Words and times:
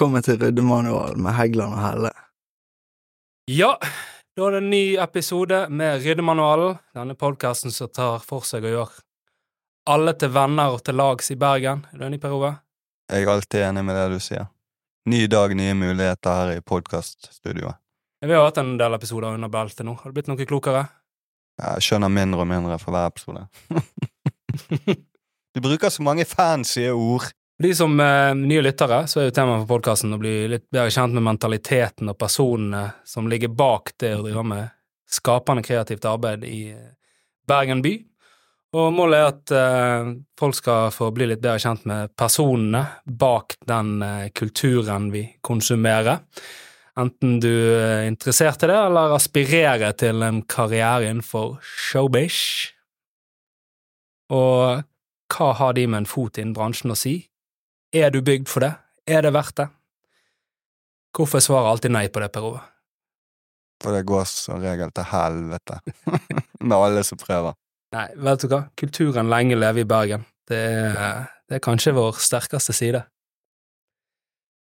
Velkommen 0.00 0.22
til 0.24 0.38
Ryddemanual 0.40 1.18
med 1.20 1.34
Heggeland 1.36 1.74
og 1.76 1.80
Helle. 1.84 2.10
Ja, 3.52 3.74
da 4.32 4.46
er 4.46 4.54
det 4.54 4.60
en 4.62 4.70
ny 4.72 4.94
episode 4.96 5.58
med 5.68 6.00
Ryddemanualen, 6.00 6.78
denne 6.96 7.12
podkasten 7.20 7.68
som 7.68 7.90
tar 7.92 8.22
for 8.24 8.46
seg 8.48 8.64
å 8.64 8.70
gjøre 8.70 9.02
alle 9.92 10.14
til 10.16 10.30
venner 10.32 10.72
og 10.72 10.80
til 10.86 10.96
lags 10.96 11.28
i 11.28 11.36
Bergen. 11.36 11.82
Er 11.92 12.00
du 12.00 12.06
enig, 12.06 12.20
Per 12.22 12.32
Ove? 12.32 12.54
Jeg 13.12 13.26
er 13.26 13.32
alltid 13.34 13.66
enig 13.66 13.82
med 13.90 13.98
det 14.00 14.06
du 14.14 14.24
sier. 14.24 14.46
Ny 15.12 15.18
dag, 15.28 15.52
nye 15.60 15.74
muligheter 15.76 16.38
her 16.38 16.54
i 16.54 16.64
podkaststudioet. 16.64 17.76
Vi 18.24 18.32
har 18.32 18.48
hatt 18.48 18.62
en 18.64 18.78
del 18.80 18.96
episoder 18.96 19.36
under 19.36 19.52
beltet 19.52 19.84
nå. 19.84 19.98
Har 20.00 20.08
du 20.08 20.16
blitt 20.16 20.32
noe 20.32 20.48
klokere? 20.48 20.86
Jeg 21.60 21.84
skjønner 21.90 22.08
mindre 22.08 22.46
og 22.46 22.48
mindre 22.54 22.80
for 22.80 22.96
hver 22.96 23.12
episode. 23.12 23.44
du 25.52 25.60
bruker 25.60 25.92
så 25.92 26.08
mange 26.08 26.24
fancy 26.24 26.88
ord. 26.88 27.28
De 27.60 27.74
som 27.76 27.92
er 28.00 28.34
nye 28.40 28.62
lyttere, 28.64 29.02
så 29.04 29.20
er 29.20 29.26
jo 29.28 29.34
temaet 29.36 29.66
for 29.66 29.74
podkasten 29.74 30.16
å 30.16 30.18
bli 30.20 30.46
litt 30.48 30.64
bedre 30.72 30.92
kjent 30.94 31.12
med 31.12 31.26
mentaliteten 31.26 32.08
og 32.08 32.16
personene 32.16 32.86
som 33.04 33.28
ligger 33.28 33.52
bak 33.52 33.92
det 34.00 34.14
å 34.16 34.22
drive 34.24 34.44
med 34.48 34.70
skapende 35.10 35.64
kreativt 35.66 36.06
arbeid 36.08 36.46
i 36.48 36.70
eh, 36.72 36.88
Bergen 37.48 37.82
by. 37.84 37.92
Og 38.80 38.94
målet 38.94 39.18
er 39.18 39.28
at 39.28 39.52
eh, 39.58 40.10
folk 40.40 40.56
skal 40.56 40.88
få 40.94 41.10
bli 41.12 41.28
litt 41.28 41.42
bedre 41.42 41.60
kjent 41.60 41.84
med 41.90 42.14
personene 42.16 42.84
bak 43.04 43.58
den 43.68 43.96
eh, 44.06 44.28
kulturen 44.32 45.10
vi 45.12 45.26
konsumerer. 45.44 46.22
Enten 46.96 47.38
du 47.44 47.50
er 47.50 48.06
interessert 48.08 48.64
i 48.64 48.70
det, 48.70 48.78
eller 48.88 49.12
aspirerer 49.18 49.92
til 50.00 50.24
en 50.24 50.40
karriere 50.48 51.10
innenfor 51.10 51.58
showbish. 51.60 52.70
Og 54.32 54.86
hva 55.30 55.56
har 55.60 55.76
de 55.76 55.84
med 55.90 56.06
en 56.06 56.08
fot 56.08 56.40
innen 56.40 56.56
bransjen 56.56 56.94
å 56.94 56.98
si? 56.98 57.18
Er 57.92 58.10
du 58.14 58.20
bygd 58.22 58.48
for 58.48 58.62
det? 58.62 58.72
Er 59.10 59.22
det 59.26 59.32
verdt 59.34 59.56
det? 59.58 59.68
Hvorfor 61.16 61.42
svarer 61.42 61.72
alltid 61.72 61.90
nei 61.90 62.06
på 62.08 62.20
det, 62.22 62.28
Per 62.32 62.44
Ove? 62.46 62.60
For 63.82 63.96
det 63.96 64.04
går 64.06 64.26
som 64.28 64.60
regel 64.62 64.92
til 64.94 65.08
helvete 65.10 65.80
med 66.68 66.76
alle 66.76 67.02
som 67.06 67.18
prøver. 67.18 67.56
Nei, 67.96 68.06
vet 68.22 68.44
du 68.44 68.50
hva, 68.52 68.60
kulturen 68.78 69.30
lenge 69.32 69.56
leve 69.58 69.82
i 69.82 69.88
Bergen. 69.88 70.22
Det 70.46 70.58
er, 70.60 71.24
det 71.48 71.58
er 71.58 71.64
kanskje 71.64 71.94
vår 71.96 72.20
sterkeste 72.22 72.74
side. 72.76 73.00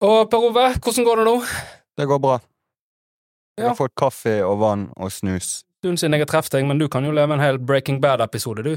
Og 0.03 0.25
Per 0.31 0.49
Ove, 0.49 0.65
hvordan 0.83 1.07
går 1.07 1.21
det 1.21 1.27
nå? 1.29 1.35
Det 1.95 2.09
går 2.09 2.19
bra. 2.19 2.39
Jeg 3.55 3.69
har 3.69 3.77
fått 3.77 3.95
kaffe 3.95 4.35
og 4.43 4.57
vann 4.59 4.89
og 4.99 5.13
snus. 5.15 5.61
Stund 5.79 6.01
siden 6.01 6.17
jeg 6.17 6.25
har 6.25 6.31
truffet 6.33 6.57
deg, 6.57 6.67
men 6.67 6.81
du 6.81 6.89
kan 6.91 7.05
jo 7.07 7.13
leve 7.15 7.37
en 7.37 7.43
hel 7.43 7.61
Breaking 7.61 8.01
Bad-episode, 8.03 8.65
du. 8.65 8.73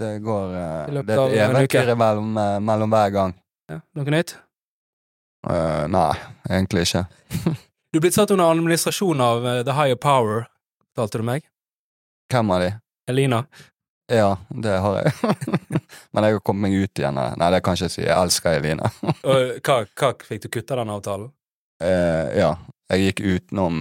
Det 0.00 0.14
går 0.24 0.54
eh, 0.56 1.02
Det 1.04 1.18
er 1.18 1.50
en 1.50 1.58
uke. 1.66 1.82
mellom, 2.00 2.30
eh, 2.40 2.56
mellom 2.64 2.94
hver 2.94 3.12
gang. 3.12 3.34
Ja, 3.70 3.80
noe 3.96 4.12
nytt? 4.14 4.34
Uh, 5.46 5.84
nei, 5.90 6.12
egentlig 6.50 6.86
ikke. 6.88 7.04
Du 7.92 7.98
er 7.98 8.06
blitt 8.06 8.16
satt 8.16 8.30
under 8.32 8.48
administrasjon 8.48 9.20
av 9.20 9.42
uh, 9.44 9.58
The 9.68 9.74
Higher 9.76 9.98
Power, 10.00 10.46
fortalte 10.94 11.18
du 11.20 11.26
meg. 11.28 11.44
Hvem 12.32 12.52
av 12.54 12.62
de? 12.64 12.70
Elina. 13.12 13.42
Ja, 14.08 14.30
det 14.48 14.78
har 14.80 14.96
jeg. 15.02 15.12
Men 16.16 16.24
jeg 16.24 16.38
har 16.38 16.40
kommet 16.40 16.64
meg 16.70 16.76
ut 16.86 17.02
igjen. 17.02 17.18
eh. 17.20 17.34
Nei, 17.36 17.50
det 17.52 17.60
kan 17.66 17.76
jeg 17.76 17.90
ikke 17.90 17.94
si. 17.98 18.06
Jeg 18.06 18.16
elsker 18.16 18.56
Eline. 18.62 18.88
Og 19.28 19.58
hva, 19.60 19.76
hva 20.00 20.10
fikk 20.24 20.46
du 20.46 20.48
kutta 20.56 20.78
den 20.80 20.92
avtalen? 20.94 21.28
Eh, 21.84 22.32
ja, 22.40 22.54
jeg 22.92 23.10
gikk 23.10 23.20
utenom 23.26 23.80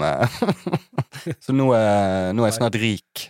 Så 1.44 1.54
nå 1.56 1.70
er, 1.78 2.32
nå 2.36 2.44
er 2.44 2.50
jeg 2.50 2.58
snart 2.58 2.78
rik. 2.84 3.26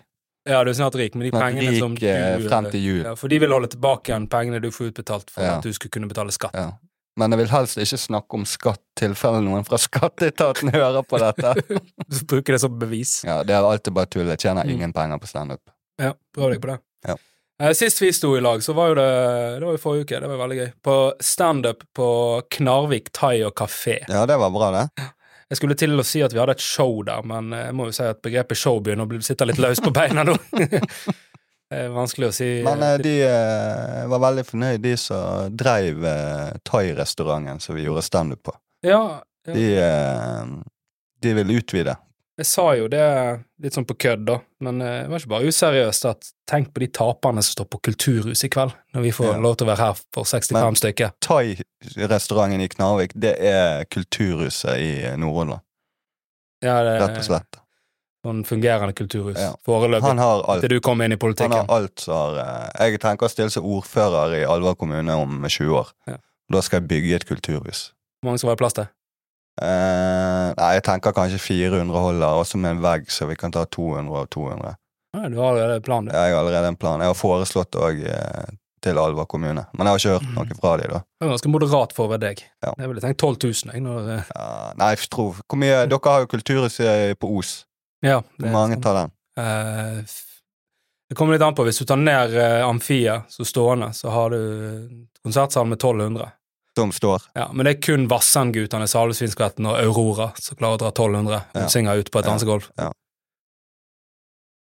Ja, 0.49 0.63
du 0.63 0.71
er 0.71 0.73
snart 0.73 0.95
rik, 0.97 1.13
men 1.15 1.27
de 1.27 1.29
Snart 1.31 1.43
pengene 1.53 1.77
som 1.79 1.93
rik 1.95 2.01
som 2.01 2.41
du 2.41 2.47
frem 2.49 2.69
til 2.71 2.81
jul. 2.81 3.01
ja, 3.05 3.15
For 3.15 3.27
de 3.29 3.37
vil 3.43 3.51
holde 3.53 3.67
tilbake 3.69 4.09
igjen 4.09 4.27
pengene 4.31 4.61
du 4.63 4.71
får 4.71 4.91
utbetalt 4.91 5.29
for 5.29 5.43
Ja. 5.43 5.57
at 5.57 5.63
du 5.63 5.71
skulle 5.73 5.91
kunne 5.91 6.07
betale 6.09 6.31
skatt. 6.33 6.55
Ja. 6.57 6.71
Men 7.19 7.31
jeg 7.35 7.39
vil 7.43 7.49
helst 7.51 7.77
ikke 7.77 7.97
snakke 7.99 8.33
om 8.39 8.45
skatt, 8.45 8.81
tilfelle 8.97 9.41
noen 9.43 9.65
fra 9.67 9.77
skatteetaten 9.77 10.71
hører 10.77 11.03
på 11.03 11.19
dette. 11.19 11.53
Så 12.09 12.25
bruker 12.25 12.53
det 12.55 12.61
som 12.61 12.79
bevis. 12.79 13.23
Ja, 13.27 13.43
Det 13.43 13.53
er 13.53 13.61
alltid 13.67 13.93
bare 13.93 14.05
tull. 14.07 14.25
Jeg 14.27 14.39
tjener 14.39 14.63
Mm. 14.65 14.71
ingen 14.77 14.93
penger 14.93 15.19
på 15.19 15.27
standup. 15.27 15.59
Ja, 15.99 16.13
prøv 16.33 16.51
deg 16.55 16.61
på 16.61 16.71
det. 16.71 16.79
Ja. 17.05 17.15
Eh, 17.61 17.73
Sist 17.73 17.99
vi 18.01 18.09
sto 18.11 18.35
i 18.37 18.41
lag, 18.41 18.63
så 18.63 18.73
var 18.73 18.87
jo 18.89 18.95
det 18.95 19.59
Det 19.59 19.65
var 19.67 19.75
jo 19.77 19.77
forrige 19.77 20.05
uke, 20.07 20.19
det 20.21 20.29
var 20.29 20.37
veldig 20.47 20.57
gøy. 20.57 20.71
På 20.81 20.95
standup 21.21 21.83
på 21.93 22.41
Knarvik 22.49 23.11
thai 23.13 23.43
og 23.45 23.53
kafé. 23.53 23.99
Ja, 24.09 24.25
det 24.25 24.39
var 24.39 24.49
bra, 24.49 24.71
det. 24.71 25.11
Jeg 25.51 25.59
skulle 25.59 25.75
til 25.75 25.99
å 25.99 26.05
si 26.07 26.21
at 26.23 26.31
vi 26.31 26.39
hadde 26.39 26.55
et 26.55 26.63
show 26.63 27.01
der, 27.03 27.25
men 27.27 27.51
jeg 27.51 27.75
må 27.75 27.89
jo 27.89 27.95
si 27.95 28.05
at 28.07 28.21
begrepet 28.23 28.59
show 28.59 28.79
begynner 28.79 29.03
å 29.03 29.25
sitte 29.25 29.47
litt 29.49 29.59
løst 29.59 29.83
på 29.83 29.91
beina 29.95 30.23
nå. 30.23 30.37
vanskelig 31.95 32.29
å 32.29 32.35
si. 32.35 32.49
Men 32.65 32.83
eh, 32.83 32.97
de 33.03 33.15
eh, 33.25 34.05
var 34.11 34.23
veldig 34.25 34.45
fornøyd, 34.47 34.81
de 34.83 34.93
som 34.99 35.51
dreiv 35.55 36.05
eh, 36.07 36.53
thai-restauranten 36.67 37.59
som 37.63 37.75
vi 37.77 37.85
gjorde 37.87 38.05
standup 38.05 38.43
på. 38.47 38.55
Ja, 38.87 39.21
ja. 39.47 39.53
De, 39.53 39.67
eh, 39.81 40.55
de 41.21 41.35
ville 41.37 41.59
utvide. 41.59 41.95
Jeg 42.39 42.45
sa 42.47 42.63
jo 42.75 42.87
det 42.87 43.01
litt 43.61 43.73
sånn 43.75 43.85
på 43.85 43.95
kødd, 44.01 44.23
da, 44.25 44.37
men 44.65 44.81
eh, 44.81 45.01
det 45.03 45.09
var 45.11 45.19
ikke 45.19 45.29
bare 45.33 45.49
useriøst 45.51 46.05
at 46.09 46.29
tenk 46.49 46.71
på 46.73 46.79
de 46.81 46.87
taperne 46.87 47.43
som 47.43 47.53
står 47.57 47.67
på 47.69 47.81
Kulturhuset 47.89 48.47
i 48.47 48.49
kveld, 48.49 48.73
når 48.95 49.01
vi 49.05 49.11
får 49.11 49.33
Ja. 49.33 49.37
lov 49.43 49.57
til 49.57 49.67
å 49.67 49.71
være 49.75 49.77
her 49.85 49.99
for 50.13 50.23
65 50.25 50.53
Men- 50.63 50.75
stykker. 50.79 51.11
Thai-restauranten 51.21 52.61
i 52.61 52.67
Knarvik, 52.71 53.13
det 53.19 53.35
er 53.39 53.85
kulturhuset 53.85 54.77
i 54.77 54.91
Nord-Hordaland. 55.17 55.61
Ja, 56.63 56.83
det 56.83 57.01
Rett 57.01 57.17
og 57.17 57.23
slett. 57.25 57.57
sånn 58.25 58.43
fungerende 58.45 58.93
kulturhus. 58.93 59.37
Ja. 59.37 59.53
Foreløpig. 59.65 60.03
Han 60.03 60.17
har 60.21 60.43
alt. 60.47 60.61
Til 60.61 60.69
du 60.69 60.79
kom 60.79 61.01
inn 61.01 61.11
i 61.13 61.17
politikken. 61.17 61.51
Han 61.51 61.65
har 61.65 61.75
alt 61.81 61.99
som 61.99 62.13
har 62.13 62.37
eh, 62.77 62.89
Jeg 62.91 62.99
tenker 63.01 63.25
å 63.25 63.29
stille 63.31 63.49
som 63.49 63.63
ordfører 63.65 64.35
i 64.41 64.45
Alver 64.45 64.75
kommune 64.75 65.09
om 65.17 65.41
20 65.49 65.73
år. 65.73 65.89
Ja. 66.07 66.17
Da 66.51 66.61
skal 66.61 66.81
jeg 66.81 66.87
bygge 66.89 67.15
et 67.15 67.25
kulturhus. 67.25 67.91
Hvor 68.21 68.29
mange 68.29 68.37
skal 68.39 68.49
være 68.53 68.57
plass 68.61 68.73
til? 68.77 68.87
Eh, 69.61 70.47
nei, 70.55 70.69
jeg 70.77 70.85
tenker 70.87 71.15
kanskje 71.15 71.41
400 71.43 72.05
holder, 72.05 72.39
også 72.43 72.59
med 72.61 72.77
en 72.77 72.85
vegg, 72.85 73.09
så 73.11 73.27
vi 73.29 73.35
kan 73.39 73.53
ta 73.53 73.65
200 73.67 74.23
og 74.23 74.29
200. 74.31 74.77
Ja, 75.17 75.27
du 75.27 75.37
har 75.41 75.51
allerede 75.51 75.75
en 75.81 75.85
plan, 75.85 76.07
du. 76.07 76.13
Jeg 76.15 76.33
har 76.33 76.39
allerede 76.39 76.71
en 76.71 76.79
plan. 76.79 77.03
Jeg 77.03 77.11
har 77.11 77.19
foreslått 77.19 77.75
òg 77.75 77.99
uh, 78.07 78.53
til 78.81 78.97
Alver 78.97 79.27
kommune, 79.29 79.65
men 79.75 79.87
jeg 79.87 79.91
har 79.91 79.99
ikke 79.99 80.15
hørt 80.15 80.31
noe 80.37 80.57
fra 80.61 80.73
dem 80.79 80.93
da. 80.95 81.01
Det 81.03 81.27
er 81.27 81.33
ganske 81.33 81.51
moderat 81.51 81.95
for 81.97 82.11
ved 82.13 82.23
deg. 82.23 82.41
Ja. 82.63 82.71
Jeg 82.79 82.91
ville 82.93 83.03
tenkt 83.03 83.19
12 83.19 83.37
000, 83.43 83.73
jeg, 83.75 83.83
når 83.85 84.07
uh... 84.07 84.31
Ja, 84.31 84.47
nei, 84.79 84.89
jeg 84.95 85.11
tror 85.11 85.41
Hvor 85.43 85.59
mye 85.61 85.83
Dere 85.91 86.15
har 86.15 86.23
jo 86.23 86.31
kulturhuset 86.31 87.19
på 87.19 87.31
Os. 87.37 87.53
Ja. 88.01 88.21
det 88.39 88.47
Hvor 88.47 88.55
mange 88.55 88.79
tar 88.81 88.97
den? 88.97 89.13
Eh, 89.37 90.15
det 91.11 91.17
kommer 91.19 91.35
litt 91.35 91.43
an 91.45 91.55
på. 91.55 91.67
Hvis 91.67 91.81
du 91.81 91.85
tar 91.85 91.99
ned 91.99 92.33
uh, 92.33 92.63
Amfiet, 92.69 93.27
så 93.29 93.45
stående, 93.45 93.91
så 93.93 94.09
har 94.15 94.31
du 94.31 94.39
konsertsal 95.21 95.67
med 95.67 95.77
1200. 95.77 96.31
Som 96.77 96.91
står. 96.95 97.21
Ja, 97.35 97.49
Men 97.51 97.65
det 97.67 97.71
er 97.77 97.81
kun 97.83 98.05
Vassendgutane, 98.07 98.87
Salvesvinskvetten 98.87 99.65
og 99.67 99.75
Aurora 99.81 100.29
som 100.39 100.55
klarer 100.57 100.77
å 100.77 100.79
dra 100.85 100.91
1200 100.91 101.41
Ja. 101.53 101.67
synger 101.67 101.99
ut 101.99 102.11
på 102.11 102.19
et 102.19 102.25
Ja. 102.25 102.31
dansegulv. 102.31 102.69
Ja. 102.77 102.91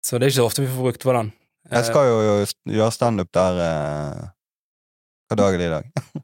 Så 0.05 0.19
det 0.19 0.27
er 0.27 0.31
ikke 0.31 0.39
så 0.43 0.47
ofte 0.47 0.63
vi 0.63 0.69
får 0.71 0.83
brukt 0.87 1.03
på 1.03 1.13
den. 1.17 1.33
Jeg 1.71 1.85
skal 1.85 2.07
jo 2.07 2.47
gjøre 2.71 2.93
standup 2.95 3.33
der 3.35 3.59
eh, 3.59 4.29
Hva 5.29 5.37
dag 5.37 5.55
er 5.55 5.59
det 5.59 5.67
i 5.67 5.75
dag? 5.75 5.85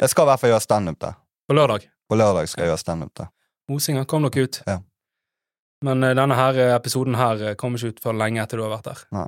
jeg 0.00 0.08
skal 0.12 0.22
i 0.22 0.26
hvert 0.30 0.40
fall 0.40 0.50
gjøre 0.54 0.62
standup 0.62 0.98
der. 1.02 1.08
Eh, 1.16 1.48
På 1.50 1.54
lørdag. 1.58 1.88
På 2.08 2.14
lørdag 2.20 2.46
skal 2.48 2.62
jeg 2.64 2.70
gjøre 2.70 2.78
standup 2.84 3.14
der. 3.18 3.32
Mosinger, 3.68 4.04
kom 4.06 4.22
dere 4.22 4.44
ut. 4.46 4.60
Ja. 4.68 4.78
Men 5.82 6.04
eh, 6.04 6.14
denne 6.14 6.36
her 6.38 6.54
eh, 6.62 6.74
episoden 6.76 7.18
her 7.18 7.42
eh, 7.42 7.54
kommer 7.58 7.76
ikke 7.82 7.96
ut 7.96 8.00
før 8.06 8.14
lenge 8.14 8.38
etter 8.44 8.56
du 8.56 8.62
har 8.62 8.70
vært 8.78 8.84
der. 8.92 9.02
Nei. 9.10 9.26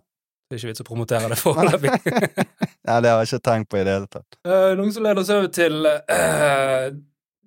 Det 0.49 0.55
er 0.55 0.61
ikke 0.63 0.71
vits 0.71 0.81
å 0.81 0.87
promotere 0.87 1.29
det 1.29 1.41
foreløpig. 1.43 1.91
Nei, 2.89 2.99
det 3.05 3.11
har 3.13 3.21
jeg 3.21 3.29
ikke 3.29 3.45
tenkt 3.45 3.69
på 3.69 3.79
i 3.79 3.85
det 3.85 3.95
hele 3.99 4.09
tatt. 4.09 4.39
Uh, 4.49 4.73
noen 4.79 4.93
som 4.95 5.05
leder 5.05 5.21
oss 5.21 5.33
over 5.35 5.51
til 5.53 5.85
uh, 5.85 6.87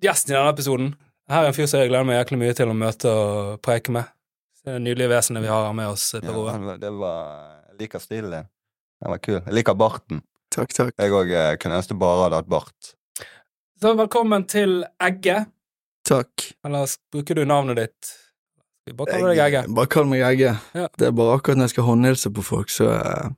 gjesten 0.02 0.32
i 0.32 0.36
denne 0.36 0.52
episoden. 0.52 0.92
Her 1.32 1.46
er 1.46 1.50
en 1.50 1.56
fyr 1.56 1.68
som 1.70 1.82
jeg 1.82 1.90
gleder 1.90 2.06
meg 2.06 2.20
jæklig 2.20 2.38
mye 2.42 2.56
til 2.58 2.70
å 2.70 2.76
møte 2.76 3.10
og 3.10 3.62
preike 3.64 3.94
med. 3.94 4.10
Det 4.62 4.76
nydelige 4.78 5.10
vesenet 5.10 5.42
vi 5.42 5.50
har 5.50 5.66
her 5.66 5.74
med 5.74 5.90
oss, 5.90 6.12
eh, 6.14 6.22
Per 6.22 6.36
Ja, 6.46 6.76
det 6.78 6.90
var, 6.94 7.30
jeg 7.72 7.80
liker 7.80 8.02
stilen 8.02 8.30
din. 8.30 8.50
Den 9.02 9.10
var 9.10 9.22
kul. 9.24 9.40
Jeg 9.40 9.56
liker 9.58 9.74
barten. 9.74 10.22
Takk, 10.54 10.74
takk. 10.76 10.92
Jeg 11.00 11.14
òg 11.18 11.32
kunne 11.58 11.80
ønske 11.80 11.96
bare 11.98 12.28
hadde 12.28 12.38
hatt 12.38 12.50
bart. 12.52 12.92
Så 13.82 13.96
velkommen 13.98 14.44
til 14.46 14.84
Egge. 15.02 15.40
Takk. 16.06 16.52
Eller 16.62 16.94
bruker 17.10 17.40
du 17.40 17.42
navnet 17.48 17.80
ditt? 17.80 18.12
Vi 18.86 18.94
bare 18.98 19.16
kaller 19.16 19.32
deg 19.34 19.42
Egge? 19.42 19.62
Bare 19.74 19.90
kall 19.90 20.06
meg 20.10 20.22
Egge. 20.26 20.52
Ja. 20.74 20.86
Det 20.98 21.08
er 21.08 21.14
bare 21.18 21.38
akkurat 21.38 21.58
når 21.58 21.70
jeg 21.70 21.74
skal 21.74 21.88
håndhilse 21.88 22.30
på 22.34 22.44
folk, 22.46 22.70
så 22.70 22.92
eh, 22.94 23.32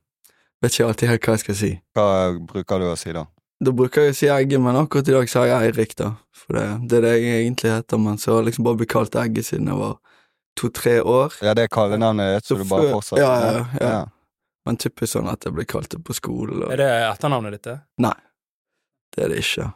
vet 0.64 0.76
ikke 0.76 0.88
alltid 0.88 1.12
helt 1.12 1.26
hva 1.28 1.36
jeg 1.36 1.44
skal 1.44 1.58
si. 1.60 1.72
Hva 1.96 2.08
bruker 2.52 2.82
du 2.82 2.88
å 2.90 2.98
si 2.98 3.14
da? 3.14 3.26
Da 3.64 3.72
bruker 3.72 4.08
jeg 4.08 4.14
å 4.14 4.16
si 4.18 4.30
Egge, 4.32 4.58
men 4.60 4.76
akkurat 4.76 5.08
i 5.08 5.14
dag 5.14 5.30
sa 5.30 5.44
jeg 5.48 5.70
Eirik, 5.70 5.94
da. 6.00 6.10
For 6.36 6.58
det, 6.58 6.64
det 6.90 6.98
er 6.98 7.06
det 7.06 7.12
jeg 7.14 7.44
egentlig 7.44 7.70
heter, 7.72 8.00
men 8.02 8.18
så 8.20 8.32
har 8.32 8.42
jeg 8.42 8.50
liksom 8.50 8.66
bare 8.66 8.80
blitt 8.80 8.92
kalt 8.92 9.16
Egge 9.20 9.44
siden 9.46 9.70
jeg 9.70 9.78
var 9.80 9.94
to-tre 10.58 10.98
år. 11.00 11.38
Ja, 11.44 11.54
det 11.56 11.68
er 11.68 11.72
kallenavnet 11.72 12.34
ditt, 12.34 12.48
så 12.48 12.58
du 12.58 12.66
bare 12.68 12.90
fortsetter? 12.92 13.22
Ja, 13.22 13.32
ja, 13.40 13.64
ja. 13.78 13.92
ja. 13.94 14.02
Men 14.64 14.78
typisk 14.80 15.12
sånn 15.12 15.28
at 15.28 15.44
jeg 15.44 15.54
blir 15.56 15.68
kalt 15.68 15.90
det 15.92 16.00
på 16.04 16.16
skolen. 16.16 16.62
Og... 16.64 16.72
Er 16.72 16.80
det 16.80 16.90
etternavnet 17.10 17.58
ditt? 17.58 17.66
det? 17.68 17.76
Nei, 18.04 18.16
det 19.14 19.26
er 19.26 19.34
det 19.34 19.42
ikke. 19.44 19.68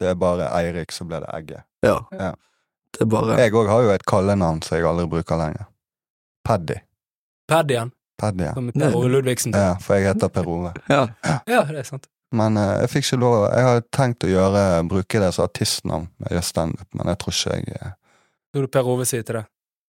Det 0.00 0.10
er 0.10 0.16
bare 0.18 0.48
Eirik, 0.58 0.94
så 0.94 1.06
ble 1.08 1.20
det 1.22 1.30
Egge. 1.36 1.62
Ja. 1.84 1.98
Ja. 2.12 2.32
Det 2.94 3.02
er 3.04 3.10
bare 3.10 3.36
Jeg 3.40 3.54
òg 3.58 3.68
har 3.70 3.84
jo 3.84 3.92
et 3.94 4.06
kallenavn 4.06 4.62
som 4.64 4.78
jeg 4.78 4.86
aldri 4.88 5.06
bruker 5.10 5.38
lenger. 5.38 5.68
Paddy. 6.46 6.78
Paddien, 7.50 7.92
Paddy, 8.24 8.48
ja. 8.48 8.56
som 8.56 8.72
Per 8.74 8.98
Ove 8.98 9.12
Ludvigsen. 9.12 9.54
ja. 9.54 9.76
For 9.84 10.00
jeg 10.00 10.10
heter 10.10 10.32
Per 10.34 10.50
Ove. 10.50 10.74
Ja. 10.90 11.06
Ja, 11.46 11.62
det 11.70 11.84
er 11.84 11.88
sant. 11.88 12.08
Men 12.34 12.56
eh, 12.58 12.70
jeg 12.82 12.90
fikk 12.96 13.08
ikke 13.12 13.20
lov. 13.22 13.34
Jeg 13.52 13.66
har 13.68 13.82
tenkt 13.94 14.26
å 14.26 14.30
gjøre, 14.32 14.62
bruke 14.90 15.20
det 15.22 15.28
som 15.36 15.46
artistnavn 15.46 16.08
jeg 16.24 16.38
gjør 16.38 16.46
standup, 16.48 16.88
men 16.98 17.12
jeg 17.12 17.20
tror 17.22 17.36
ikke 17.36 17.58
jeg 17.60 17.76
eh, 17.78 17.92
Hva 18.54 18.62
vil 18.64 18.72
Per 18.74 18.90
Ove 18.94 19.06
si 19.06 19.20
til 19.20 19.38
det? 19.38 19.44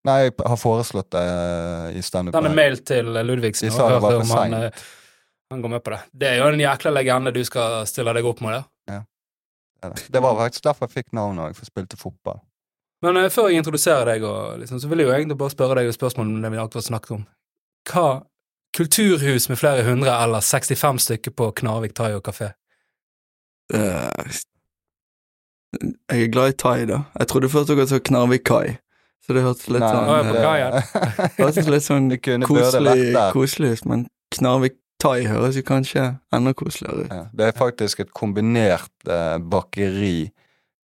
Nei, 0.06 0.20
jeg 0.28 0.36
har 0.38 0.60
foreslått 0.62 1.10
det 1.16 1.24
eh, 1.26 1.98
i 1.98 2.04
standup. 2.06 2.36
Den 2.38 2.52
er 2.52 2.60
mail 2.60 2.78
til 2.86 3.10
Ludvigsen. 3.26 3.66
De 3.66 3.74
og 3.74 3.80
sa 3.80 3.88
det 3.90 3.96
hørte 3.96 4.06
var 4.06 4.20
for 4.20 4.28
om 4.28 4.34
han, 4.38 4.54
seint. 4.54 4.84
eh, 4.86 5.16
han 5.56 5.64
går 5.64 5.74
med 5.74 5.86
på 5.86 5.96
det. 5.96 6.02
Det 6.14 6.30
er 6.30 6.42
jo 6.44 6.50
en 6.52 6.62
jækla 6.62 6.94
legende 6.94 7.34
du 7.34 7.42
skal 7.48 7.80
stille 7.90 8.14
deg 8.14 8.30
opp 8.30 8.44
med. 8.46 8.60
det. 8.60 10.06
Det 10.14 10.22
var 10.22 10.38
faktisk 10.38 10.64
derfor 10.66 10.88
jeg 10.88 11.00
fikk 11.00 11.16
navnet 11.18 11.48
òg, 11.48 11.58
for 11.58 11.66
jeg 11.66 11.72
spilte 11.74 11.98
fotball. 11.98 12.40
Men 13.06 13.20
eh, 13.22 13.32
før 13.34 13.50
jeg 13.50 13.62
introduserer 13.62 14.14
deg, 14.14 14.26
og, 14.26 14.60
liksom, 14.62 14.80
så 14.82 14.90
vil 14.92 15.04
jeg 15.04 15.10
jo 15.10 15.16
egentlig 15.18 15.38
bare 15.42 15.54
spørre 15.54 15.80
deg 15.80 15.90
et 15.90 15.98
spørsmål 15.98 16.30
om 16.32 16.46
det 16.46 16.54
vi 16.54 16.62
akkurat 16.62 16.88
snakket 16.88 17.18
om. 17.20 17.26
Hva 17.86 18.08
kulturhus 18.76 19.50
med 19.50 19.60
flere 19.62 19.84
hundre 19.88 20.12
eller 20.24 20.44
65 20.44 21.00
stykker 21.06 21.32
på 21.32 21.52
Knarvik 21.62 21.94
thai 21.96 22.12
og 22.18 22.24
kafé? 22.28 22.52
Uh, 23.74 24.10
jeg 26.12 26.24
er 26.26 26.32
glad 26.32 26.54
i 26.54 26.58
thai, 26.60 26.86
da. 26.90 27.02
Jeg 27.20 27.28
trodde 27.32 27.50
først 27.52 27.72
dere 27.72 27.88
sa 27.90 28.00
Knarvik 28.00 28.46
kai, 28.48 28.76
så 29.26 29.36
det 29.36 29.44
hørtes 29.46 29.70
litt 29.72 29.84
Nei, 29.84 29.92
sånn 29.92 30.10
Å, 30.10 30.18
ja, 30.18 30.26
på 30.30 30.36
eh, 30.36 30.46
kaien. 30.46 30.78
Det 31.38 31.44
hørtes 31.44 31.70
litt 31.72 31.86
sånn 31.86 32.10
Det 32.12 32.20
koselig, 32.46 33.00
koselig 33.36 33.72
ut, 33.80 33.88
men 33.92 34.06
Knarvik 34.36 34.78
thai 35.02 35.26
høres 35.30 35.58
jo 35.60 35.66
kanskje 35.68 36.06
enda 36.36 36.54
koseligere 36.58 37.06
ut. 37.08 37.12
Ja, 37.14 37.24
det 37.36 37.50
er 37.50 37.58
faktisk 37.58 38.06
et 38.06 38.14
kombinert 38.16 38.94
eh, 39.10 39.36
bakeri, 39.52 40.30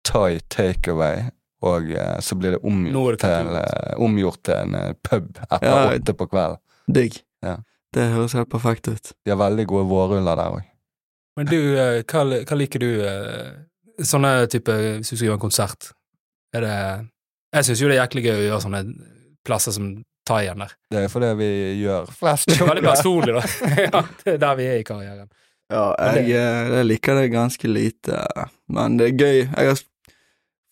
thai 0.06 0.40
takeaway, 0.52 1.28
og 1.66 1.90
eh, 1.92 2.16
så 2.24 2.38
blir 2.40 2.56
det 2.56 2.62
omgjort, 2.64 3.18
det 3.20 3.26
til, 3.26 3.52
kulturhus. 3.52 3.60
eh, 3.60 4.00
omgjort 4.06 4.42
til 4.48 4.56
en 4.56 4.78
eh, 4.78 4.92
pub 5.04 5.30
etter 5.50 5.68
Ja, 5.68 5.82
åtte 5.92 6.16
på 6.16 6.28
kvelden. 6.32 6.62
Digg. 6.92 7.20
Ja. 7.44 7.56
Det 7.94 8.04
høres 8.12 8.34
helt 8.38 8.50
perfekt 8.52 8.88
ut. 8.90 9.12
De 9.26 9.32
har 9.32 9.38
veldig 9.40 9.66
gode 9.70 9.88
vårruller 9.90 10.38
der 10.38 10.58
òg. 10.58 10.66
Men 11.38 11.48
du, 11.50 11.58
eh, 11.78 12.02
hva, 12.10 12.22
hva 12.46 12.56
liker 12.58 12.82
du 12.82 12.88
eh, 13.06 13.50
Sånne 14.02 14.46
type 14.50 14.72
Hvis 14.98 15.10
du 15.12 15.14
skal 15.14 15.26
gjøre 15.28 15.36
en 15.38 15.42
konsert, 15.44 15.90
er 16.56 16.64
det 16.64 16.76
Jeg 17.54 17.66
syns 17.68 17.82
jo 17.82 17.90
det 17.90 17.96
er 17.96 18.00
jæklig 18.02 18.24
gøy 18.26 18.34
å 18.34 18.46
gjøre 18.48 18.62
sånne 18.64 18.80
plasser 19.46 19.74
som 19.76 19.90
thaien 20.28 20.60
der. 20.62 20.72
Det 20.92 21.04
er 21.04 21.12
fordi 21.12 21.30
vi 21.38 21.50
gjør 21.82 22.10
flest 22.14 22.50
Det 22.50 22.58
er 22.60 22.68
veldig 22.70 22.84
personlig, 22.86 23.34
da. 23.38 23.42
ja, 23.86 24.02
det 24.24 24.34
er 24.34 24.40
der 24.42 24.58
vi 24.58 24.66
er 24.70 24.80
i 24.80 24.86
karrieren. 24.86 25.30
Ja, 25.70 25.84
jeg, 26.10 26.26
eh, 26.34 26.72
jeg 26.76 26.88
liker 26.88 27.18
det 27.20 27.30
ganske 27.32 27.70
lite, 27.70 28.20
men 28.74 28.98
det 28.98 29.08
er 29.10 29.16
gøy. 29.22 29.38
Jeg 29.46 29.70
har 29.70 29.82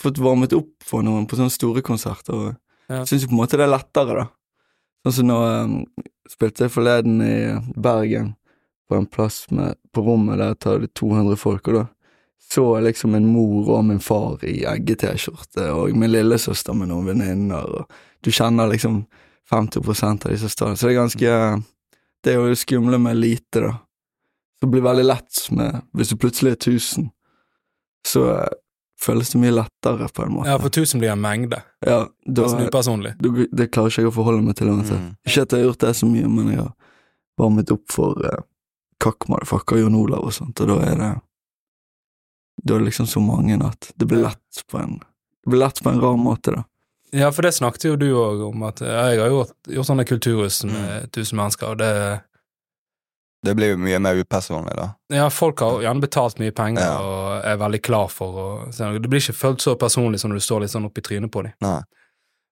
fått 0.03 0.19
varmet 0.23 0.55
opp 0.59 0.73
for 0.87 1.07
noen 1.07 1.27
på 1.31 1.39
sånne 1.39 1.55
store 1.55 1.83
konserter, 1.87 2.35
og 2.35 2.57
Ja. 2.89 3.03
syns 3.05 3.25
jo 3.25 3.29
på 3.31 3.37
en 3.37 3.43
måte 3.43 3.59
det 3.61 3.67
er 3.67 3.73
lettere, 3.75 4.15
da. 4.17 4.27
Sånn 5.05 5.15
som 5.15 5.31
nå 5.31 5.39
um, 5.39 5.77
spilte 6.29 6.67
jeg 6.67 6.75
forleden 6.75 7.23
i 7.25 7.37
Bergen, 7.77 8.35
på 8.89 8.97
en 8.97 9.07
plass 9.07 9.43
med, 9.53 9.77
på 9.93 10.03
rommet 10.03 10.41
der 10.41 10.57
tar 10.57 10.83
det 10.83 10.95
200 10.97 11.37
folk, 11.37 11.69
og 11.69 11.81
da 11.81 11.87
så 12.49 12.65
jeg 12.79 12.87
liksom 12.87 13.15
en 13.15 13.27
mor 13.29 13.69
og 13.77 13.83
min 13.85 14.01
far 14.01 14.45
i 14.47 14.63
egge-T-skjorte, 14.69 15.67
og 15.75 15.97
min 15.99 16.13
lillesøster 16.13 16.77
med 16.77 16.89
noen 16.89 17.11
venninner, 17.11 17.67
og 17.67 18.25
du 18.25 18.31
kjenner 18.33 18.71
liksom 18.71 19.03
50 19.51 19.83
av 20.09 20.31
disse 20.31 20.49
stedene, 20.53 20.77
så 20.77 20.89
det 20.89 20.95
er 20.95 21.03
ganske 21.03 21.35
Det 22.25 22.33
er 22.33 22.49
jo 22.49 22.55
skumle 22.59 22.99
med 22.99 23.17
lite, 23.17 23.61
da. 23.61 23.73
Så 24.59 24.67
det 24.67 24.71
blir 24.73 24.83
veldig 24.83 25.05
lett 25.05 25.51
med 25.55 25.83
Hvis 25.95 26.09
du 26.09 26.17
plutselig 26.17 26.51
er 26.51 26.57
1000, 26.57 27.11
så 28.07 28.25
føles 29.01 29.31
det 29.31 29.41
mye 29.43 29.55
lettere, 29.55 30.09
på 30.15 30.25
en 30.25 30.33
måte. 30.35 30.51
Ja, 30.51 30.59
for 30.59 30.73
1000 30.73 31.03
blir 31.03 31.13
en 31.13 31.21
mengde. 31.23 31.63
Ja, 31.87 32.01
da, 32.25 32.45
altså, 32.45 32.97
du, 33.19 33.47
det 33.53 33.71
klarer 33.71 33.93
ikke 33.93 34.05
jeg 34.05 34.11
å 34.11 34.15
forholde 34.15 34.43
meg 34.43 34.59
til 34.59 34.73
uansett. 34.73 35.01
Mm. 35.01 35.17
Ikke 35.27 35.45
at 35.45 35.55
jeg 35.55 35.63
har 35.63 35.69
gjort 35.71 35.85
det 35.85 35.93
så 36.01 36.09
mye, 36.11 36.31
men 36.33 36.53
jeg 36.53 36.63
har 36.63 36.73
varmet 37.39 37.75
opp 37.75 37.87
for 37.95 38.19
uh, 38.27 38.41
Kakk 39.03 39.29
Motherfucker, 39.31 39.79
Jon 39.79 39.99
Olav 39.99 40.27
og 40.27 40.35
sånt, 40.35 40.59
og 40.65 40.73
da 40.73 40.79
er 40.91 40.97
det 40.99 41.13
Da 42.67 42.75
er 42.75 42.81
det 42.83 42.89
liksom 42.89 43.07
så 43.07 43.21
mange 43.23 43.55
at 43.63 43.93
det 43.95 44.09
blir 44.11 44.25
lett 44.25 44.65
på 44.71 44.81
en 44.81 44.99
Det 44.99 45.53
blir 45.53 45.63
lett 45.63 45.83
på 45.83 45.91
en 45.93 46.01
rar 46.03 46.17
måte, 46.19 46.57
da. 46.57 46.65
Ja, 47.15 47.31
for 47.33 47.47
det 47.47 47.55
snakket 47.57 47.85
jo 47.87 47.97
du 47.97 48.11
òg 48.13 48.43
om, 48.51 48.65
at 48.69 48.83
eh, 48.85 48.89
jeg 49.15 49.21
har 49.23 49.31
gjort, 49.33 49.55
gjort 49.65 49.89
sånne 49.89 50.05
kulturhus 50.05 50.59
med 50.69 51.07
1000 51.15 51.39
mennesker, 51.39 51.71
og 51.71 51.79
det 51.81 51.93
Det 53.47 53.55
blir 53.55 53.71
jo 53.71 53.79
mye 53.79 53.99
mer 54.03 54.19
upersonlig, 54.19 54.75
da. 54.75 54.89
Ja, 55.15 55.29
folk 55.31 55.61
har 55.63 55.83
gjerne 55.85 56.03
betalt 56.03 56.41
mye 56.43 56.55
penger 56.55 56.83
Ja. 56.83 56.97
og 56.99 57.45
er 57.47 57.61
veldig 57.61 57.81
klar 57.87 58.09
for 58.11 58.41
å 58.43 58.73
så 58.75 58.91
Det 58.99 59.09
blir 59.09 59.23
ikke 59.23 59.37
følt 59.39 59.63
så 59.63 59.77
personlig 59.79 60.21
som 60.21 60.31
når 60.31 60.41
du 60.41 60.47
står 60.47 60.61
litt 60.61 60.75
sånn 60.75 60.89
oppi 60.89 61.01
trynet 61.01 61.31
på 61.31 61.43
dem. 61.47 61.53
Nei. 61.63 61.83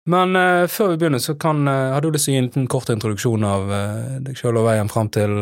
Men 0.06 0.36
uh, 0.36 0.66
før 0.70 0.92
vi 0.92 1.00
begynner, 1.00 1.18
så 1.18 1.34
kan 1.34 1.66
uh, 1.66 1.92
Har 1.92 2.00
du 2.00 2.12
lyst 2.12 2.28
til 2.28 2.32
å 2.32 2.36
gi 2.36 2.38
en 2.38 2.46
liten 2.46 2.68
kort 2.70 2.90
introduksjon 2.94 3.44
av 3.44 3.66
uh, 3.66 4.18
deg 4.22 4.38
sjøl 4.38 4.60
og 4.60 4.68
veien 4.68 4.88
fram 4.88 5.10
til 5.10 5.40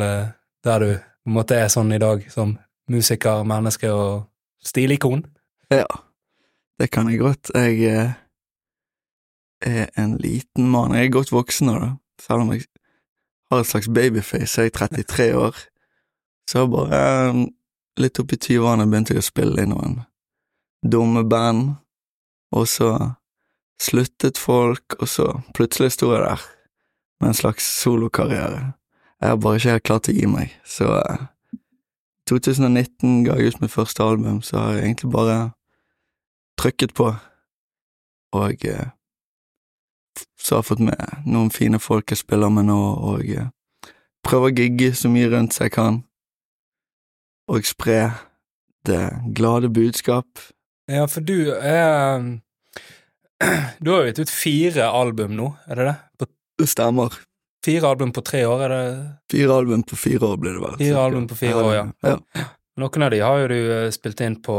der 0.64 0.80
du 0.80 0.94
på 0.96 1.28
en 1.28 1.36
måte 1.36 1.56
er 1.60 1.68
sånn 1.68 1.92
i 1.92 2.00
dag, 2.00 2.24
som 2.32 2.56
musiker, 2.88 3.44
menneske 3.44 3.90
og 3.92 4.24
stilikon? 4.64 5.26
Ja, 5.72 5.84
det 6.80 6.90
kan 6.92 7.08
jeg 7.12 7.20
godt. 7.20 7.52
Jeg 7.52 8.14
er 9.60 9.86
en 10.00 10.16
liten 10.20 10.68
mann. 10.72 10.96
Jeg 10.96 11.08
er 11.08 11.12
godt 11.12 11.32
voksen 11.32 11.68
nå, 11.68 11.76
da. 11.80 11.90
Selv 12.20 12.44
om 12.44 12.52
jeg 12.52 12.64
har 13.50 13.60
et 13.60 13.66
slags 13.66 13.88
babyface, 13.88 14.60
Jeg 14.60 14.66
er 14.66 14.78
33 14.78 15.36
år. 15.36 15.56
Så 16.50 16.66
bare 16.68 17.00
eh, 17.28 17.44
litt 18.00 18.18
oppi 18.20 18.36
20-årene 18.36 18.86
begynte 18.90 19.14
jeg 19.14 19.22
å 19.22 19.28
spille 19.28 19.62
i 19.62 19.70
noen 19.70 20.02
dumme 20.84 21.24
band, 21.24 21.76
og 22.52 22.68
så 22.68 22.90
sluttet 23.80 24.38
folk, 24.38 24.96
og 25.00 25.08
så 25.08 25.30
plutselig 25.56 25.94
sto 25.94 26.12
jeg 26.12 26.24
der 26.24 26.42
med 27.20 27.32
en 27.32 27.38
slags 27.38 27.66
solokarriere. 27.80 28.74
Jeg 29.20 29.32
har 29.32 29.40
bare 29.40 29.60
ikke 29.60 29.76
helt 29.76 29.86
klart 29.88 30.10
å 30.10 30.14
gi 30.14 30.26
meg, 30.28 30.52
så 30.68 30.90
eh, 31.00 31.24
2019 32.28 33.24
ga 33.26 33.36
jeg 33.38 33.54
ut 33.54 33.62
mitt 33.62 33.72
første 33.72 34.04
album, 34.04 34.42
så 34.42 34.58
har 34.60 34.76
jeg 34.76 34.84
egentlig 34.88 35.12
bare 35.12 35.38
trykket 36.60 36.94
på, 36.96 37.10
og 38.34 38.68
eh, 38.68 38.92
så 40.38 40.56
har 40.56 40.62
jeg 40.62 40.68
fått 40.70 40.82
med 40.84 41.26
noen 41.26 41.50
fine 41.54 41.80
folk 41.82 42.12
jeg 42.12 42.20
spiller 42.22 42.52
med 42.52 42.68
nå, 42.68 42.78
og 43.10 43.24
eh, 43.28 43.48
prøver 44.24 44.50
å 44.50 44.56
gigge 44.56 44.92
så 44.96 45.10
mye 45.12 45.30
rundt 45.32 45.56
som 45.56 45.66
jeg 45.66 45.74
kan, 45.76 46.00
og 47.50 47.66
spre 47.68 47.98
det 48.88 49.02
glade 49.36 49.68
budskap. 49.72 50.26
Ja, 50.90 51.06
for 51.08 51.24
du 51.24 51.52
er 51.56 52.20
Du 53.82 53.90
har 53.90 54.02
jo 54.04 54.10
gitt 54.10 54.20
ut 54.24 54.32
fire 54.32 54.88
album 54.92 55.32
nå, 55.36 55.50
er 55.68 55.80
det 55.80 55.86
det? 55.90 55.94
På 56.20 56.28
Det 56.60 56.68
stemmer. 56.70 57.16
fire 57.64 57.88
album 57.88 58.12
på 58.12 58.20
tre 58.24 58.44
år, 58.46 58.66
er 58.66 58.68
det 58.74 58.82
Fire 59.32 59.56
album 59.56 59.82
på 59.82 59.96
fire 59.96 60.28
år 60.28 60.36
blir 60.40 60.52
det 60.58 60.62
vel. 60.62 60.76
Fire 60.78 61.00
album 61.08 61.26
på 61.28 61.38
fire 61.40 61.64
år, 61.64 61.72
ja. 61.74 61.86
ja. 62.04 62.44
Noen 62.80 63.06
av 63.06 63.10
de 63.14 63.20
har 63.24 63.40
jo 63.40 63.48
du 63.50 63.58
eh, 63.58 63.90
spilt 63.94 64.20
inn 64.20 64.36
på, 64.42 64.58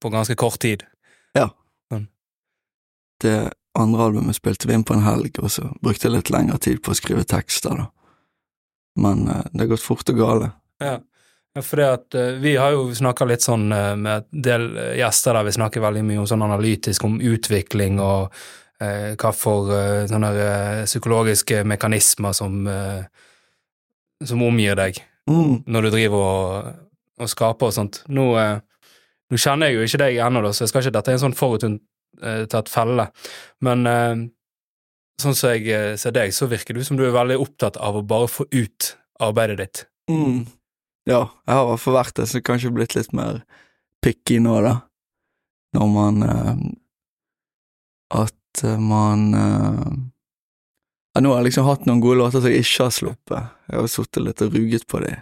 på 0.00 0.10
ganske 0.12 0.36
kort 0.40 0.58
tid. 0.64 0.84
Det 3.22 3.36
andre 3.78 4.08
albumet 4.08 4.36
spilte 4.36 4.68
vi 4.68 4.76
inn 4.76 4.84
på 4.86 4.94
en 4.94 5.04
helg, 5.04 5.38
og 5.42 5.50
så 5.50 5.66
brukte 5.82 6.08
jeg 6.08 6.14
litt 6.16 6.30
lengre 6.30 6.58
tid 6.62 6.82
på 6.84 6.92
å 6.92 6.98
skrive 6.98 7.24
tekster, 7.28 7.74
da. 7.80 7.88
Men 9.00 9.24
uh, 9.26 9.42
det 9.50 9.64
har 9.64 9.72
gått 9.72 9.82
fort 9.82 10.10
og 10.12 10.20
gale. 10.20 10.52
Ja. 10.82 11.00
Ja, 11.54 11.62
For 11.62 11.78
det 11.78 11.86
at 11.86 12.16
uh, 12.18 12.36
vi 12.42 12.56
har 12.58 12.74
jo 12.74 12.88
snakka 12.94 13.26
litt 13.26 13.42
sånn 13.42 13.66
uh, 13.74 13.94
med 13.98 14.28
en 14.28 14.44
del 14.46 14.68
gjester 14.98 15.34
der 15.34 15.46
vi 15.46 15.54
snakker 15.56 15.82
veldig 15.82 16.04
mye 16.06 16.20
om 16.22 16.28
sånn 16.30 16.44
analytisk, 16.46 17.06
om 17.06 17.20
utvikling 17.22 17.98
og 18.02 18.30
uh, 18.34 19.10
hva 19.18 19.32
for 19.34 19.74
sånne 20.10 20.30
psykologiske 20.84 21.62
mekanismer 21.66 22.34
som 22.36 22.66
som 24.24 24.42
omgir 24.46 24.78
deg 24.78 25.02
Mm. 25.28 25.62
når 25.66 25.86
du 25.86 25.90
driver 25.94 26.20
og, 26.20 26.66
og 27.16 27.28
skaper 27.32 27.70
og 27.70 27.72
sånt. 27.72 28.02
Nå, 28.12 28.26
nå 28.34 29.38
kjenner 29.40 29.70
jeg 29.70 29.78
jo 29.78 29.86
ikke 29.88 30.00
deg 30.02 30.18
ennå, 30.20 30.42
så 30.52 30.64
jeg 30.64 30.72
skal 30.72 30.84
ikke 30.84 30.96
dette 30.98 31.12
er 31.12 31.16
en 31.16 31.22
sånn 31.22 31.36
forutinntatt 31.38 31.93
felle, 32.70 33.08
men 33.64 33.86
eh, 33.90 34.24
sånn 35.22 35.36
som 35.36 35.54
jeg 35.54 35.68
eh, 35.70 35.94
ser 36.00 36.14
deg, 36.16 36.34
så 36.34 36.48
virker 36.50 36.76
du 36.76 36.84
som 36.86 36.98
du 36.98 37.04
er 37.06 37.14
veldig 37.14 37.38
opptatt 37.42 37.78
av 37.78 37.98
å 37.98 38.06
bare 38.06 38.30
få 38.30 38.46
ut 38.50 38.94
arbeidet 39.22 39.58
ditt. 39.60 39.84
Mm. 40.10 40.46
Ja, 41.08 41.28
jeg 41.44 41.52
har 41.52 41.66
i 41.66 41.70
hvert 41.70 41.84
fall 41.84 41.98
vært 41.98 42.16
det, 42.18 42.28
så 42.30 42.40
kanskje 42.44 42.72
blitt 42.74 42.96
litt 42.96 43.12
mer 43.16 43.42
picky 44.04 44.40
nå, 44.42 44.56
da. 44.64 44.78
Når 45.74 45.86
man 45.90 46.22
eh, 46.22 46.58
At 48.14 48.62
eh, 48.62 48.78
man 48.78 49.22
eh, 49.34 49.94
ja, 51.14 51.22
Nå 51.22 51.32
har 51.32 51.40
jeg 51.40 51.48
liksom 51.48 51.66
hatt 51.66 51.88
noen 51.88 52.02
gode 52.04 52.20
låter 52.20 52.42
som 52.42 52.52
jeg 52.52 52.62
ikke 52.62 52.86
har 52.86 52.94
sluppet. 52.94 53.54
Jeg 53.70 53.80
har 53.80 53.90
sittet 53.90 54.22
litt 54.22 54.42
og 54.44 54.54
ruget 54.54 54.86
på 54.90 55.00
de. 55.02 55.12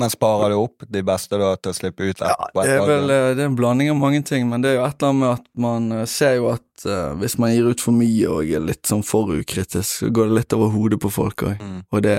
Men 0.00 0.10
sparer 0.10 0.50
du 0.50 0.56
opp 0.56 0.84
de 0.88 1.02
beste 1.04 1.36
da 1.36 1.52
til 1.60 1.72
å 1.72 1.76
slippe 1.76 2.06
ut 2.08 2.22
Ja, 2.24 2.32
det 2.56 2.64
er 2.64 2.84
vel 2.88 3.12
eh, 3.12 3.26
det 3.36 3.44
er 3.44 3.50
en 3.50 3.56
blanding 3.58 3.90
av 3.92 3.98
mange 4.00 4.22
ting, 4.24 4.46
men 4.48 4.64
det 4.64 4.72
er 4.72 4.78
jo 4.78 4.84
et 4.86 4.96
eller 4.96 5.10
annet 5.10 5.20
med 5.20 5.32
at 5.34 5.48
man 5.66 5.88
eh, 5.98 6.06
ser 6.08 6.38
jo 6.38 6.48
at 6.54 6.86
uh, 6.86 7.12
hvis 7.20 7.36
man 7.42 7.52
gir 7.52 7.68
ut 7.68 7.84
for 7.84 7.96
mye 7.96 8.30
og 8.32 8.48
er 8.48 8.64
litt 8.64 8.88
sånn 8.88 9.04
for 9.04 9.34
ukritisk, 9.36 9.84
så 9.84 10.08
går 10.08 10.30
det 10.30 10.38
litt 10.38 10.56
over 10.56 10.72
hodet 10.72 11.00
på 11.02 11.12
folk 11.12 11.44
òg. 11.44 11.60
Mm. 11.60 11.82
Og 11.92 12.04
det 12.06 12.16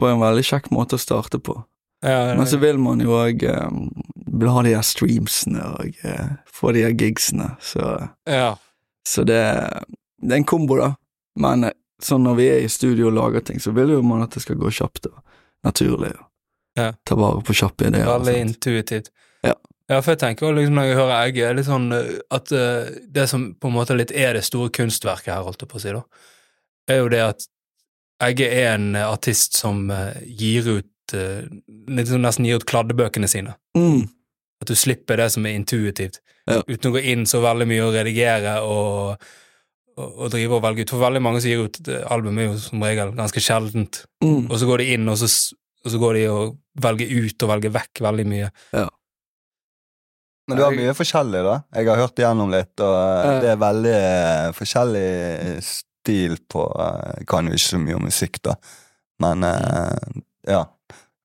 var 0.00 0.14
en 0.14 0.22
veldig 0.24 0.46
kjekk 0.50 0.70
måte 0.74 0.98
å 0.98 1.02
starte 1.02 1.38
på. 1.38 1.60
Ja, 2.02 2.32
Men 2.34 2.48
så 2.48 2.56
vil 2.58 2.80
man 2.80 3.02
jo 3.04 3.12
òg 3.18 3.44
um, 3.44 3.82
ha 4.48 4.62
de 4.64 4.72
her 4.72 4.86
streamsene 4.86 5.66
og 5.76 6.00
uh, 6.02 6.32
få 6.48 6.72
de 6.74 6.86
her 6.88 6.96
gigsene, 6.96 7.52
så, 7.62 7.92
ja. 8.26 8.54
så 9.06 9.22
det, 9.28 9.42
det 10.24 10.32
er 10.32 10.40
en 10.40 10.48
kombo, 10.48 10.80
da. 10.80 10.94
Men 11.38 11.68
sånn 12.02 12.24
når 12.24 12.40
vi 12.40 12.48
er 12.50 12.64
i 12.64 12.72
studio 12.72 13.10
og 13.10 13.18
lager 13.18 13.44
ting, 13.46 13.60
så 13.62 13.74
vil 13.76 13.94
jo 13.94 14.02
man 14.02 14.24
at 14.24 14.34
det 14.34 14.42
skal 14.42 14.58
gå 14.58 14.72
kjapt 14.80 15.10
og 15.12 15.20
naturlig. 15.68 16.14
Ja. 16.16 16.26
Ta 16.76 17.16
vare 17.18 17.42
på 17.44 17.56
kjappe 17.56 17.88
ideer. 17.88 18.06
Veldig 18.06 18.36
intuitivt. 18.44 19.10
Ja. 19.42 19.54
Ja, 19.90 19.98
for 19.98 20.14
jeg 20.14 20.20
tenker 20.22 20.54
liksom 20.54 20.76
når 20.78 20.86
jeg 20.86 20.98
hører 21.00 21.16
Egge, 21.24 21.48
litt 21.58 21.66
sånn 21.66 21.88
eh, 21.96 22.12
at 22.30 22.52
uh, 22.54 22.90
det 23.10 23.24
som 23.30 23.48
på 23.58 23.70
en 23.70 23.74
måte 23.74 23.96
litt 23.98 24.12
er 24.14 24.36
det 24.38 24.44
store 24.46 24.70
kunstverket 24.76 25.32
her, 25.32 25.42
holdt 25.42 25.64
jeg 25.64 25.70
på 25.72 25.80
å 25.80 25.82
si, 25.82 25.94
da, 25.96 26.04
er 26.90 27.00
jo 27.02 27.10
det 27.10 27.24
at 27.24 27.48
Egge 28.22 28.46
er 28.52 28.76
en 28.76 28.94
eh, 28.94 29.08
artist 29.08 29.58
som 29.58 29.88
uh, 29.90 30.14
gir 30.22 30.68
ut 30.68 31.14
uh, 31.16 31.42
sånn 32.06 32.22
nesten 32.22 32.46
gir 32.46 32.60
ut 32.60 32.68
kladdebøkene 32.70 33.30
sine. 33.30 33.56
Mm. 33.74 34.04
At 34.62 34.70
du 34.70 34.76
slipper 34.78 35.18
det 35.18 35.30
som 35.34 35.48
er 35.48 35.58
intuitivt, 35.58 36.20
Ja. 36.46 36.62
uten 36.68 36.90
å 36.90 36.94
gå 36.94 37.02
inn 37.10 37.26
så 37.26 37.40
veldig 37.42 37.66
mye 37.70 37.82
og 37.88 37.94
redigere 37.96 38.58
og, 38.66 39.24
og, 39.96 40.06
og 40.08 40.30
drive 40.32 40.58
og 40.58 40.62
velge 40.64 40.84
ut. 40.84 40.92
For 40.92 41.02
veldig 41.02 41.22
mange 41.24 41.42
som 41.42 41.50
gir 41.50 41.66
ut 41.66 41.90
album, 42.10 42.38
er 42.38 42.50
jo 42.50 42.58
som 42.62 42.82
regel 42.84 43.12
ganske 43.18 43.42
sjeldent. 43.42 44.04
Mm. 44.22 44.46
Og 44.46 44.54
så 44.60 44.68
går 44.70 44.84
de 44.84 44.92
inn, 44.94 45.10
og 45.10 45.18
så, 45.20 45.30
og 45.84 45.92
så 45.92 46.00
går 46.00 46.18
de 46.18 46.24
og 46.30 46.56
velger 46.80 47.12
ut 47.24 47.44
og 47.44 47.52
velger 47.54 47.72
vekk 47.74 48.02
veldig 48.04 48.26
mye. 48.28 48.48
Men 50.50 50.58
du 50.58 50.64
har 50.64 50.74
mye 50.74 50.96
forskjellig, 50.98 51.44
da. 51.46 51.60
Jeg 51.78 51.86
har 51.86 52.00
hørt 52.00 52.18
igjennom 52.18 52.50
litt, 52.50 52.72
og 52.82 52.96
eh, 52.98 53.36
det 53.44 53.52
er 53.52 53.60
veldig 53.60 53.94
eh, 53.94 54.48
forskjellig 54.56 55.04
stil 55.62 56.34
på 56.50 56.64
eh, 56.74 57.20
Jeg 57.20 57.28
kan 57.30 57.46
jo 57.46 57.54
ikke 57.54 57.68
så 57.68 57.80
mye 57.84 57.98
om 58.00 58.06
musikk, 58.08 58.40
da, 58.48 58.56
men 59.22 59.46
eh, 59.46 60.20
ja. 60.50 60.64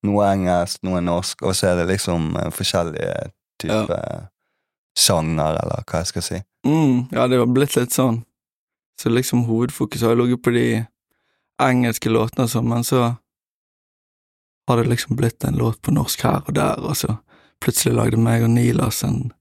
Noe 0.05 0.27
engelsk, 0.29 0.83
noe 0.85 0.99
norsk, 1.01 1.41
og 1.49 1.55
så 1.57 1.71
er 1.71 1.79
det 1.79 1.87
liksom 1.95 2.35
eh, 2.37 2.51
forskjellige 2.53 3.31
typer 3.63 4.27
sjanger, 4.95 5.57
eller 5.63 5.81
hva 5.89 6.03
jeg 6.03 6.11
skal 6.11 6.25
si. 6.27 6.41
Mm. 6.67 7.07
Ja, 7.15 7.25
det 7.31 7.39
var 7.41 7.49
blitt 7.49 7.73
litt 7.79 7.95
sånn. 7.95 8.21
Så 9.01 9.09
liksom 9.09 9.47
hovedfokus 9.49 10.05
har 10.05 10.15
ligget 10.19 10.43
på 10.45 10.53
de 10.55 10.67
engelske 11.61 12.11
låtene 12.13 12.45
og 12.45 12.51
sånn, 12.53 12.69
men 12.69 12.85
så 12.85 13.15
har 14.67 14.77
det 14.81 14.89
liksom 14.89 15.15
blitt 15.19 15.43
en 15.45 15.57
låt 15.59 15.81
på 15.81 15.91
norsk 15.93 16.21
her 16.25 16.41
og 16.47 16.53
der, 16.57 16.79
og 16.81 16.95
så 16.97 17.17
plutselig 17.61 17.95
lagde 17.95 18.17
meg 18.17 18.43
og 18.43 18.49
Nilas 18.49 19.03
en 19.03 19.31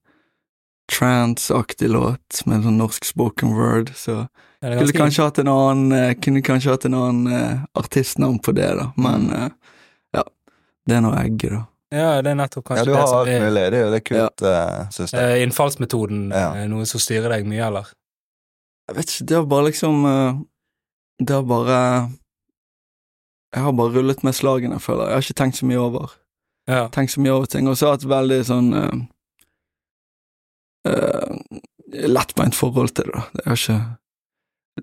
trance-aktig 0.91 1.89
låt 1.89 2.41
med 2.45 2.59
en 2.59 2.63
sånn 2.67 2.77
norsk 2.77 3.05
spoken 3.05 3.55
word, 3.57 3.91
så 3.97 4.27
Er 4.61 4.69
det 4.71 4.87
Skulle 4.87 5.01
kanskje 5.05 5.23
hatt 5.27 5.39
en 5.41 5.47
annen 5.51 5.91
eh, 5.91 6.13
Kunne 6.21 6.41
kanskje 6.41 6.71
hatt 6.71 6.85
en 6.85 6.93
annen 6.97 7.33
eh, 7.33 7.63
artistnavn 7.77 8.39
på 8.39 8.53
det, 8.55 8.69
da, 8.79 8.91
men 8.97 9.27
Mm. 9.29 9.33
eh, 9.43 9.49
ja. 10.13 10.23
Det 10.87 10.95
er 10.95 11.01
nå 11.01 11.11
egget, 11.17 11.51
da. 11.51 11.65
Ja, 11.95 12.21
det 12.21 12.31
er 12.31 12.35
nettopp 12.35 12.65
kanskje 12.65 12.85
det 12.85 12.93
som 12.93 12.95
er 12.95 12.99
Ja, 12.99 13.05
du 13.05 13.11
har 13.11 13.19
alt 13.19 13.29
er 13.29 13.45
mulig. 13.45 13.65
Det 13.71 13.77
er 13.79 13.85
jo 13.85 13.91
det 13.91 14.03
kult, 14.03 14.41
ja. 14.41 14.87
syns 14.91 15.11
jeg. 15.13 15.21
Uh, 15.21 15.43
Innfallsmetoden 15.43 16.31
Ja. 16.33 16.53
er 16.55 16.67
noe 16.67 16.85
som 16.85 16.99
styrer 16.99 17.29
deg 17.29 17.45
mye, 17.45 17.61
eller? 17.67 17.91
Jeg 18.89 18.95
vet 18.97 19.09
ikke, 19.09 19.25
det 19.25 19.35
har 19.37 19.45
bare 19.45 19.65
liksom 19.71 20.45
Det 21.19 21.33
har 21.33 21.43
bare 21.43 22.09
Jeg 23.55 23.63
har 23.63 23.71
bare 23.77 23.93
rullet 23.95 24.23
med 24.27 24.35
slagene, 24.35 24.79
føler 24.83 25.05
jeg. 25.05 25.09
Jeg 25.09 25.15
har 25.15 25.25
ikke 25.29 25.39
tenkt 25.43 25.57
så 25.61 25.65
mye 25.69 25.79
over 25.81 26.11
Ja. 26.67 26.87
Tenkt 26.91 27.13
så 27.13 27.21
mye 27.21 27.31
over 27.37 27.45
ting, 27.45 27.67
og 27.69 27.77
så 27.77 27.85
har 27.87 27.93
jeg 27.95 28.01
hatt 28.03 28.09
veldig 28.11 28.39
sånn 28.47 28.73
uh, 28.73 28.95
uh, 30.89 31.35
lettbeint 32.09 32.55
forhold 32.57 32.89
til 32.97 33.05
det, 33.11 33.13
da. 33.15 33.23
Det 33.33 33.45
er 33.45 33.59
ikke 33.61 33.79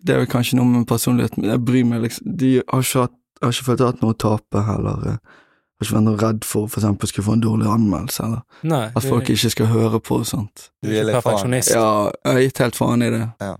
Det 0.07 0.15
er 0.15 0.23
vel 0.23 0.31
kanskje 0.33 0.57
noe 0.57 0.65
med 0.71 0.87
personligheten 0.89 1.43
min. 1.43 1.51
Jeg 1.53 1.65
bryr 1.69 1.85
meg 1.85 2.01
liksom 2.07 2.37
De 2.41 2.53
har 2.63 2.81
ikke 2.87 3.03
hatt 3.07 3.17
Jeg 3.43 3.47
har 3.49 3.53
ikke 3.57 3.67
følt 3.67 3.81
jeg 3.83 3.87
har 3.87 3.93
hatt 3.93 4.03
noe 4.05 4.15
å 4.15 4.21
tape, 4.23 4.63
heller. 4.69 5.03
eh, 5.11 5.19
Jeg 5.19 5.83
har 5.83 5.87
ikke 5.89 5.97
vært 5.99 6.07
noe 6.07 6.21
redd 6.23 6.45
for 6.47 6.69
for 6.71 6.79
eksempel 6.81 7.11
skulle 7.11 7.27
få 7.27 7.33
en 7.37 7.43
dårlig 7.43 7.67
anmeldelse, 7.75 8.23
eller 8.29 8.69
Nei, 8.71 8.85
at 8.95 9.03
folk 9.03 9.29
ikke 9.35 9.51
skal 9.51 9.67
høre 9.67 9.99
på 10.01 10.21
og 10.23 10.27
sånt. 10.31 10.69
du 10.83 10.89
er 10.95 11.03
litt 11.05 11.17
faen. 11.17 11.23
perfeksjonist. 11.25 11.75
Ja, 11.75 11.89
jeg 12.25 12.33
har 12.37 12.41
gitt 12.47 12.59
helt 12.63 12.77
faen 12.79 13.03
i 13.03 13.11
det. 13.11 13.25
Ja. 13.43 13.57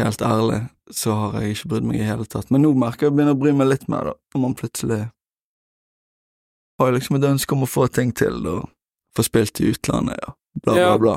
Helt 0.00 0.22
ærlig 0.24 0.60
så 0.90 1.14
har 1.14 1.40
jeg 1.42 1.54
ikke 1.54 1.68
brydd 1.74 1.84
meg 1.86 2.00
i 2.00 2.06
hele 2.08 2.24
tatt. 2.26 2.48
Men 2.50 2.64
nå 2.64 2.72
merker 2.74 3.06
jeg 3.06 3.10
at 3.10 3.12
jeg 3.12 3.16
begynner 3.18 3.36
å 3.36 3.40
bry 3.42 3.52
meg 3.54 3.68
litt 3.70 3.84
mer, 3.92 4.10
da. 4.10 4.14
Når 4.34 4.42
man 4.42 4.56
plutselig 4.58 5.00
har 6.80 6.92
liksom 6.94 7.18
et 7.18 7.26
ønske 7.28 7.54
om 7.54 7.66
å 7.66 7.68
få 7.70 7.86
ting 7.92 8.12
til, 8.16 8.40
og 8.48 8.70
få 9.16 9.24
spilt 9.26 9.60
i 9.60 9.70
utlandet, 9.74 10.18
ja. 10.22 10.34
Bla, 10.64 10.74
bla, 10.74 10.96
bla. 10.98 11.12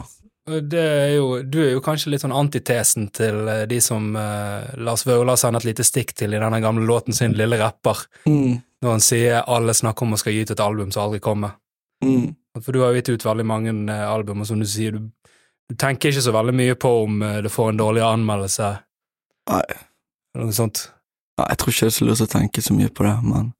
Ja, 0.46 0.60
Det 0.60 0.82
er 0.84 1.10
jo, 1.16 1.28
du 1.48 1.58
er 1.64 1.72
jo 1.72 1.82
kanskje 1.82 2.12
litt 2.12 2.22
sånn 2.26 2.36
antitesen 2.36 3.08
til 3.16 3.48
eh, 3.48 3.64
de 3.72 3.80
som 3.82 4.12
eh, 4.20 4.74
Lars 4.84 5.06
Vaular 5.08 5.40
sender 5.40 5.64
et 5.64 5.70
lite 5.72 5.86
stikk 5.88 6.12
til 6.20 6.36
i 6.36 6.42
denne 6.42 6.60
gamle 6.62 6.84
låten 6.86 7.16
sin, 7.16 7.34
Lille 7.40 7.58
rapper, 7.62 8.04
Mm, 8.28 8.60
når 8.84 8.92
han 8.98 9.04
sier 9.04 9.46
alle 9.48 9.74
snakker 9.74 10.04
om 10.04 10.14
å 10.18 10.20
skal 10.20 10.36
gi 10.36 10.44
ut 10.44 10.52
et 10.52 10.60
album 10.64 10.92
som 10.92 11.06
aldri 11.06 11.22
kommer. 11.24 11.56
mm, 12.04 12.36
For 12.62 12.76
du 12.76 12.82
har 12.84 12.92
jo 12.92 13.00
gitt 13.00 13.14
ut 13.16 13.26
veldig 13.26 13.46
mange 13.48 13.72
eh, 13.90 14.04
album, 14.10 14.44
og 14.44 14.48
som 14.52 14.60
du 14.60 14.68
sier, 14.68 14.92
du, 15.00 15.10
du 15.70 15.76
tenker 15.80 16.10
ikke 16.12 16.22
så 16.26 16.34
veldig 16.36 16.54
mye 16.58 16.76
på 16.76 16.92
om 17.06 17.22
eh, 17.24 17.42
det 17.46 17.52
får 17.54 17.70
en 17.74 17.80
dårlig 17.82 18.04
anmeldelse, 18.06 18.72
Nei. 19.50 19.64
eller 20.36 20.46
noe 20.50 20.56
sånt. 20.58 20.88
Nei, 21.40 21.48
jeg 21.50 21.58
tror 21.62 21.74
ikke 21.74 21.86
det 21.88 21.92
er 21.94 21.98
så 21.98 22.06
lurt 22.08 22.24
å 22.26 22.32
tenke 22.34 22.62
så 22.62 22.74
mye 22.78 22.90
på 22.94 23.04
det, 23.08 23.14
men 23.26 23.52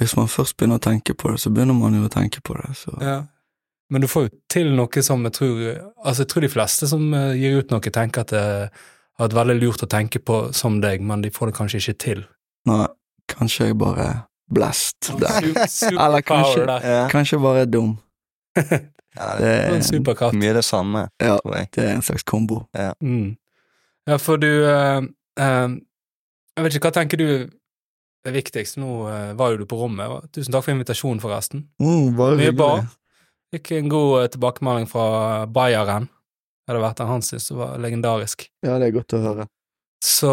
hvis 0.00 0.16
man 0.16 0.28
først 0.28 0.56
begynner 0.56 0.80
å 0.80 0.84
tenke 0.86 1.14
på 1.16 1.30
det, 1.32 1.40
så 1.42 1.50
begynner 1.52 1.76
man 1.76 1.94
jo 1.96 2.04
å 2.06 2.12
tenke 2.12 2.40
på 2.44 2.56
det, 2.60 2.74
så 2.82 2.96
Ja. 3.00 3.22
Men 3.88 4.02
du 4.02 4.08
får 4.10 4.24
jo 4.26 4.30
til 4.50 4.72
noe 4.74 5.02
som 5.06 5.22
jeg 5.22 5.32
tror 5.36 5.58
Altså, 6.02 6.24
jeg 6.24 6.28
tror 6.32 6.42
de 6.42 6.48
fleste 6.50 6.88
som 6.90 7.04
eh, 7.14 7.36
gir 7.38 7.60
ut 7.60 7.70
noe, 7.70 7.80
tenker 7.94 8.24
at 8.24 8.32
det 8.34 8.40
har 8.72 9.28
vært 9.28 9.36
veldig 9.38 9.54
lurt 9.60 9.84
å 9.86 9.88
tenke 9.88 10.18
på 10.18 10.40
som 10.52 10.80
deg, 10.82 11.00
men 11.06 11.22
de 11.22 11.30
får 11.30 11.52
det 11.52 11.54
kanskje 11.56 11.78
ikke 11.84 11.98
til. 12.02 12.24
Nei, 12.66 12.86
kanskje 13.30 13.68
jeg 13.70 13.78
bare 13.78 14.08
blessed 14.50 15.12
der. 15.22 15.46
Super- 15.70 16.00
Eller 16.02 16.22
kanskje- 16.26 16.66
der. 16.66 17.08
Kanskje 17.14 17.38
bare 17.42 17.64
dum. 17.70 17.94
Ja, 19.16 19.32
det 19.40 19.50
er 19.50 19.74
en 19.74 19.84
superkatt. 19.86 20.34
er 20.34 20.40
mye 20.40 20.54
det 20.56 20.64
samme, 20.66 21.06
ja, 21.22 21.36
tror 21.42 21.56
jeg. 21.56 21.70
det 21.76 21.84
er 21.84 21.94
en 21.96 22.04
slags 22.04 22.26
kombo. 22.28 22.62
Mm. 23.00 23.36
Ja, 24.06 24.18
for 24.22 24.38
du 24.38 24.48
uh, 24.48 25.02
uh, 25.40 25.70
Jeg 26.56 26.64
vet 26.64 26.76
ikke, 26.76 26.88
hva 26.88 26.94
tenker 26.94 27.20
du 27.20 27.28
er 28.26 28.34
viktigst? 28.34 28.78
Nå 28.78 29.06
uh, 29.08 29.32
var 29.38 29.54
jo 29.54 29.62
du 29.62 29.66
på 29.68 29.78
rommet. 29.80 30.28
Tusen 30.36 30.54
takk 30.54 30.66
for 30.66 30.74
invitasjonen, 30.76 31.22
forresten. 31.22 31.66
Mm, 31.82 32.14
bare 32.18 32.36
Mye 32.36 32.50
hyggelig. 32.50 32.60
bra. 32.60 33.16
Fikk 33.54 33.72
en 33.78 33.90
god 33.90 34.30
tilbakemelding 34.34 34.88
fra 34.90 35.08
Bayern. 35.46 36.08
Det 36.66 36.74
hadde 36.74 36.82
vært 36.82 37.00
den 37.00 37.10
han 37.12 37.22
syntes 37.22 37.52
var 37.54 37.76
legendarisk. 37.78 38.48
Ja, 38.66 38.80
det 38.82 38.90
er 38.90 38.96
godt 38.98 39.14
å 39.14 39.22
høre. 39.22 39.46
Så 40.02 40.32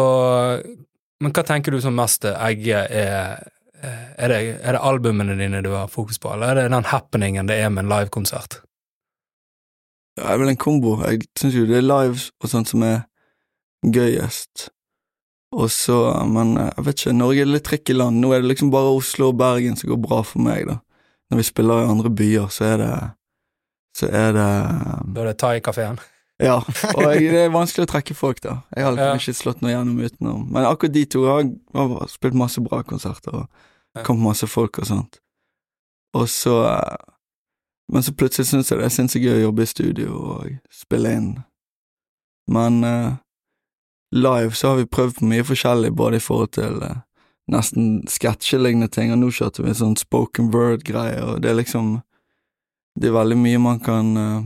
Men 1.22 1.32
hva 1.32 1.44
tenker 1.46 1.72
du 1.72 1.80
som 1.80 1.94
mest 1.96 2.26
Egge 2.26 2.82
er 2.84 3.38
eh, 3.84 4.08
er 4.18 4.32
det, 4.32 4.40
er 4.60 4.76
det 4.76 4.82
albumene 4.82 5.36
dine 5.38 5.62
du 5.64 5.70
har 5.74 5.90
fokus 5.92 6.18
på, 6.20 6.32
eller 6.34 6.52
er 6.52 6.60
det 6.62 6.74
den 6.74 6.88
happeningen 6.90 7.50
det 7.50 7.58
er 7.60 7.72
med 7.72 7.84
en 7.84 7.92
livekonsert? 7.92 8.60
Ja, 10.16 10.28
det 10.28 10.32
er 10.34 10.38
vel 10.44 10.52
en 10.52 10.60
kombo. 10.62 10.94
Jeg 11.02 11.24
syns 11.38 11.54
jo 11.56 11.64
det 11.66 11.80
er 11.80 11.86
live 11.86 12.28
og 12.42 12.50
sånt 12.50 12.70
som 12.70 12.82
er 12.86 13.02
gøyest. 13.84 14.68
Og 15.54 15.68
så, 15.70 15.96
men 16.26 16.56
eh, 16.58 16.70
jeg 16.76 16.84
vet 16.88 17.00
ikke, 17.02 17.14
Norge 17.18 17.42
er 17.44 17.50
litt 17.50 17.66
tricky 17.66 17.94
land. 17.94 18.18
Nå 18.22 18.32
er 18.34 18.42
det 18.42 18.50
liksom 18.52 18.72
bare 18.74 18.94
Oslo 18.94 19.28
og 19.30 19.38
Bergen 19.38 19.76
som 19.78 19.90
går 19.92 20.00
bra 20.02 20.22
for 20.26 20.42
meg, 20.42 20.66
da. 20.70 20.80
Når 21.30 21.40
vi 21.40 21.46
spiller 21.46 21.84
i 21.84 21.90
andre 21.90 22.10
byer, 22.10 22.48
så 22.52 22.64
er 22.72 22.80
det 22.82 22.90
Så 23.94 24.08
er 24.10 24.32
det 24.34 24.48
Da 25.14 25.22
er 25.22 25.28
det 25.30 25.36
Thai-kafeen. 25.38 25.98
Ja, 26.42 26.56
og 26.96 27.02
jeg, 27.14 27.28
det 27.30 27.44
er 27.44 27.52
vanskelig 27.54 27.86
å 27.86 27.90
trekke 27.92 28.14
folk, 28.18 28.40
da. 28.42 28.56
Jeg 28.74 28.84
har 28.84 28.96
liksom 28.96 29.12
Ja. 29.12 29.20
ikke 29.22 29.38
slått 29.38 29.62
noe 29.62 29.70
gjennom 29.70 30.00
utenom. 30.02 30.40
Men 30.50 30.66
akkurat 30.66 30.94
de 30.96 31.04
to 31.06 31.22
har, 31.28 31.44
har 31.78 32.08
spilt 32.10 32.34
masse 32.34 32.60
bra 32.64 32.82
konserter, 32.82 33.44
og 33.44 34.02
kommet 34.06 34.32
masse 34.32 34.48
folk 34.50 34.78
og 34.82 34.88
sånt. 34.90 35.20
Og 36.18 36.26
så 36.30 36.56
eh, 36.72 36.96
Men 37.92 38.02
så 38.02 38.14
plutselig 38.16 38.48
syns 38.48 38.70
jeg 38.70 38.80
det 38.80 38.86
er 38.86 38.94
sinnssykt 38.94 39.26
gøy 39.26 39.38
å 39.38 39.48
jobbe 39.48 39.64
i 39.64 39.68
studio 39.68 40.20
og 40.36 40.54
spille 40.72 41.12
inn. 41.18 41.28
Men 42.50 42.80
uh, 42.84 43.16
live 44.14 44.56
så 44.56 44.72
har 44.72 44.80
vi 44.80 44.88
prøvd 44.88 45.20
på 45.20 45.28
mye 45.28 45.44
forskjellig, 45.44 45.92
både 45.96 46.20
i 46.20 46.24
forhold 46.24 46.54
til 46.56 46.80
uh, 46.80 47.02
nesten 47.52 48.06
sketsjelignende 48.08 48.88
ting, 48.92 49.12
og 49.12 49.20
nå 49.20 49.30
kjørte 49.34 49.64
vi 49.64 49.72
en 49.72 49.80
sånn 49.80 49.96
spoken 50.00 50.50
word-greie, 50.54 51.20
og 51.24 51.44
det 51.44 51.52
er 51.52 51.60
liksom 51.60 52.00
Det 52.94 53.08
er 53.08 53.16
veldig 53.16 53.36
mye 53.36 53.58
man 53.58 53.80
kan 53.82 54.16
uh, 54.16 54.42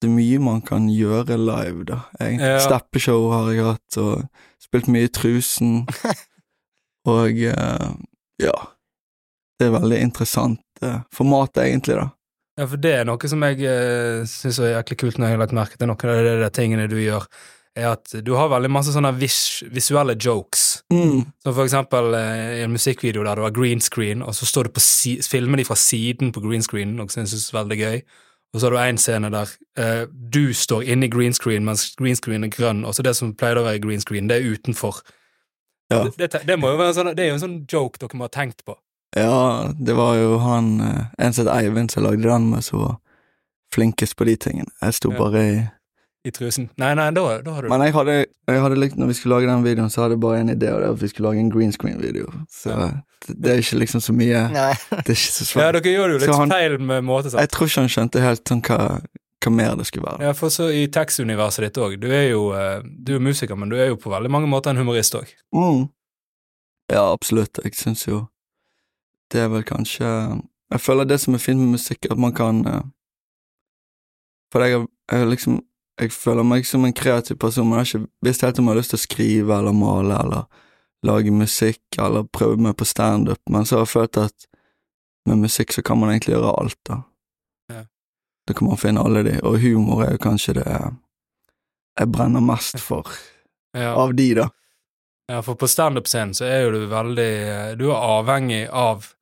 det 0.00 0.08
er 0.08 0.14
mye 0.16 0.38
man 0.42 0.62
kan 0.66 0.88
gjøre 0.90 1.36
live, 1.38 1.84
da. 1.86 2.00
egentlig. 2.18 2.48
Ja. 2.48 2.62
Steppeshow 2.64 3.28
har 3.30 3.50
jeg 3.52 3.66
hatt, 3.68 3.98
og 4.02 4.24
spilt 4.58 4.88
mye 4.90 5.06
i 5.06 5.12
Trusen. 5.12 5.84
og 7.12 7.38
ja. 7.38 8.56
Det 9.60 9.68
er 9.68 9.76
veldig 9.76 10.00
interessant 10.02 10.71
eh, 10.86 11.00
format, 11.14 11.62
egentlig, 11.62 11.96
da. 12.00 12.10
Ja, 12.60 12.66
for 12.68 12.80
det 12.80 12.92
er 12.92 13.08
noe 13.08 13.30
som 13.30 13.42
jeg 13.46 13.64
uh, 13.64 14.22
syns 14.28 14.60
er 14.60 14.74
jæklig 14.74 14.98
kult 15.00 15.18
når 15.18 15.30
jeg 15.30 15.38
har 15.38 15.40
lagt 15.40 15.56
merke 15.56 15.78
til 15.80 15.88
noen 15.88 16.10
av 16.12 16.42
de 16.42 16.50
tingene 16.52 16.88
du 16.90 16.98
gjør, 17.00 17.24
er 17.72 17.86
at 17.94 18.12
du 18.20 18.34
har 18.36 18.50
veldig 18.52 18.68
masse 18.68 18.92
sånne 18.92 19.14
vis 19.16 19.62
visuelle 19.72 20.18
jokes. 20.20 20.82
Mm. 20.92 21.22
Som 21.40 21.54
for 21.56 21.64
eksempel 21.64 22.12
uh, 22.12 22.58
i 22.58 22.66
en 22.66 22.74
musikkvideo 22.74 23.24
der 23.24 23.40
du 23.40 23.46
har 23.46 23.56
green 23.56 23.80
screen, 23.80 24.20
og 24.20 24.36
så 24.36 24.48
står 24.48 24.68
du 24.68 24.76
på 24.76 24.84
si 24.84 25.16
filmer 25.24 25.62
de 25.62 25.66
fra 25.68 25.78
siden 25.80 26.34
på 26.36 26.44
green 26.44 26.64
screen, 26.64 26.92
noe 26.98 27.08
som 27.12 27.24
jeg 27.24 27.32
syns 27.32 27.48
er 27.48 27.58
veldig 27.62 27.80
gøy. 27.80 28.04
Og 28.52 28.60
så 28.60 28.68
har 28.68 28.76
du 28.76 28.80
en 28.82 29.00
scene 29.00 29.32
der 29.32 29.56
uh, 29.80 30.04
du 30.12 30.52
står 30.52 30.84
inne 30.92 31.08
i 31.08 31.12
green 31.12 31.32
screen, 31.32 31.64
mens 31.64 31.94
green 31.96 32.20
screen 32.20 32.44
er 32.44 32.52
grønn, 32.52 32.84
og 32.84 32.92
så 32.92 33.04
det 33.06 33.16
som 33.16 33.32
pleide 33.32 33.64
å 33.64 33.68
være 33.70 33.80
green 33.80 34.04
screen, 34.04 34.28
det 34.28 34.42
er 34.42 34.52
utenfor. 34.52 35.00
Ja. 35.88 36.04
Det, 36.04 36.28
det, 36.28 36.44
det 36.48 36.60
sånn, 36.96 37.14
det 37.16 37.24
er 37.24 37.32
jo 37.32 37.38
en 37.38 37.46
sånn 37.46 37.60
joke 37.64 38.00
dere 38.00 38.20
må 38.20 38.28
ha 38.28 38.32
tenkt 38.32 38.60
på. 38.68 38.76
Ja, 39.16 39.68
det 39.78 39.92
var 39.94 40.14
jo 40.16 40.38
han 40.40 40.80
eh, 40.80 41.04
En 41.26 41.32
som 41.36 41.46
het 41.46 41.54
Eivind 41.54 41.90
som 41.92 42.02
lagde 42.06 42.22
den 42.28 42.50
med, 42.50 42.64
som 42.64 42.80
var 42.80 42.96
flinkest 43.74 44.16
på 44.16 44.24
de 44.24 44.36
tingene. 44.36 44.70
Jeg 44.82 44.94
sto 44.94 45.12
Ja. 45.12 45.18
bare 45.18 45.42
i 45.52 45.62
i 46.24 46.30
trusen. 46.30 46.68
Nei, 46.78 46.92
nei, 46.94 47.08
da, 47.10 47.40
da 47.42 47.50
har 47.50 47.62
du 47.62 47.68
Men 47.68 47.80
jeg 47.82 47.92
hadde, 47.96 48.12
jeg 48.46 48.60
hadde 48.62 48.76
likt, 48.78 48.94
når 48.96 49.08
vi 49.10 49.14
skulle 49.18 49.34
lage 49.40 49.48
den 49.50 49.64
videoen, 49.64 49.90
så 49.90 50.02
hadde 50.04 50.14
jeg 50.14 50.20
bare 50.22 50.38
en 50.38 50.50
idé, 50.52 50.68
og 50.70 50.78
det 50.78 50.86
var 50.86 50.94
at 50.94 51.00
vi 51.02 51.08
skulle 51.08 51.28
lage 51.32 51.40
en 51.40 51.48
green 51.50 51.72
screen-video. 51.74 52.28
Så 52.48 52.76
det, 53.26 53.34
det 53.42 53.50
er 53.50 53.58
ikke 53.58 53.78
liksom 53.80 54.00
så 54.00 54.14
mye 54.14 54.44
Nei. 54.54 54.68
Det 55.02 55.08
er 55.10 55.16
ikke 55.18 55.32
så 55.34 55.58
Ja, 55.58 55.72
dere 55.72 55.82
gjør 55.82 56.06
det 56.12 56.14
jo 56.14 56.20
litt 56.22 56.36
han- 56.38 56.50
feil 56.54 56.78
med 56.78 57.02
måte, 57.08 57.30
sant? 57.32 57.40
Jeg 57.42 57.50
tror 57.50 57.66
ikke 57.66 57.80
han 57.82 57.90
skjønte 57.90 58.22
helt 58.22 58.44
sånn 58.52 58.62
hva, 58.62 58.78
hva 59.42 59.50
mer 59.56 59.74
det 59.74 59.86
skulle 59.90 60.06
være. 60.12 60.22
Ja, 60.28 60.32
for 60.38 60.48
så 60.54 60.68
i 60.70 60.86
tekstuniverset 60.86 61.66
ditt 61.66 61.82
òg. 61.82 61.98
Du 61.98 62.06
er 62.12 62.28
jo 62.30 62.52
eh, 62.54 62.82
du 62.86 63.16
er 63.16 63.18
musiker, 63.26 63.56
men 63.58 63.68
du 63.68 63.74
er 63.82 63.88
jo 63.90 63.96
på 63.98 64.14
veldig 64.14 64.30
mange 64.30 64.46
måter 64.46 64.70
en 64.70 64.76
humorist 64.78 65.18
òg. 65.18 65.26
Mm. 65.52 65.88
Ja, 66.92 67.02
absolutt. 67.12 67.58
Jeg 67.64 67.74
syns 67.74 68.06
jo 68.06 68.28
det 69.32 69.40
er 69.40 69.48
vel 69.52 69.64
kanskje 69.64 70.08
Jeg 70.72 70.80
føler 70.80 71.04
det 71.08 71.18
som 71.20 71.34
er 71.34 71.40
fint 71.42 71.60
med 71.60 71.74
musikk, 71.76 72.06
at 72.10 72.18
man 72.18 72.32
kan 72.36 72.62
eh, 72.66 72.82
For 74.52 74.64
jeg, 74.64 74.86
har- 75.10 75.26
liksom 75.30 75.60
Jeg 76.00 76.10
føler 76.12 76.42
meg 76.44 76.64
som 76.66 76.84
en 76.84 76.92
kreativ 76.96 77.36
person, 77.38 77.68
men 77.68 77.78
jeg 77.78 77.86
har 77.86 78.00
ikke 78.00 78.10
visst 78.22 78.40
helt 78.42 78.58
om 78.58 78.64
jeg 78.68 78.72
har 78.74 78.78
lyst 78.80 78.90
til 78.94 78.98
å 78.98 79.02
skrive 79.06 79.58
eller 79.58 79.72
male 79.76 80.16
eller 80.24 80.44
lage 81.04 81.30
musikk 81.34 81.98
eller 81.98 82.24
prøve 82.32 82.56
meg 82.58 82.76
på 82.76 82.86
standup, 82.88 83.38
men 83.50 83.64
så 83.66 83.76
har 83.76 83.84
jeg 83.84 83.92
følt 83.92 84.16
at 84.22 84.46
med 85.28 85.38
musikk 85.44 85.72
så 85.74 85.82
kan 85.84 85.98
man 86.00 86.10
egentlig 86.10 86.32
gjøre 86.34 86.54
alt, 86.58 86.78
da. 86.88 86.96
Ja. 87.70 87.82
Da 88.48 88.54
kan 88.54 88.68
man 88.68 88.76
finne 88.80 89.04
alle 89.04 89.22
de, 89.26 89.36
og 89.44 89.58
humor 89.60 90.02
er 90.06 90.12
jo 90.16 90.22
kanskje 90.24 90.54
det 90.54 90.66
jeg 90.66 92.08
brenner 92.10 92.40
mest 92.40 92.80
for 92.80 93.06
Ja. 93.74 93.92
av 93.94 94.14
de, 94.16 94.34
da. 94.34 94.48
Ja, 95.28 95.40
for 95.42 95.54
på 95.54 95.68
standup-scenen 95.68 96.34
så 96.34 96.44
er 96.48 96.64
jo 96.64 96.72
du 96.72 96.86
veldig 96.90 97.30
eh, 97.52 97.74
Du 97.76 97.90
er 97.90 98.00
avhengig 98.18 98.64
av 98.72 99.12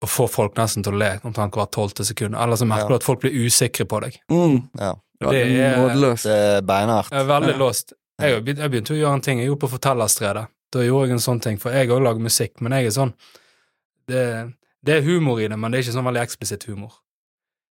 å 0.00 0.08
få 0.08 0.26
folk 0.30 0.56
nesten 0.56 0.84
til 0.84 0.94
å 0.96 0.98
le 0.98 1.10
omtrent 1.28 1.52
hvert 1.52 1.72
tolvte 1.76 2.04
sekund, 2.08 2.34
eller 2.34 2.56
så 2.56 2.66
merker 2.68 2.88
Ja. 2.88 2.88
du 2.88 2.94
at 2.94 3.04
folk 3.04 3.20
blir 3.20 3.32
usikre 3.46 3.84
på 3.84 4.00
deg. 4.00 4.20
Mm. 4.30 4.70
Ja. 4.80 4.94
Det 5.20 5.42
er, 5.44 5.76
nådeløst. 5.76 6.24
Det 6.24 6.36
er 6.56 6.62
beinhardt. 6.62 7.12
er 7.12 7.24
veldig 7.28 7.52
Ja. 7.52 7.58
låst. 7.58 7.92
Jeg, 8.20 8.44
jeg 8.44 8.70
begynte 8.70 8.94
å 8.94 9.00
gjøre 9.00 9.14
en 9.14 9.20
ting. 9.20 9.38
Jeg 9.38 9.48
gjorde 9.48 9.60
på 9.66 9.78
Fortellerstredet. 9.78 10.46
Da 10.72 10.78
gjorde 10.84 11.08
jeg 11.08 11.12
en 11.12 11.18
sånn 11.24 11.42
ting, 11.42 11.58
for 11.58 11.72
jeg 11.72 11.88
òg 11.88 12.02
lager 12.02 12.20
musikk, 12.20 12.60
men 12.60 12.72
jeg 12.72 12.86
er 12.86 12.90
sånn 12.90 13.12
det, 14.08 14.52
det 14.82 14.96
er 14.96 15.02
humor 15.02 15.40
i 15.40 15.48
det, 15.48 15.58
men 15.58 15.70
det 15.70 15.80
er 15.80 15.82
ikke 15.84 15.96
sånn 15.98 16.08
veldig 16.08 16.22
eksplisitt 16.22 16.64
humor. 16.70 16.92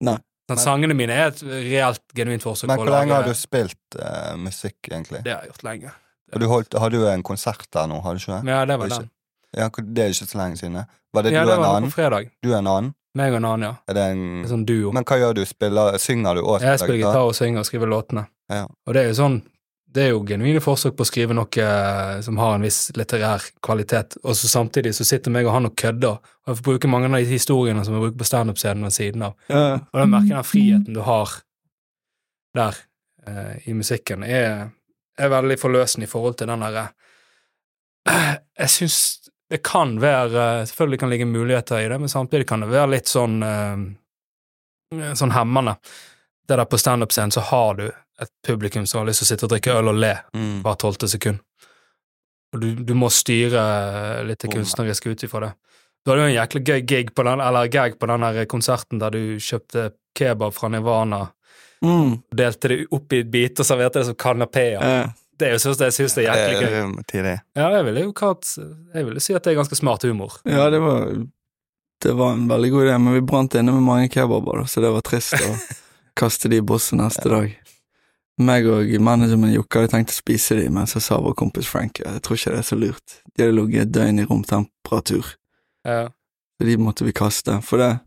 Nei. 0.00 0.18
Sånn, 0.50 0.58
sangene 0.58 0.96
mine 0.98 1.14
er 1.14 1.28
et 1.30 1.42
reelt, 1.46 2.02
genuint 2.16 2.42
forsøk 2.42 2.66
Men 2.66 2.80
på 2.80 2.82
å 2.82 2.86
hvor 2.88 2.96
lenge 2.96 3.14
har 3.14 3.28
du 3.28 3.34
spilt 3.38 3.98
uh, 4.00 4.34
musikk, 4.40 4.78
egentlig? 4.88 5.22
Det 5.22 5.32
har 5.32 5.44
jeg 5.44 5.52
gjort 5.52 5.66
lenge. 5.68 5.92
Og 6.34 6.42
du 6.42 6.46
holdt, 6.50 6.74
hadde 6.82 6.98
jo 6.98 7.06
en 7.10 7.22
konsert 7.26 7.66
der 7.74 7.86
nå, 7.90 8.00
hadde 8.02 8.18
du 8.18 8.24
ikke 8.24 8.40
det? 8.40 8.50
Ja, 8.50 8.64
det 8.66 8.78
var 8.82 8.92
den. 8.92 9.10
Ja, 9.56 9.68
det 9.68 10.02
er 10.04 10.08
ikke 10.14 10.26
så 10.30 10.38
lenge 10.38 10.56
siden. 10.60 10.80
Var 11.12 11.22
det 11.26 11.32
Ja, 11.32 11.44
du 11.44 11.50
det 11.50 11.58
og 11.58 11.64
en 11.64 11.70
annen? 11.70 11.90
på 11.90 11.96
fredag. 11.96 12.30
Du 12.42 12.52
er 12.52 12.58
en 12.58 12.66
annen? 12.70 12.94
Meg 13.18 13.32
og 13.32 13.40
en 13.40 13.44
annen, 13.44 13.62
ja. 13.66 13.74
Er 13.90 13.94
det 13.94 14.02
en 14.12 14.20
En 14.44 14.48
sånn 14.48 14.66
duo. 14.66 14.92
Men 14.94 15.02
hva 15.04 15.16
gjør 15.18 15.34
du? 15.34 15.44
Spiller, 15.46 15.96
synger 15.98 16.34
du 16.38 16.42
også? 16.44 16.62
Jeg 16.66 16.78
spiller 16.78 17.00
gitar 17.00 17.24
og 17.26 17.34
synger 17.34 17.58
og 17.64 17.66
skriver 17.66 17.90
låtene. 17.90 18.26
Ja. 18.48 18.66
Og 18.86 18.94
det 18.94 19.02
er 19.02 19.08
jo 19.10 19.16
sånn 19.18 19.40
Det 19.90 20.04
er 20.04 20.10
jo 20.12 20.20
genuine 20.22 20.60
forsøk 20.62 20.94
på 20.94 21.02
å 21.02 21.08
skrive 21.08 21.34
noe 21.34 21.48
eh, 21.58 22.20
som 22.22 22.36
har 22.38 22.54
en 22.54 22.62
viss 22.62 22.92
litterær 22.94 23.42
kvalitet, 23.60 24.14
og 24.22 24.36
så 24.38 24.46
samtidig 24.46 24.92
så 24.94 25.02
sitter 25.04 25.32
meg 25.34 25.48
og 25.48 25.52
han 25.56 25.66
og 25.66 25.74
kødder, 25.74 26.20
og 26.20 26.46
jeg 26.46 26.58
får 26.60 26.62
bruke 26.68 26.86
mange 26.92 27.08
av 27.10 27.16
de 27.18 27.24
historiene 27.26 27.82
som 27.84 27.96
jeg 27.96 28.04
bruker 28.04 28.18
på 28.20 28.28
standup-scenen 28.28 28.84
ved 28.86 28.94
siden 28.94 29.22
av. 29.26 29.34
Ja. 29.50 29.80
Og 29.90 29.98
da 29.98 30.04
merker 30.06 30.28
jeg 30.28 30.36
den 30.36 30.46
friheten 30.46 30.94
du 30.94 31.00
har 31.02 31.32
der 32.54 32.78
eh, 33.26 33.56
i 33.66 33.74
musikken, 33.74 34.22
er, 34.22 34.68
er 35.18 35.28
veldig 35.34 35.58
forløsende 35.58 36.06
i 36.06 36.12
forhold 36.14 36.38
til 36.38 36.46
den 36.46 36.62
derre 36.62 36.86
eh, 38.06 38.36
Jeg 38.62 38.70
syns 38.76 38.98
det 39.50 39.62
kan 39.66 39.96
være 40.00 40.66
Selvfølgelig 40.70 40.98
kan 41.00 41.10
det 41.10 41.16
ligge 41.18 41.26
muligheter 41.30 41.80
i 41.84 41.88
det, 41.90 41.98
men 42.00 42.08
samtidig 42.08 42.46
kan 42.48 42.60
det 42.62 42.68
være 42.70 42.90
litt 42.94 43.10
sånn 43.10 43.42
eh, 43.42 45.14
sånn 45.14 45.30
hemmende. 45.34 45.76
Det 46.48 46.56
der 46.58 46.64
på 46.70 46.78
standup-scenen 46.78 47.30
så 47.34 47.40
har 47.50 47.74
du 47.78 47.84
et 48.20 48.30
publikum 48.46 48.86
som 48.86 49.00
har 49.00 49.06
lyst 49.08 49.22
til 49.22 49.26
å 49.26 49.30
sitte 49.32 49.46
og 49.46 49.52
drikke 49.54 49.76
øl 49.78 49.88
og 49.92 49.98
le 50.02 50.14
Mm. 50.34 50.62
hvert 50.64 50.78
tolvte 50.82 51.08
sekund. 51.08 51.38
Og 52.54 52.60
du, 52.60 52.74
du 52.74 52.94
må 52.98 53.06
styre 53.14 54.24
litt 54.26 54.40
det 54.42 54.50
kunstneriske 54.50 55.10
ut 55.12 55.22
ifra 55.22 55.40
det. 55.44 55.52
Du 56.04 56.10
hadde 56.10 56.24
jo 56.24 56.30
en 56.32 56.34
jæklig 56.40 56.62
gøy 56.66 56.80
gig 56.90 57.12
på 57.14 57.22
den, 57.28 57.40
eller 57.44 57.68
gag 57.70 57.98
på 58.00 58.06
den 58.10 58.22
her 58.26 58.44
konserten 58.50 58.98
der 58.98 59.10
du 59.14 59.36
kjøpte 59.38 59.92
kebab 60.18 60.54
fra 60.54 60.68
Nirvana, 60.72 61.28
Mm. 61.82 62.18
delte 62.36 62.68
det 62.68 62.86
opp 62.92 63.12
i 63.16 63.22
biter 63.24 63.62
og 63.62 63.66
serverte 63.70 64.00
det 64.02 64.06
som 64.10 64.14
kanapeer. 64.14 64.82
Ja. 64.82 65.06
Det 65.40 65.48
er 65.48 65.54
jo 65.56 65.60
sånn 65.62 65.80
jeg 65.86 65.94
syns 65.96 66.14
det 66.18 66.26
er 66.26 66.34
jæklig 66.36 66.56
gøy. 66.60 67.24
Eh. 67.32 67.38
Ja, 67.56 67.68
jeg 67.78 67.84
ville 67.86 68.02
jo 68.04 68.12
kalt 68.16 68.44
Jeg 68.58 69.06
ville 69.06 69.20
si 69.24 69.32
at 69.34 69.44
det 69.46 69.54
er 69.54 69.60
ganske 69.62 69.78
smart 69.78 70.04
humor. 70.04 70.36
ja, 70.44 70.68
det 70.72 70.80
var 70.84 71.06
Det 72.00 72.12
var 72.16 72.32
en 72.36 72.46
veldig 72.48 72.70
god 72.72 72.84
idé, 72.86 72.98
men 73.00 73.12
vi 73.16 73.20
brant 73.20 73.54
inne 73.60 73.72
med 73.72 73.82
mange 73.84 74.08
kebaber, 74.12 74.62
så 74.68 74.80
det 74.80 74.90
var 74.92 75.02
trist 75.04 75.34
å 75.36 75.50
kaste 76.20 76.48
de 76.48 76.56
i 76.60 76.64
bosset 76.64 76.96
neste 77.00 77.28
dag. 77.28 77.50
Meg 78.40 78.64
og 78.72 78.88
manageren 79.04 79.40
min 79.42 79.52
Jokke 79.52 79.82
hadde 79.82 79.90
tenkt 79.92 80.14
å 80.14 80.16
spise 80.16 80.56
de, 80.56 80.68
men 80.72 80.86
så 80.88 81.00
sa 81.04 81.18
vår 81.20 81.34
kompis 81.36 81.68
Frank 81.68 82.00
jeg 82.00 82.22
tror 82.24 82.38
ikke 82.38 82.54
det 82.54 82.62
er 82.62 82.68
så 82.70 82.78
lurt. 82.80 83.18
De 83.36 83.44
hadde 83.44 83.56
ligget 83.58 83.82
et 83.84 83.92
døgn 83.92 84.20
i 84.22 84.24
romtemperatur, 84.28 85.34
Ja. 85.84 86.08
så 86.56 86.66
de 86.70 86.76
måtte 86.80 87.04
vi 87.04 87.12
kaste. 87.12 87.60
For 87.62 87.76
det 87.78 88.00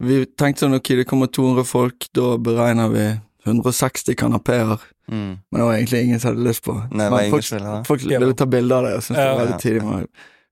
Vi 0.00 0.24
tenkte 0.36 0.64
sånn, 0.66 0.74
ok, 0.76 0.88
det 0.96 1.06
kommer 1.08 1.26
200 1.32 1.64
folk, 1.64 2.04
da 2.12 2.36
beregner 2.36 2.88
vi 2.92 3.04
160 3.48 4.14
kanapeer, 4.16 4.80
Mm. 5.06 5.38
men 5.50 5.60
det 5.60 5.66
var 5.66 5.74
egentlig 5.76 6.00
ingen 6.04 6.20
som 6.20 6.32
hadde 6.32 6.46
lyst 6.48 6.64
på. 6.66 6.74
Nei, 6.90 7.04
det 7.04 7.10
var 7.10 7.16
Men 7.16 7.26
ingen 7.26 7.34
folk, 7.36 7.50
ville 7.52 7.74
folk 7.86 8.02
ville 8.10 8.34
ta 8.34 8.46
bilder 8.46 8.76
av 8.76 8.84
det, 8.88 8.94
og 8.96 9.02
syntes 9.06 9.20
det 9.22 9.28
var 9.30 9.44
veldig 9.44 9.60
tidlig. 9.62 9.82
men 9.84 10.06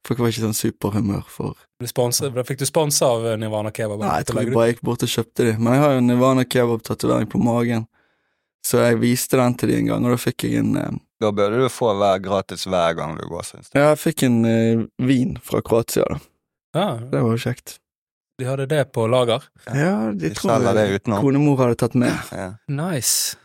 Folk 0.04 0.18
var 0.20 0.28
ikke 0.28 0.42
sånn 0.44 0.54
superhumør 0.58 1.22
for 1.32 1.54
sponset, 1.88 2.34
fikk 2.46 2.58
du 2.60 2.66
sponsa 2.68 3.06
av 3.08 3.24
eh, 3.26 3.36
Nirvana 3.40 3.70
Kebab? 3.72 3.98
Nei, 4.04 4.18
jeg 4.20 4.26
tror 4.28 4.42
jeg 4.42 4.52
bare 4.54 4.68
gikk 4.74 4.82
bort 4.84 5.02
og 5.02 5.08
kjøpte 5.08 5.46
de. 5.48 5.54
Men 5.58 5.72
jeg 5.78 5.82
har 5.82 5.94
jo 5.96 6.00
Nirvana 6.04 6.44
kebab-tatovering 6.44 7.30
på 7.32 7.40
magen, 7.42 7.86
så 8.64 8.82
jeg 8.84 8.98
viste 9.00 9.36
den 9.40 9.54
til 9.60 9.68
de 9.72 9.78
en 9.80 9.86
gang, 9.90 10.04
og 10.04 10.12
da 10.14 10.18
fikk 10.20 10.44
jeg 10.46 10.60
en 10.60 10.76
eh, 10.80 10.90
Da 11.24 11.30
burde 11.32 11.56
du 11.62 11.68
få 11.72 11.94
hver 11.96 12.20
gratis 12.20 12.66
hver 12.68 12.94
gang 12.98 13.16
du 13.18 13.24
går, 13.30 13.42
syns 13.48 13.70
jeg. 13.72 13.80
Ja, 13.80 13.88
jeg 13.94 14.00
fikk 14.02 14.22
en 14.28 14.38
eh, 14.44 14.84
vin 15.08 15.38
fra 15.42 15.60
Kroatia, 15.64 16.04
da. 16.10 16.20
Ja, 16.74 16.86
Det 17.00 17.20
var 17.24 17.30
jo 17.34 17.40
kjekt. 17.40 17.78
de 18.38 18.44
hadde 18.48 18.66
det 18.68 18.82
på 18.92 19.06
lager. 19.08 19.44
Ja, 19.72 20.10
de 20.12 20.18
De 20.28 20.34
tror 20.34 20.50
selger 20.58 20.74
det 20.74 20.84
jeg 20.88 21.00
utenom. 21.00 21.20
konemor 21.22 21.56
hadde 21.64 21.76
tatt 21.80 21.94
med. 21.94 22.12
Ja. 22.32 22.48
Nice. 22.68 23.36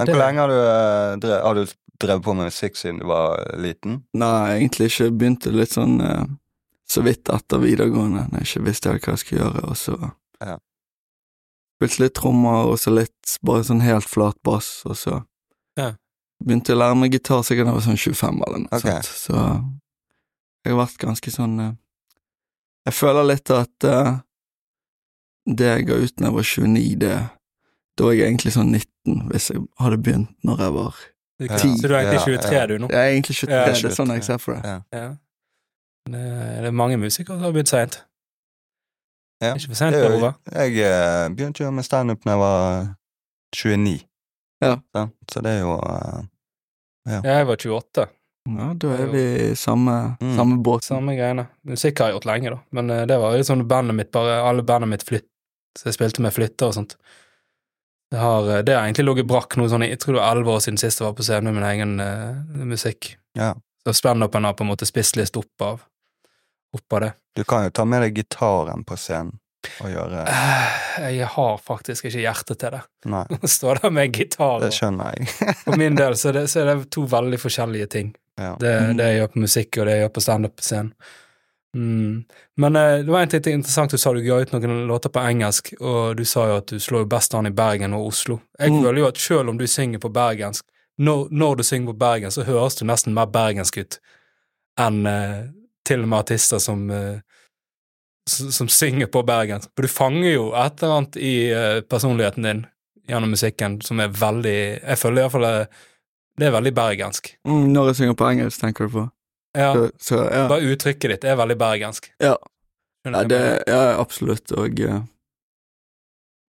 Men 0.00 0.14
hvor 0.14 0.22
lenge 0.22 0.40
har 0.40 0.48
du, 0.48 0.58
eh, 0.58 1.16
drev, 1.20 1.42
har 1.44 1.54
du 1.54 1.64
drevet 2.00 2.24
på 2.24 2.34
med 2.34 2.48
musikk 2.48 2.76
siden 2.76 3.00
du 3.02 3.06
var 3.10 3.40
eh, 3.42 3.58
liten? 3.60 4.02
Nei, 4.16 4.56
egentlig 4.56 4.90
ikke. 4.90 5.10
Begynte 5.12 5.52
litt 5.52 5.74
sånn 5.76 6.00
eh, 6.04 6.24
så 6.90 7.04
vidt 7.06 7.28
etter 7.30 7.62
videregående, 7.62 8.26
når 8.30 8.42
jeg 8.42 8.48
ikke 8.48 8.66
visste 8.66 8.94
hva 8.94 9.12
jeg 9.12 9.22
skulle 9.24 9.44
gjøre, 9.44 9.64
og 9.68 9.78
så 9.78 9.98
Ja. 10.40 10.56
Spilte 11.80 12.02
litt 12.02 12.14
trommer, 12.14 12.66
og 12.68 12.78
så 12.80 12.92
litt 12.92 13.36
bare 13.46 13.64
sånn 13.64 13.80
helt 13.84 14.08
flat 14.08 14.36
bass, 14.44 14.82
og 14.84 14.96
så 14.96 15.24
Ja. 15.76 15.94
begynte 16.42 16.74
å 16.74 16.80
lære 16.80 16.96
meg 16.96 17.12
gitar 17.12 17.44
sikkert 17.44 17.66
da 17.66 17.72
jeg 17.72 17.78
var 17.78 17.86
sånn 17.88 18.02
25 18.04 18.42
eller 18.46 18.58
noe 18.58 18.72
okay. 18.72 19.02
sånt, 19.02 19.04
så 19.04 19.36
jeg 20.64 20.74
har 20.74 20.86
vært 20.86 20.98
ganske 20.98 21.30
sånn 21.30 21.76
Jeg 22.86 22.94
føler 22.94 23.24
litt 23.24 23.50
at 23.50 23.84
uh, 23.84 24.20
det 25.46 25.66
jeg 25.66 25.86
ga 25.86 25.94
ut 26.00 26.16
da 26.16 26.24
jeg 26.24 26.34
var 26.34 26.42
29, 26.42 26.96
det 26.96 27.16
Da 28.00 28.06
var 28.06 28.14
jeg 28.16 28.30
egentlig 28.30 28.52
sånn 28.54 28.70
19, 28.72 29.16
hvis 29.28 29.50
jeg 29.52 29.60
hadde 29.76 29.98
begynt 30.00 30.30
når 30.46 30.62
jeg 30.64 30.72
var 30.78 30.94
Du, 31.40 31.44
Ja. 31.46 31.56
Så 31.56 31.88
du 31.88 31.94
er 31.94 31.98
egentlig 32.00 32.20
23 32.40 32.52
ja. 32.56 32.66
du 32.68 32.78
nå? 32.80 32.88
Jeg 32.92 33.00
er 33.00 33.10
egentlig 33.14 33.34
23, 33.36 33.50
Ja, 33.52 33.64
det 33.64 33.84
er 33.88 33.94
sånn 33.96 34.12
jeg 34.12 34.24
ser 34.24 34.38
for 34.40 34.56
det. 34.56 34.62
Ja. 34.64 34.78
Ja. 34.96 35.10
Det 36.10 36.20
er, 36.66 36.70
mange 36.72 36.96
musikere 37.00 37.36
som 37.36 37.44
har 37.44 37.52
begynt 37.54 37.70
seint. 37.72 37.96
Ja. 39.40 39.54
Ikke 39.54 39.70
for 39.72 39.78
sent, 39.80 39.96
Det 39.96 40.10
Ove. 40.16 40.32
Jeg 40.52 40.76
eh, 40.84 41.28
begynte 41.32 41.64
jo 41.64 41.70
med 41.72 41.84
standup 41.84 42.24
da 42.24 42.34
jeg 42.34 42.40
var 42.42 42.88
29. 43.56 43.94
Ja. 44.64 44.74
Så, 44.96 45.04
så 45.32 45.44
det 45.44 45.54
er 45.56 45.60
jo 45.64 45.76
eh, 45.80 46.20
Ja, 47.08 47.20
jeg 47.24 47.46
var 47.48 47.56
28. 47.56 48.06
Ja, 48.50 48.66
da 48.84 48.92
er 48.96 49.08
vi 49.12 49.24
i 49.52 49.54
samme, 49.56 50.16
Mm. 50.20 50.36
samme 50.36 50.58
båt. 50.64 50.84
Samme 50.84 51.16
greiene. 51.16 51.46
Musikk 51.64 52.00
har 52.00 52.10
jeg 52.10 52.18
gjort 52.18 52.28
lenge, 52.28 52.50
da. 52.56 52.60
Men 52.72 52.90
eh, 52.90 53.06
det 53.08 53.16
var 53.20 53.36
jo 53.36 53.44
sånn 53.48 53.64
bandet 53.68 53.96
mitt 53.96 54.12
bare 54.12 54.40
Alle 54.44 54.62
bandet 54.62 54.88
mitt 54.88 55.04
flytt 55.04 55.28
Så 55.78 55.88
jeg 55.88 55.94
spilte 56.00 56.20
med 56.24 56.32
flytter 56.36 56.66
og 56.68 56.74
sånt. 56.74 56.96
Det 58.10 58.18
har, 58.18 58.48
eh, 58.50 58.62
det 58.66 58.74
har 58.74 58.86
egentlig 58.88 59.06
ligget 59.06 59.28
brakk 59.30 59.56
noe 59.60 59.70
sånn 59.70 59.86
Jeg 59.86 60.00
tror 60.02 60.16
det 60.16 60.22
var 60.22 60.32
elleve 60.34 60.56
år 60.56 60.64
siden 60.64 60.80
sist 60.82 61.00
jeg 61.00 61.06
var 61.06 61.18
på 61.18 61.26
scenen 61.26 61.50
med 61.50 61.60
min 61.60 61.68
egen 61.68 62.00
uh, 62.00 62.64
musikk. 62.66 63.14
Ja. 63.38 63.54
Så 63.86 63.94
standupen 63.94 64.44
har 64.44 64.56
på 64.58 64.66
en 64.66 64.72
måte 64.72 64.88
spist 64.88 65.16
litt 65.16 65.36
opp 65.38 65.62
av 65.66 65.86
opp 66.74 66.92
av 66.92 67.00
det. 67.00 67.12
Du 67.34 67.44
kan 67.44 67.64
jo 67.64 67.70
ta 67.74 67.84
med 67.84 68.02
deg 68.04 68.18
gitaren 68.20 68.84
på 68.86 68.98
scenen 68.98 69.38
og 69.82 69.90
gjøre 69.92 70.24
Eh, 70.26 71.10
Jeg 71.16 71.26
har 71.34 71.58
faktisk 71.58 72.08
ikke 72.08 72.22
hjerte 72.22 72.56
til 72.58 72.76
det. 72.76 72.82
Nei, 73.10 73.24
Å 73.42 73.48
stå 73.50 73.74
der 73.80 73.90
med 73.94 74.12
gitar 74.16 74.60
det 74.62 74.72
skjønner 74.76 75.16
jeg. 75.16 75.30
For 75.64 75.78
min 75.80 75.98
del 75.98 76.16
så 76.18 76.32
det, 76.32 76.46
så 76.50 76.62
er 76.62 76.70
det 76.72 76.90
to 76.94 77.06
veldig 77.10 77.40
forskjellige 77.40 77.90
ting. 77.94 78.14
Ja. 78.40 78.54
Det, 78.60 78.72
det 78.98 79.08
jeg 79.10 79.20
gjør 79.20 79.32
på 79.34 79.42
musikk, 79.44 79.78
og 79.78 79.86
det 79.86 79.96
jeg 79.96 80.04
gjør 80.06 80.14
på 80.16 80.24
standup 80.24 80.56
på 80.56 80.66
scenen. 80.66 80.94
Mm. 81.76 82.24
Men 82.56 82.76
eh, 82.76 82.98
det 83.04 83.12
var 83.12 83.22
en 83.22 83.28
ting 83.28 83.54
interessant 83.54 83.90
du 83.90 83.98
sa, 83.98 84.12
du 84.12 84.22
ga 84.24 84.40
ut 84.42 84.52
noen 84.52 84.86
låter 84.88 85.12
på 85.14 85.22
engelsk, 85.22 85.72
og 85.80 86.16
du 86.18 86.24
sa 86.24 86.48
jo 86.48 86.56
at 86.58 86.66
du 86.72 86.80
slår 86.82 87.06
best 87.10 87.34
an 87.34 87.46
i 87.46 87.54
Bergen 87.54 87.94
og 87.94 88.06
Oslo. 88.10 88.40
Jeg 88.58 88.72
Mm. 88.72 88.82
føler 88.82 88.98
jo 88.98 89.06
at 89.06 89.18
selv 89.18 89.48
om 89.48 89.58
du 89.58 89.66
synger 89.66 89.98
på 89.98 90.12
bergensk, 90.12 90.64
når, 90.98 91.28
når 91.30 91.54
du 91.56 91.62
synger 91.62 91.92
på 91.92 91.98
bergensk, 91.98 92.34
så 92.34 92.44
høres 92.44 92.74
du 92.76 92.84
nesten 92.84 93.14
mer 93.14 93.26
bergensk 93.26 93.78
ut 93.78 94.00
enn 94.78 95.06
eh, 95.06 95.46
til 95.86 96.02
og 96.02 96.08
med 96.08 96.18
artister 96.18 96.58
som 96.58 96.90
eh, 96.90 97.20
som 98.30 98.68
synger 98.68 99.06
på 99.06 99.22
bergensk. 99.26 99.70
For 99.74 99.82
du 99.82 99.88
fanger 99.90 100.32
jo 100.34 100.50
et 100.54 100.82
eller 100.82 100.96
annet 100.98 101.16
i 101.16 101.50
eh, 101.50 101.80
personligheten 101.80 102.42
din 102.46 102.66
gjennom 103.08 103.30
musikken 103.32 103.80
som 103.82 103.98
er 104.00 104.08
veldig 104.08 104.82
Jeg 104.82 104.98
føler 104.98 105.22
iallfall 105.22 105.42
det, 105.42 105.68
det 106.38 106.46
er 106.46 106.52
veldig 106.54 106.74
bergensk. 106.74 107.32
Mm, 107.48 107.72
når 107.72 107.86
jeg 107.90 107.96
synger 107.96 108.14
på 108.14 108.28
engelsk, 108.28 108.60
tenker 108.60 108.86
du 108.86 108.90
på? 108.94 109.06
Ja, 109.56 109.72
Så, 109.74 109.90
så 109.98 110.16
ja. 110.30 110.44
Bare 110.48 110.62
uttrykket 110.70 111.10
ditt 111.10 111.24
er 111.26 111.36
veldig 111.40 111.56
bergensk. 111.58 112.10
Ja. 112.22 112.36
Ja, 113.04 113.22
det 113.24 113.40
ja, 113.66 113.80
absolutt, 113.98 114.52
og 114.52 114.78
eh, 114.84 115.00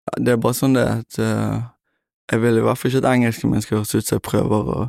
ja, 0.05 0.17
Det 0.19 0.33
er 0.33 0.39
bare 0.43 0.57
sånn 0.57 0.73
det 0.75 0.83
at 0.83 1.19
eh, 1.23 1.61
Jeg 2.33 2.41
vil 2.43 2.57
i 2.59 2.63
hvert 2.65 2.77
fall 2.79 2.91
ikke 2.91 3.01
at 3.05 3.07
engelsken 3.13 3.53
min 3.53 3.63
skal 3.63 3.79
høres 3.79 3.93
ut 3.95 4.05
som 4.09 4.17
jeg 4.19 4.25
prøver 4.27 4.71
å 4.75 4.81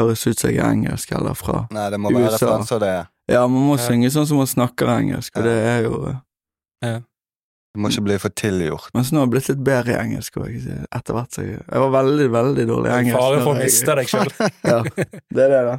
høres 0.00 0.24
ut 0.26 0.40
som 0.40 0.50
jeg 0.50 0.58
er 0.58 0.70
engelsk, 0.72 1.12
eller 1.14 1.36
fra 1.38 1.66
Nei, 1.70 1.84
det 1.92 2.00
må 2.02 2.10
være 2.16 2.38
sånn 2.40 2.64
som 2.66 2.80
det 2.82 2.88
er. 2.90 3.04
Ja, 3.30 3.44
man 3.46 3.62
må 3.68 3.76
Ja. 3.78 3.84
synge 3.86 4.10
sånn 4.10 4.26
som 4.26 4.40
man 4.40 4.48
snakker 4.50 4.90
engelsk, 4.96 5.36
og 5.36 5.44
Ja. 5.44 5.50
det 5.50 5.58
er 5.74 5.82
jo 5.86 5.98
ja. 6.82 6.96
Det 7.74 7.80
må 7.82 7.88
ikke 7.90 8.04
bli 8.06 8.16
for 8.22 8.30
tilgjort. 8.30 8.90
Men 8.94 9.02
så 9.04 9.14
nå 9.14 9.18
har 9.20 9.26
jeg 9.26 9.30
blitt 9.34 9.48
litt 9.48 9.62
bedre 9.66 9.94
i 9.94 9.98
engelsk 9.98 10.36
òg, 10.38 10.52
etter 10.94 11.14
hvert. 11.16 11.30
Så 11.34 11.42
jeg, 11.42 11.56
jeg 11.58 11.80
var 11.82 11.90
veldig, 11.90 12.26
veldig 12.30 12.66
dårlig 12.68 12.90
i 12.90 12.98
engelsk. 13.00 13.18
Fare 13.18 13.40
for 13.42 13.50
å 13.54 13.58
miste 13.58 13.96
deg 13.98 14.10
sjøl. 14.12 14.30
Ja, 14.62 14.76
det 15.34 15.42
er 15.42 15.50
det, 15.54 15.62
da. 15.70 15.78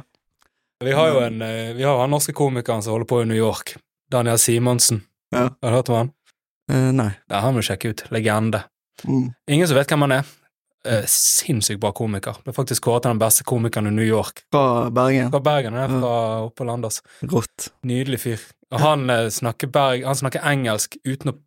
Vi 0.84 0.92
har 0.92 1.08
jo 1.08 1.20
en 1.24 1.42
eh, 1.42 1.74
Vi 1.74 1.84
har 1.84 2.00
han 2.00 2.10
norske 2.10 2.32
komikeren 2.36 2.82
som 2.82 2.92
holder 2.92 3.08
på 3.08 3.22
i 3.22 3.26
New 3.26 3.36
York. 3.36 3.76
Daniel 4.10 4.38
Simonsen. 4.38 5.02
Ja. 5.30 5.48
Har 5.62 5.70
du 5.70 5.76
hørt 5.76 5.88
om 5.88 5.96
han? 5.96 6.10
Uh, 6.72 6.90
nei. 6.92 7.10
Det 7.28 7.40
har 7.42 7.54
vi 7.54 7.62
sjekke 7.62 7.92
ut. 7.92 8.02
Legende. 8.14 8.62
Mm. 9.04 9.32
Ingen 9.50 9.68
som 9.68 9.78
vet 9.78 9.90
hvem 9.90 10.04
han 10.06 10.14
er. 10.18 10.28
Uh, 10.86 11.02
sinnssykt 11.10 11.80
bra 11.82 11.90
komiker. 11.96 12.38
Ble 12.44 12.54
faktisk 12.54 12.86
kåret 12.86 13.06
til 13.06 13.14
den 13.14 13.22
beste 13.22 13.46
komikeren 13.46 13.90
i 13.90 13.94
New 13.96 14.06
York. 14.06 14.44
Fra 14.54 14.90
Bergen. 14.94 15.32
Fra 15.34 15.40
Bergen, 15.42 15.78
ja. 15.78 15.88
fra 15.90 16.14
oppe 16.46 16.62
på 16.62 16.90
Rått. 17.32 17.70
Nydelig 17.86 18.20
fyr. 18.22 18.46
Og 18.74 18.80
han 18.82 19.10
uh, 19.10 19.26
snakker, 19.30 19.70
berg, 19.72 20.04
han 20.06 20.18
snakker 20.18 20.44
engelsk 20.46 20.98
uten 21.06 21.32
å 21.32 21.38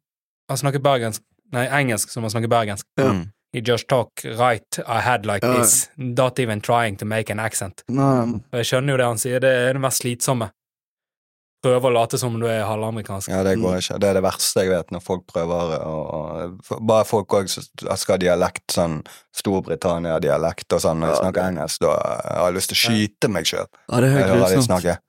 Han 0.49 0.57
snakker 0.57 0.81
bergensk 0.81 1.21
Nei, 1.53 1.65
engelsk 1.65 2.11
som 2.13 2.25
han 2.25 2.31
snakker 2.33 2.49
bergensk. 2.49 2.85
Ja. 2.97 3.09
Mm. 3.13 3.23
He 3.51 3.61
just 3.65 3.87
talk 3.89 4.11
right 4.37 4.79
I 4.85 4.99
had 5.01 5.25
like 5.25 5.45
Ja. 5.45 5.57
this. 5.57 5.89
Not 5.97 6.39
even 6.39 6.61
trying 6.61 6.97
to 6.97 7.05
make 7.05 7.31
an 7.33 7.39
accent. 7.39 7.83
Nei, 7.87 8.39
jeg 8.53 8.65
skjønner 8.65 8.93
jo 8.93 8.97
det 8.97 9.05
han 9.05 9.17
sier, 9.17 9.39
det 9.39 9.49
er 9.49 9.73
det 9.73 9.81
mest 9.81 10.03
slitsomme. 10.03 10.51
Prøve 11.59 11.89
å 11.89 11.91
late 11.91 12.17
som 12.17 12.37
du 12.39 12.45
er 12.47 12.61
halvamerikansk. 12.63 13.27
Ja, 13.27 13.41
det 13.43 13.57
går 13.59 13.81
ikke. 13.81 13.97
Det 13.99 14.07
er 14.07 14.13
det 14.13 14.23
verste 14.23 14.61
jeg 14.63 14.69
vet, 14.71 14.91
når 14.95 15.01
folk 15.03 15.25
prøver 15.27 15.73
å 15.83 16.79
Bare 16.87 17.03
folk 17.05 17.27
òg 17.35 17.49
skal 17.49 18.13
ha 18.13 18.17
dialekt, 18.21 18.67
sånn 18.71 19.01
Storbritannia-dialekt 19.35 20.71
og 20.77 20.79
sånn, 20.85 21.01
når 21.01 21.07
de 21.07 21.13
Ja, 21.13 21.19
snakker 21.19 21.41
det- 21.41 21.49
engelsk, 21.51 21.79
da 21.79 21.89
har 22.37 22.51
jeg 22.51 22.55
lyst 22.55 22.69
til 22.69 22.77
å 22.77 22.83
skyte 22.85 23.29
meg 23.29 23.43
sjøl. 23.45 23.67
ja, 23.89 23.99
det 23.99 24.09
er 24.09 24.17
Jeg 24.19 24.29
helt 24.29 24.67
grusomt. 24.67 24.99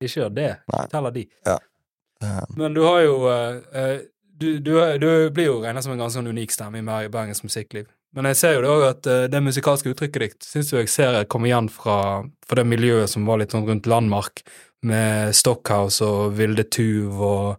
Ikke 0.00 0.20
gjør 0.20 0.34
det. 0.34 0.58
Nei. 0.72 0.86
teller 0.86 1.10
de. 1.10 1.28
Ja. 1.46 1.58
Men 2.56 2.74
du 2.74 2.82
har 2.82 3.00
jo 3.00 3.26
uh, 3.26 3.60
eh, 3.74 4.00
du, 4.40 4.58
du, 4.60 4.72
du 5.00 5.06
blir 5.34 5.48
jo 5.50 5.60
regnet 5.62 5.84
som 5.84 5.92
en 5.94 6.00
ganske 6.00 6.18
sånn 6.20 6.30
unik 6.32 6.52
stemme 6.54 6.80
i 6.80 6.84
Ber- 6.86 7.08
Bergens 7.12 7.42
musikkliv. 7.46 7.86
Men 8.16 8.28
jeg 8.30 8.38
ser 8.40 8.54
jo 8.56 8.62
det 8.64 8.70
òg 8.72 8.84
at 8.88 9.08
eh, 9.12 9.24
det 9.32 9.42
musikalske 9.44 9.90
uttrykket 9.92 10.22
ditt 10.22 10.46
syns 10.48 10.70
jeg 10.72 10.88
ser 10.88 11.18
kommer 11.28 11.50
igjen 11.50 11.68
fra, 11.72 11.96
fra 12.48 12.60
det 12.60 12.66
miljøet 12.70 13.10
som 13.12 13.26
var 13.28 13.40
litt 13.42 13.52
sånn 13.56 13.66
rundt 13.68 13.88
Landmark, 13.90 14.44
med 14.86 15.32
Stockhouse 15.34 16.04
og 16.04 16.36
Vilde 16.38 16.62
Tuv 16.70 17.20
og 17.26 17.56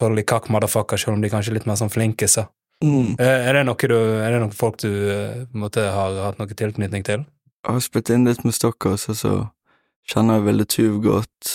Føllig 0.00 0.22
Kakk 0.30 0.46
Motherfucker, 0.52 0.96
selv 1.00 1.16
om 1.18 1.24
de 1.24 1.28
kanskje 1.32 1.50
er 1.52 1.58
litt 1.58 1.66
mer 1.68 1.76
sånn 1.80 1.90
flinkiser. 1.92 2.46
Mm. 2.84 3.16
Eh, 3.20 3.48
Er 3.50 3.58
det 3.58 3.64
noe, 3.68 3.76
du, 3.90 3.96
er 3.98 4.30
det 4.32 4.38
noen 4.40 4.54
folk 4.56 4.78
du 4.80 4.88
eh, 5.12 5.42
måte 5.52 5.82
har 5.92 6.16
hatt 6.24 6.38
noe 6.40 6.48
tilknytning 6.56 7.04
til? 7.04 7.26
Jeg 7.66 7.74
har 7.76 7.82
spilt 7.84 8.08
inn 8.14 8.24
litt 8.24 8.40
med 8.46 8.56
Stockhouse, 8.56 9.12
og 9.12 9.18
så 9.18 9.32
kjenner 10.08 10.38
jeg 10.38 10.46
Vilde 10.46 10.68
Tuv 10.72 11.00
godt. 11.04 11.50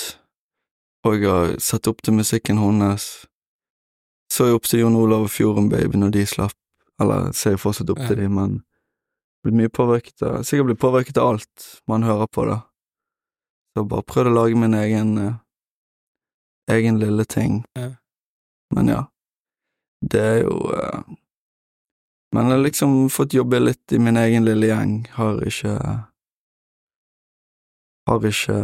Og 1.05 1.17
jeg 1.17 1.29
har 1.31 1.55
sett 1.61 1.89
opp 1.89 2.03
til 2.05 2.17
musikken 2.19 2.61
hennes. 2.61 3.07
Så 4.31 4.47
jeg 4.49 4.55
opp 4.57 4.65
til 4.67 4.79
Jon 4.81 4.95
Olav 4.99 5.27
og 5.27 5.31
Fjorden 5.31 5.69
Baby 5.69 5.97
når 6.01 6.11
de 6.15 6.25
slapp. 6.29 6.55
Eller 7.01 7.31
ser 7.35 7.55
jeg 7.55 7.59
fortsatt 7.59 7.89
opp 7.91 7.99
Ja. 7.99 8.07
til 8.07 8.17
de, 8.23 8.29
men 8.29 8.63
blitt 9.43 9.55
mye 9.59 9.69
påvirket 9.69 10.21
av 10.23 10.43
Sikkert 10.47 10.65
blitt 10.71 10.79
påvirket 10.79 11.17
av 11.21 11.33
alt 11.35 11.65
man 11.87 12.03
hører 12.03 12.27
på, 12.27 12.45
da. 12.49 12.61
Så 13.75 13.83
bare 13.87 14.03
prøvd 14.07 14.31
å 14.31 14.33
lage 14.33 14.55
min 14.55 14.73
egen 14.73 15.17
eh, 15.19 15.33
egen 16.71 16.97
lille 16.99 17.25
ting. 17.25 17.63
Ja. 17.75 17.91
Men 18.73 18.87
ja, 18.87 19.01
det 20.01 20.21
er 20.21 20.39
jo 20.43 20.55
eh, 20.73 21.03
Men 22.33 22.49
jeg 22.49 22.57
har 22.57 22.63
liksom 22.65 22.95
fått 23.09 23.33
jobbe 23.35 23.59
litt 23.59 23.91
i 23.93 23.99
min 23.99 24.17
egen 24.17 24.43
lille 24.47 24.67
gjeng. 24.67 25.05
Har 25.15 25.43
ikke 25.45 25.75
Har 28.07 28.25
ikke 28.25 28.57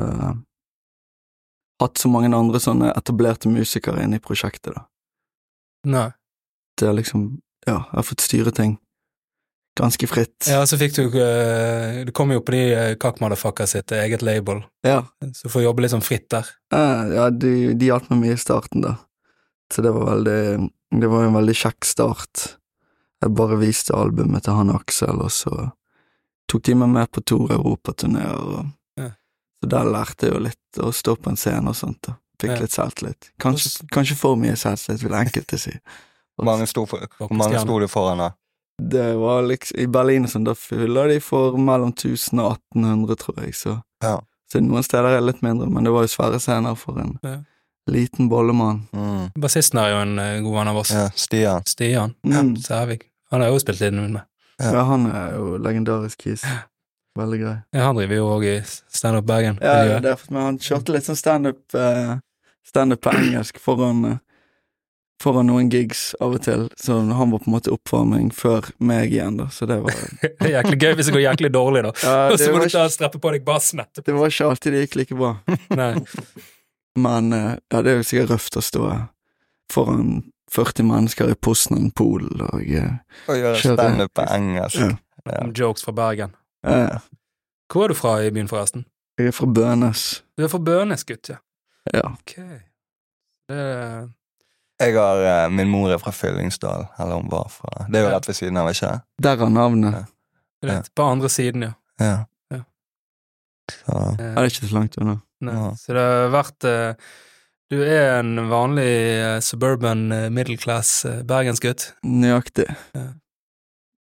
hatt 1.81 1.97
så 1.97 2.09
mange 2.13 2.29
andre 2.35 2.59
sånne 2.61 2.91
etablerte 2.93 3.49
musikere 3.49 4.03
inne 4.03 4.19
i 4.19 4.23
prosjektet, 4.23 4.75
da. 4.75 4.83
Nei. 5.87 6.09
Det 6.77 6.87
er 6.87 6.93
liksom 6.97 7.39
Ja, 7.67 7.83
jeg 7.91 7.97
har 7.97 8.03
fått 8.07 8.23
styre 8.25 8.51
ting 8.51 8.77
ganske 9.79 10.07
fritt. 10.07 10.47
Ja, 10.49 10.65
så 10.67 10.77
fikk 10.77 10.95
du 10.95 11.05
eh, 11.21 12.05
Du 12.05 12.11
kom 12.11 12.31
jo 12.33 12.41
på 12.43 12.53
de 12.55 12.61
uh, 12.75 12.95
Kakk 12.99 13.21
Motherfucker 13.21 13.65
sitt 13.69 13.91
eget 13.95 14.21
label, 14.21 14.63
Ja, 14.85 15.03
så 15.33 15.47
du 15.47 15.53
får 15.53 15.63
jobbe 15.67 15.85
litt 15.85 15.93
sånn 15.93 16.05
fritt 16.05 16.27
der. 16.33 16.47
Eh, 16.73 17.13
ja 17.15 17.29
de, 17.31 17.73
de 17.73 17.91
hjalp 17.91 18.09
meg 18.11 18.21
mye 18.25 18.37
i 18.37 18.41
starten, 18.41 18.83
da. 18.85 18.97
Så 19.71 19.83
det 19.85 19.93
var 19.95 20.09
veldig 20.11 20.69
Det 21.01 21.07
var 21.07 21.23
en 21.23 21.37
veldig 21.39 21.55
kjekk 21.55 21.87
start. 21.87 22.47
Jeg 23.21 23.35
bare 23.37 23.59
viste 23.61 23.95
albumet 23.95 24.43
til 24.43 24.57
han 24.57 24.73
Aksel, 24.75 25.21
og 25.23 25.31
så 25.31 25.69
tok 26.51 26.65
de 26.67 26.75
meg 26.75 26.89
med 26.91 27.11
på 27.15 27.23
to 27.23 27.45
europaturneer, 27.47 28.35
og 28.35 28.65
Ja. 28.99 29.11
så 29.61 29.69
der 29.69 29.87
lærte 29.87 30.27
jeg 30.27 30.33
jo 30.35 30.41
litt 30.49 30.79
å 30.83 30.91
stå 30.91 31.15
på 31.15 31.29
en 31.31 31.37
scene 31.39 31.69
og 31.69 31.77
sånt, 31.77 32.01
da. 32.01 32.17
Fikk 32.41 32.55
Ja. 32.55 32.59
litt 32.63 32.73
selvtillit. 32.75 33.29
Kanskje, 33.41 33.85
kanskje 33.93 34.15
for 34.17 34.35
mye 34.39 34.55
selvtillit, 34.57 35.03
vil 35.05 35.13
enkelte 35.19 35.59
si. 35.61 35.73
Hvor 36.37 36.45
mange 36.47 36.65
sto, 36.67 36.85
for, 36.89 37.03
hvor 37.19 37.33
mange 37.37 37.59
sto 37.61 37.75
du 37.79 37.87
foran 37.91 38.17
da? 38.23 38.29
Det 38.81 39.11
var 39.19 39.43
liksom 39.45 39.77
I 39.83 39.85
Berlin 39.93 40.23
sånn, 40.31 40.45
da 40.47 40.55
fyller 40.57 41.11
de 41.11 41.19
for 41.21 41.53
mellom 41.59 41.91
1000 41.93 42.39
og 42.41 42.55
1800, 42.73 43.15
tror 43.21 43.43
jeg, 43.45 43.53
så 43.53 43.81
Ja. 44.03 44.19
Så 44.51 44.59
noen 44.59 44.83
steder 44.83 45.05
er 45.13 45.19
det 45.21 45.27
litt 45.29 45.41
mindre, 45.45 45.67
men 45.69 45.85
det 45.85 45.91
var 45.93 46.01
jo 46.03 46.09
svære 46.11 46.39
scener 46.41 46.75
for 46.75 46.97
en 46.99 47.13
Ja. 47.23 47.37
liten 47.87 48.27
bollemann. 48.29 48.87
Mm. 48.93 49.29
Bassisten 49.39 49.79
er 49.79 49.89
jo 49.93 50.01
en 50.01 50.17
eh, 50.19 50.41
god 50.41 50.53
venn 50.57 50.67
av 50.73 50.77
oss. 50.81 50.91
Ja, 50.91 51.05
Stian. 51.15 51.63
Stian 51.65 52.15
Mm. 52.25 52.55
Sævik. 52.57 53.03
Han 53.31 53.41
har 53.41 53.49
jo 53.49 53.59
spilt 53.59 53.81
inn 53.81 54.01
med. 54.11 54.23
Ja. 54.59 54.71
Ja, 54.73 54.83
han 54.83 55.05
er 55.11 55.37
jo 55.37 55.57
legendarisk 55.57 56.17
kis. 56.17 56.43
Veldig 57.17 57.39
grei. 57.41 57.55
Ja, 57.73 57.85
han 57.87 57.95
driver 57.95 58.15
jo 58.15 58.27
òg 58.27 58.43
i 58.45 58.61
Standup 58.91 59.25
Bergen. 59.25 59.57
Ja, 59.61 59.99
det 59.99 60.11
er 60.11 60.19
men 60.31 60.41
han 60.41 60.57
kjørte 60.59 60.93
litt 60.95 61.03
sånn 61.07 61.17
standup 61.19 61.59
uh, 61.75 62.17
Standup 62.67 63.01
på 63.01 63.11
engelsk 63.17 63.59
foran 63.59 64.05
eh, 64.05 64.17
Foran 65.21 65.45
noen 65.51 65.67
gigs 65.69 66.15
av 66.17 66.31
og 66.33 66.41
til, 66.41 66.63
så 66.81 66.95
han 67.13 67.29
var 67.29 67.41
på 67.43 67.45
en 67.45 67.53
måte 67.53 67.69
oppvarming 67.69 68.31
før 68.33 68.71
meg 68.81 69.11
igjen, 69.13 69.35
da, 69.37 69.45
så 69.53 69.67
det 69.69 69.75
var 69.83 69.93
jæklig 70.55 70.79
gøy 70.81 70.95
hvis 70.97 71.11
det 71.11 71.13
går 71.13 71.21
jæklig 71.27 71.51
dårlig, 71.53 71.83
da. 71.85 71.91
Ja, 72.07 72.15
Og 72.31 72.39
det 72.39 72.47
så 72.47 72.55
må 72.55 72.57
du 72.57 72.65
ta 72.65 72.69
ikke, 72.71 72.85
og 72.87 72.95
streppe 72.95 73.21
på 73.21 73.33
deg 73.35 73.43
bassen 73.45 73.83
etterpå. 73.83 74.07
det 74.07 74.15
var 74.17 74.33
ikke 74.33 74.47
alltid 74.49 74.73
det 74.73 74.81
gikk 74.87 74.95
like 74.97 75.17
bra. 75.19 75.29
Nei. 75.81 75.91
Men 77.05 77.29
eh, 77.37 77.51
ja, 77.69 77.83
det 77.85 77.91
er 77.93 77.99
jo 78.01 78.07
sikkert 78.09 78.33
røft 78.33 78.57
å 78.57 78.63
stå 78.65 78.87
foran 79.71 80.09
40 80.51 80.89
mennesker 80.89 81.29
i 81.31 81.37
Poznan 81.37 81.91
Polen 81.95 82.41
og 82.49 82.65
eh, 82.65 82.97
Og 83.29 83.37
gjøre 83.43 83.61
standup 83.61 84.15
på 84.17 84.25
engelsk. 84.25 84.81
Ja. 84.81 84.89
Ja. 85.29 85.45
Jokes 85.53 85.85
fra 85.85 85.93
Bergen. 86.01 86.33
Ja. 86.65 86.97
Hvor 87.69 87.85
er 87.85 87.93
du 87.93 87.99
fra 88.01 88.17
i 88.25 88.33
byen, 88.33 88.49
forresten? 88.49 88.87
Jeg 89.21 89.29
er 89.29 89.37
fra 89.37 89.45
Bønes. 89.53 90.23
Du 90.33 90.43
er 90.43 90.49
fra 90.49 90.59
Bønes, 90.65 91.05
gutt, 91.05 91.29
ja. 91.29 91.37
Ja. 91.93 92.01
Ok. 92.13 92.35
Det 93.49 94.11
Jeg 94.81 94.95
har, 94.97 95.21
eh, 95.45 95.49
Min 95.51 95.69
mor 95.69 95.91
er 95.93 95.97
fra 96.01 96.11
Fyllingsdal, 96.11 96.87
eller 96.99 97.15
hun 97.15 97.29
var 97.29 97.47
fra 97.49 97.85
Det 97.87 97.95
er 97.99 98.03
jo 98.03 98.09
Ja. 98.09 98.15
rett 98.15 98.27
ved 98.27 98.35
siden 98.35 98.57
av, 98.57 98.69
ikke 98.69 99.01
Derav 99.21 99.49
navnet. 99.51 99.93
Ja. 100.63 100.69
Rett 100.79 100.89
på 100.95 101.03
andre 101.03 101.29
siden, 101.29 101.61
ja. 101.61 101.73
Ja. 101.99 102.25
Ja. 102.51 102.61
Så, 103.71 103.91
Eh, 103.91 104.15
Ja, 104.19 104.35
det 104.35 104.37
er 104.37 104.43
ikke 104.49 104.67
så 104.69 104.73
langt 104.79 104.97
unna. 104.97 105.21
Nei. 105.41 105.53
Ja. 105.53 105.71
Så 105.75 105.93
det 105.93 106.01
har 106.01 106.29
vært 106.43 106.63
eh, 106.65 106.93
Du 107.71 107.81
er 107.83 108.19
en 108.19 108.35
vanlig 108.49 109.41
suburban 109.43 110.09
middle 110.33 110.57
class 110.57 111.05
bergensgutt. 111.25 111.93
Nøyaktig. 112.03 112.65
Ja. 112.93 113.13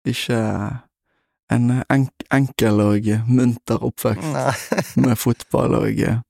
Ikke 0.07 0.81
en 1.51 1.85
enk 1.91 2.11
enkel 2.33 2.81
og 2.81 3.05
munter 3.29 3.79
oppvekst 3.85 4.33
Nei. 4.33 5.03
med 5.03 5.19
fotball 5.19 5.75
og 5.75 6.25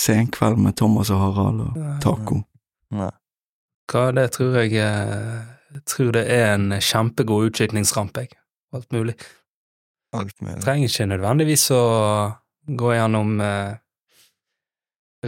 senkveld 0.00 0.60
med 0.64 0.76
Thomas 0.80 1.10
og 1.12 1.20
Harald 1.22 1.64
og 1.66 1.80
taco. 2.02 2.40
Nei. 2.96 3.10
Hva, 3.90 4.04
det 4.14 4.28
tror 4.36 4.56
jeg 4.60 4.76
eh, 4.78 5.40
Jeg 5.74 5.82
tror 5.86 6.10
det 6.14 6.24
er 6.30 6.54
en 6.54 6.72
kjempegod 6.82 7.50
utskikningsrampe, 7.50 8.24
jeg. 8.24 8.38
Alt 8.74 8.90
mulig. 8.94 9.14
Alt 10.14 10.34
mulig. 10.42 10.58
Trenger 10.64 10.90
ikke 10.90 11.06
nødvendigvis 11.10 11.68
å 11.74 11.82
gå 12.80 12.92
gjennom 12.94 13.40
eh, 13.44 13.78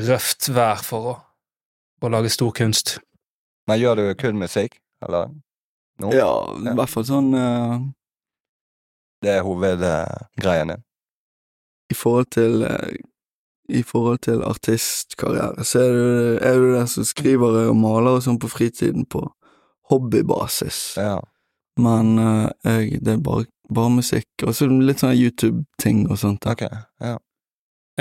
røft 0.09 0.51
vær 0.55 0.83
for 0.83 1.11
å, 1.13 1.17
å 2.03 2.11
lage 2.11 2.33
stor 2.35 2.51
kunst. 2.59 2.97
Men 3.71 3.79
gjør 3.79 4.01
du 4.01 4.05
kun 4.19 4.39
musikk, 4.41 4.81
eller? 5.05 5.31
Nå? 6.03 6.11
Ja, 6.17 6.33
i 6.59 6.75
hvert 6.75 6.91
fall 6.91 7.05
sånn 7.07 7.29
eh, 7.39 7.75
Det 9.23 9.37
er 9.37 9.45
hovedgreien 9.47 10.75
din? 10.75 10.83
i 11.93 11.97
forhold 11.97 12.31
til 12.33 12.63
eh, 12.67 12.93
i 13.68 13.83
forhold 13.87 14.18
til 14.27 14.42
artistkarriere, 14.42 15.64
så 15.64 15.81
er 15.81 15.92
du, 15.92 16.38
er 16.42 16.59
du 16.59 16.72
den 16.75 16.88
som 16.90 17.07
skriver 17.07 17.59
og 17.68 17.77
maler 17.79 18.18
og 18.18 18.25
sånn 18.25 18.40
på 18.42 18.51
fritiden 18.51 19.07
på 19.07 19.25
hobbybasis. 19.90 20.81
Ja. 20.98 21.18
Men 21.81 22.18
uh, 22.18 22.48
jeg, 22.64 23.01
det 23.05 23.16
er 23.16 23.20
bare, 23.25 23.46
bare 23.72 23.92
musikk, 23.94 24.29
og 24.44 24.57
så 24.57 24.68
litt 24.68 25.03
sånn 25.03 25.16
YouTube-ting 25.16 26.07
og 26.11 26.18
sånt. 26.20 26.46
Ok, 26.48 26.66
ja. 26.68 27.18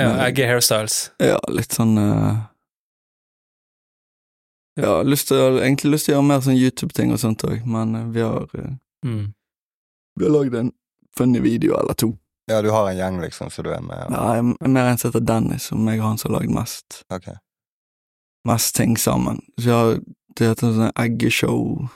Ja, 0.00 0.08
Aggie 0.24 0.48
hairstyles. 0.48 1.12
Ja, 1.20 1.36
litt 1.52 1.76
sånn 1.76 1.98
uh, 2.00 2.48
Ja, 4.80 5.02
lyst 5.04 5.28
til, 5.28 5.58
egentlig 5.60 5.98
lyst 5.98 6.08
til 6.08 6.14
å 6.14 6.16
gjøre 6.16 6.28
mer 6.30 6.44
sånn 6.44 6.56
YouTube-ting 6.56 7.12
og 7.12 7.20
sånt 7.20 7.44
òg, 7.44 7.60
men 7.68 7.94
eh, 7.98 8.08
vi 8.14 8.24
har 8.24 8.48
Mm. 9.02 9.32
Vi 10.14 10.24
har 10.24 10.30
lagd 10.30 10.54
en 10.54 10.72
funny 11.16 11.40
video 11.40 11.74
eller 11.80 11.94
to. 11.98 12.12
Ja, 12.50 12.62
du 12.62 12.70
har 12.74 12.88
en 12.90 12.96
gjeng, 12.98 13.20
liksom, 13.22 13.50
så 13.50 13.62
du 13.62 13.70
er 13.70 13.80
med? 13.80 14.00
Ja, 14.10 14.34
jeg 14.34 14.42
er 14.60 14.68
mer 14.74 14.88
en 14.90 14.98
som 14.98 15.10
heter 15.12 15.22
Dennis, 15.26 15.68
som 15.70 15.86
jeg 15.88 16.00
og 16.00 16.06
han 16.08 16.18
som 16.18 16.32
har 16.32 16.40
lagd 16.40 16.54
mest, 16.56 17.02
Okay. 17.12 17.34
mest 18.48 18.74
ting 18.76 18.96
sammen. 18.98 19.38
Så 19.60 19.68
jeg 19.68 19.76
har, 19.78 20.00
det 20.38 20.48
heter 20.48 20.72
sånn 20.74 20.92
eggeshow. 20.98 21.88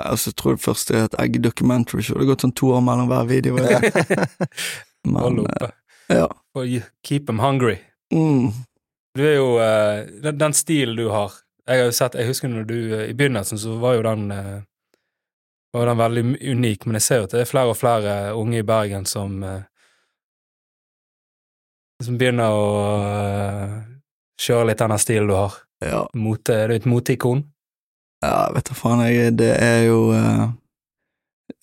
Altså, 0.00 0.30
jeg 0.30 0.36
tror 0.40 0.56
det 0.56 0.64
første 0.64 0.96
er 0.96 1.08
Egg 1.20 1.42
Documentary 1.44 2.00
Show. 2.02 2.16
Det 2.16 2.24
har 2.24 2.30
gått 2.32 2.46
sånn 2.46 2.54
to 2.56 2.70
år 2.72 2.80
mellom 2.86 3.10
hver 3.10 3.26
video. 3.28 3.58
Hold 3.60 5.36
Men, 5.36 5.38
oppe. 5.44 5.68
eh, 6.08 6.16
ja. 6.16 6.26
Og 6.56 6.80
keep 7.04 7.26
them 7.28 7.38
hungry. 7.44 7.76
Mm, 8.12 8.50
Du 9.14 9.22
er 9.26 9.36
jo 9.36 9.52
uh, 9.58 10.06
den, 10.22 10.38
den 10.38 10.52
stilen 10.54 10.96
du 10.96 11.08
har 11.10 11.32
Jeg 11.68 11.78
har 11.78 11.84
jo 11.88 11.92
sett, 11.94 12.14
jeg 12.18 12.26
husker 12.26 12.48
når 12.50 12.64
du 12.66 12.74
uh, 12.94 13.04
I 13.10 13.14
begynnelsen 13.14 13.58
så 13.58 13.76
var 13.82 13.94
jo 13.98 14.02
den 14.06 14.30
uh, 14.34 14.62
var 15.74 15.86
den 15.86 15.98
veldig 16.00 16.24
unik, 16.50 16.86
men 16.86 16.98
jeg 16.98 17.02
ser 17.06 17.20
jo 17.20 17.26
at 17.28 17.34
det 17.36 17.40
er 17.44 17.50
flere 17.50 17.70
og 17.70 17.76
flere 17.78 18.14
unge 18.34 18.58
i 18.58 18.66
Bergen 18.66 19.04
som 19.06 19.36
eh, 19.46 19.60
som 22.04 22.16
begynner 22.20 22.50
å 22.54 22.66
eh, 23.04 23.74
kjøre 24.40 24.70
litt 24.70 24.78
den 24.82 24.98
stilen 24.98 25.28
du 25.28 25.34
har. 25.36 25.54
ja. 25.84 26.02
Mote, 26.14 26.54
er 26.54 26.68
du 26.68 26.74
et 26.74 26.86
moteikon? 26.88 27.44
Ja, 28.22 28.50
vet 28.52 28.68
du 28.68 28.74
faen, 28.76 29.00
jeg, 29.08 29.32
det 29.40 29.50
er 29.64 29.86
jo 29.86 30.10
eh, 30.12 30.48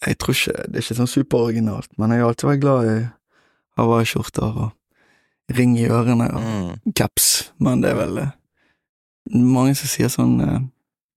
Jeg 0.07 0.17
tror 0.17 0.33
ikke 0.33 0.63
Det 0.67 0.79
er 0.79 0.81
ikke 0.85 0.95
sånn 0.97 1.09
superoriginalt, 1.11 1.91
men 1.97 2.11
jeg 2.11 2.21
har 2.23 2.31
alltid 2.31 2.49
vært 2.49 2.63
glad 2.63 2.87
i 2.89 2.95
hawaiiskjorter 3.77 4.57
og 4.65 4.73
ring 5.57 5.77
i 5.79 5.85
ørene 5.87 6.25
og 6.33 6.41
Mm. 6.43 6.93
caps, 6.97 7.51
men 7.59 7.81
det 7.81 7.91
er 7.93 7.95
vel 8.01 8.17
eh, 8.23 8.31
mange 9.31 9.75
som 9.77 9.87
sier 9.87 10.09
sånn 10.11 10.35
eh, 10.43 10.59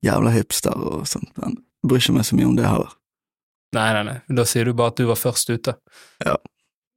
jævla 0.06 0.30
hipster 0.34 0.76
og 0.76 1.06
sånt, 1.08 1.32
men 1.40 1.56
bryr 1.86 1.98
ikke 2.02 2.14
meg 2.18 2.24
så 2.28 2.36
mye 2.36 2.46
om 2.50 2.56
det 2.56 2.68
heller. 2.68 2.92
Nei, 3.74 3.88
nei, 3.96 4.02
nei. 4.06 4.16
Da 4.36 4.44
sier 4.44 4.64
du 4.68 4.72
bare 4.74 4.92
at 4.92 4.96
du 5.00 5.06
var 5.08 5.16
først 5.18 5.50
ute. 5.50 5.74
Ja. 6.24 6.36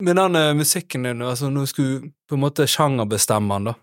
Men 0.01 0.15
den 0.15 0.36
eh, 0.36 0.53
musikken 0.58 1.03
din, 1.03 1.21
altså 1.21 1.49
nå 1.53 1.65
skulle 1.69 2.12
på 2.29 2.36
en 2.38 2.43
måte 2.43 2.67
sjangerbestemme 2.67 3.60
den, 3.60 3.69
da. 3.71 3.75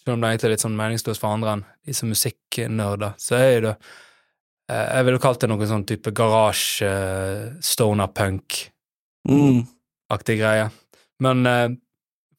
Selv 0.00 0.14
om 0.14 0.22
det 0.22 0.30
egentlig 0.30 0.48
er 0.48 0.54
litt 0.54 0.62
sånn 0.64 0.78
meningsløst 0.78 1.20
for 1.20 1.34
andre 1.34 1.56
enn 1.56 1.64
disse 1.86 2.06
musikknerder, 2.08 3.16
så 3.20 3.36
er 3.36 3.60
det 3.66 3.74
eh, 4.70 4.86
Jeg 4.96 5.04
ville 5.08 5.20
kalt 5.20 5.42
det 5.42 5.50
noen 5.50 5.68
sånn 5.68 5.86
type 5.88 6.12
garasje, 6.16 6.88
eh, 6.88 7.50
Mm. 9.28 9.66
greie. 10.40 10.70
Men 11.20 11.44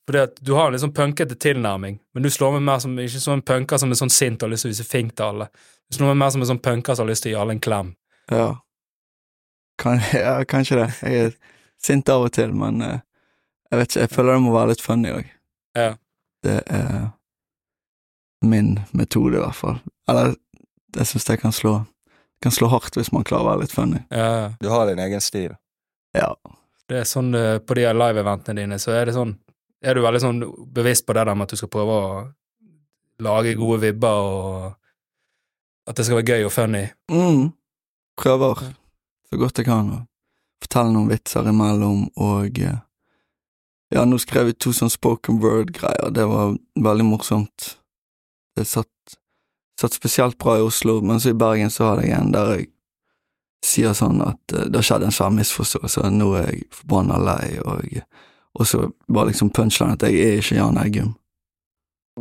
fordi 0.07 0.23
at 0.23 0.39
du 0.41 0.55
har 0.57 0.67
en 0.67 0.73
litt 0.73 0.81
sånn 0.81 0.95
punkete 0.95 1.37
tilnærming, 1.39 1.99
men 2.13 2.23
du 2.23 2.29
slår 2.33 2.55
meg 2.57 2.63
mer 2.65 2.79
som 2.83 2.97
ikke 2.97 3.21
som 3.21 3.37
en 3.37 3.45
punker 3.45 3.77
som 3.77 3.91
er 3.93 3.99
sånn 3.99 4.11
sint 4.11 4.41
og 4.41 4.47
har 4.49 4.55
lyst 4.55 4.65
til 4.65 4.71
å 4.71 4.73
vise 4.73 4.87
fink 4.89 5.13
til 5.15 5.27
alle. 5.27 5.47
Du 5.91 5.97
slår 5.97 6.11
meg 6.11 6.17
mer 6.23 6.33
som 6.33 6.41
en 6.41 6.49
sånn 6.49 6.63
punker 6.65 6.97
som 6.97 7.05
har 7.05 7.11
lyst 7.13 7.23
til 7.23 7.31
å 7.31 7.35
gi 7.35 7.41
alle 7.43 7.55
en 7.55 7.61
klem. 7.63 7.93
Ja. 8.31 8.47
Kan, 9.81 10.01
ja, 10.17 10.33
kanskje 10.49 10.81
det. 10.81 10.89
Jeg 11.05 11.27
er 11.27 11.37
sint 11.81 12.09
av 12.09 12.27
og 12.27 12.33
til, 12.35 12.53
men 12.57 12.81
uh, 12.85 12.99
jeg 13.71 13.79
vet 13.79 13.91
ikke, 13.91 14.05
jeg 14.05 14.13
føler 14.15 14.35
det 14.35 14.43
må 14.43 14.53
være 14.55 14.73
litt 14.73 14.83
funny 14.83 15.13
òg. 15.15 15.33
Ja. 15.77 15.89
Det 16.43 16.59
er 16.67 17.09
min 18.41 18.73
metode, 18.97 19.37
i 19.37 19.43
hvert 19.43 19.57
fall. 19.57 19.77
Eller, 20.09 20.35
jeg 20.97 21.07
syns 21.07 21.27
det 21.29 21.39
kan 21.41 21.53
slå 21.55 21.79
kan 22.41 22.51
slå 22.51 22.67
hardt 22.67 22.97
hvis 22.97 23.11
man 23.13 23.25
klarer 23.27 23.45
å 23.45 23.49
være 23.51 23.63
litt 23.65 23.75
funny. 23.75 24.01
Ja, 24.09 24.53
Du 24.59 24.69
har 24.69 24.87
din 24.89 24.99
egen 24.99 25.21
stil. 25.21 25.53
Ja. 26.17 26.33
Det 26.89 27.03
er 27.03 27.07
sånn 27.07 27.31
eh, 27.37 27.59
På 27.63 27.77
de 27.77 27.85
live-eventene 27.85 28.63
dine, 28.63 28.79
så 28.81 28.91
er 28.97 29.07
det 29.07 29.13
sånn 29.15 29.37
Er 29.79 29.95
du 29.95 30.01
veldig 30.03 30.19
sånn 30.19 30.41
bevisst 30.75 31.05
på 31.07 31.13
det 31.15 31.23
der 31.23 31.37
med 31.37 31.47
at 31.47 31.53
du 31.53 31.59
skal 31.61 31.71
prøve 31.71 31.93
å 31.95 32.09
lage 33.21 33.53
gode 33.55 33.77
vibber, 33.83 34.17
og 34.17 35.89
at 35.89 35.97
det 35.97 36.05
skal 36.07 36.19
være 36.19 36.33
gøy 36.33 36.47
og 36.47 36.53
funny? 36.53 36.83
Mm. 37.13 37.51
Prøver 38.17 38.65
så 39.29 39.39
godt 39.39 39.61
jeg 39.61 39.69
kan 39.69 39.93
å 39.93 39.99
fortelle 40.61 40.93
noen 40.93 41.11
vitser 41.11 41.47
imellom, 41.49 42.05
og 42.21 42.59
eh, 42.61 42.79
ja, 43.91 44.05
nå 44.07 44.19
skrev 44.21 44.49
vi 44.49 44.55
to 44.55 44.73
sånn 44.75 44.91
spoken 44.91 45.41
word-greier, 45.43 46.13
det 46.15 46.27
var 46.29 46.55
veldig 46.79 47.07
morsomt. 47.09 47.73
Det 48.55 48.67
satt, 48.67 49.17
satt 49.79 49.97
spesielt 49.97 50.37
bra 50.39 50.57
i 50.59 50.63
Oslo, 50.63 50.99
men 51.03 51.19
så 51.19 51.33
i 51.33 51.37
Bergen 51.37 51.73
så 51.73 51.89
hadde 51.89 52.07
jeg 52.07 52.15
en 52.17 52.31
der 52.35 52.53
jeg 52.55 52.69
sier 53.65 53.93
sånn 53.97 54.23
at 54.25 54.55
uh, 54.55 54.65
det 54.65 54.79
har 54.79 54.87
skjedd 54.87 55.05
en 55.05 55.15
svær 55.15 55.33
misforståelse, 55.35 56.05
og 56.05 56.15
nå 56.15 56.29
er 56.39 56.47
jeg 56.49 56.69
forbanna 56.75 57.19
lei, 57.21 57.57
og, 57.61 57.83
og 58.57 58.67
så 58.67 58.87
var 59.11 59.29
liksom 59.29 59.51
punchline 59.53 59.97
at 59.97 60.07
jeg 60.07 60.23
er 60.23 60.39
ikke 60.39 60.57
Jan 60.57 60.79
Eggum. 60.81 61.11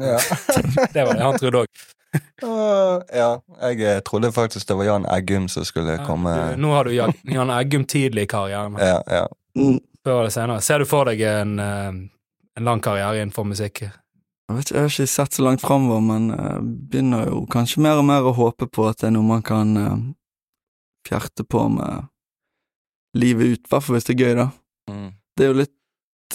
Ja. 0.01 0.19
Det 0.95 1.03
var 1.03 1.17
det 1.17 1.25
han 1.25 1.39
trodde 1.39 1.65
òg. 1.65 1.89
ja, 3.21 3.29
jeg 3.61 3.83
eh, 3.87 4.01
trodde 4.07 4.33
faktisk 4.33 4.69
det 4.69 4.77
var 4.79 4.85
Jan 4.85 5.07
Eggum 5.07 5.49
som 5.49 5.65
skulle 5.65 5.99
komme. 6.07 6.35
Nå 6.59 6.73
har 6.75 6.85
du 6.85 6.95
Jan 6.95 7.13
Jan 7.23 7.51
Eggum 7.55 7.85
tidlig 7.85 8.27
i 8.27 8.31
karrieren. 8.31 8.79
Ja, 8.81 9.03
ja. 9.07 9.27
Mm. 9.59 9.81
Før 10.05 10.21
eller 10.21 10.35
senere. 10.35 10.61
Ser 10.65 10.81
du 10.81 10.89
for 10.89 11.11
deg 11.11 11.21
en, 11.21 11.59
eh, 11.59 11.91
en 12.59 12.65
lang 12.65 12.81
karriere 12.83 13.21
innenfor 13.21 13.45
musikk? 13.45 13.83
Jeg, 13.85 14.57
vet 14.57 14.71
ikke, 14.71 14.75
jeg 14.75 14.83
har 14.83 14.95
ikke 14.95 15.13
sett 15.15 15.37
så 15.37 15.45
langt 15.47 15.63
framover, 15.63 16.01
men 16.03 16.31
jeg 16.35 16.63
begynner 16.91 17.29
jo 17.29 17.45
kanskje 17.51 17.83
mer 17.85 18.01
og 18.01 18.09
mer 18.09 18.27
å 18.27 18.35
håpe 18.35 18.67
på 18.67 18.89
at 18.91 19.03
det 19.03 19.11
er 19.11 19.15
noe 19.15 19.29
man 19.29 19.45
kan 19.47 19.77
uh, 19.79 19.93
fjerte 21.07 21.45
på 21.47 21.69
med 21.71 22.09
livet 23.15 23.53
ut, 23.53 23.63
i 23.63 23.71
hvert 23.71 23.85
fall 23.85 23.97
hvis 23.99 24.09
det 24.09 24.17
er 24.17 24.25
gøy, 24.25 24.35
da. 24.41 24.49
Mm. 24.91 25.13
Det 25.37 25.45
er 25.45 25.53
jo 25.53 25.61
litt 25.61 25.77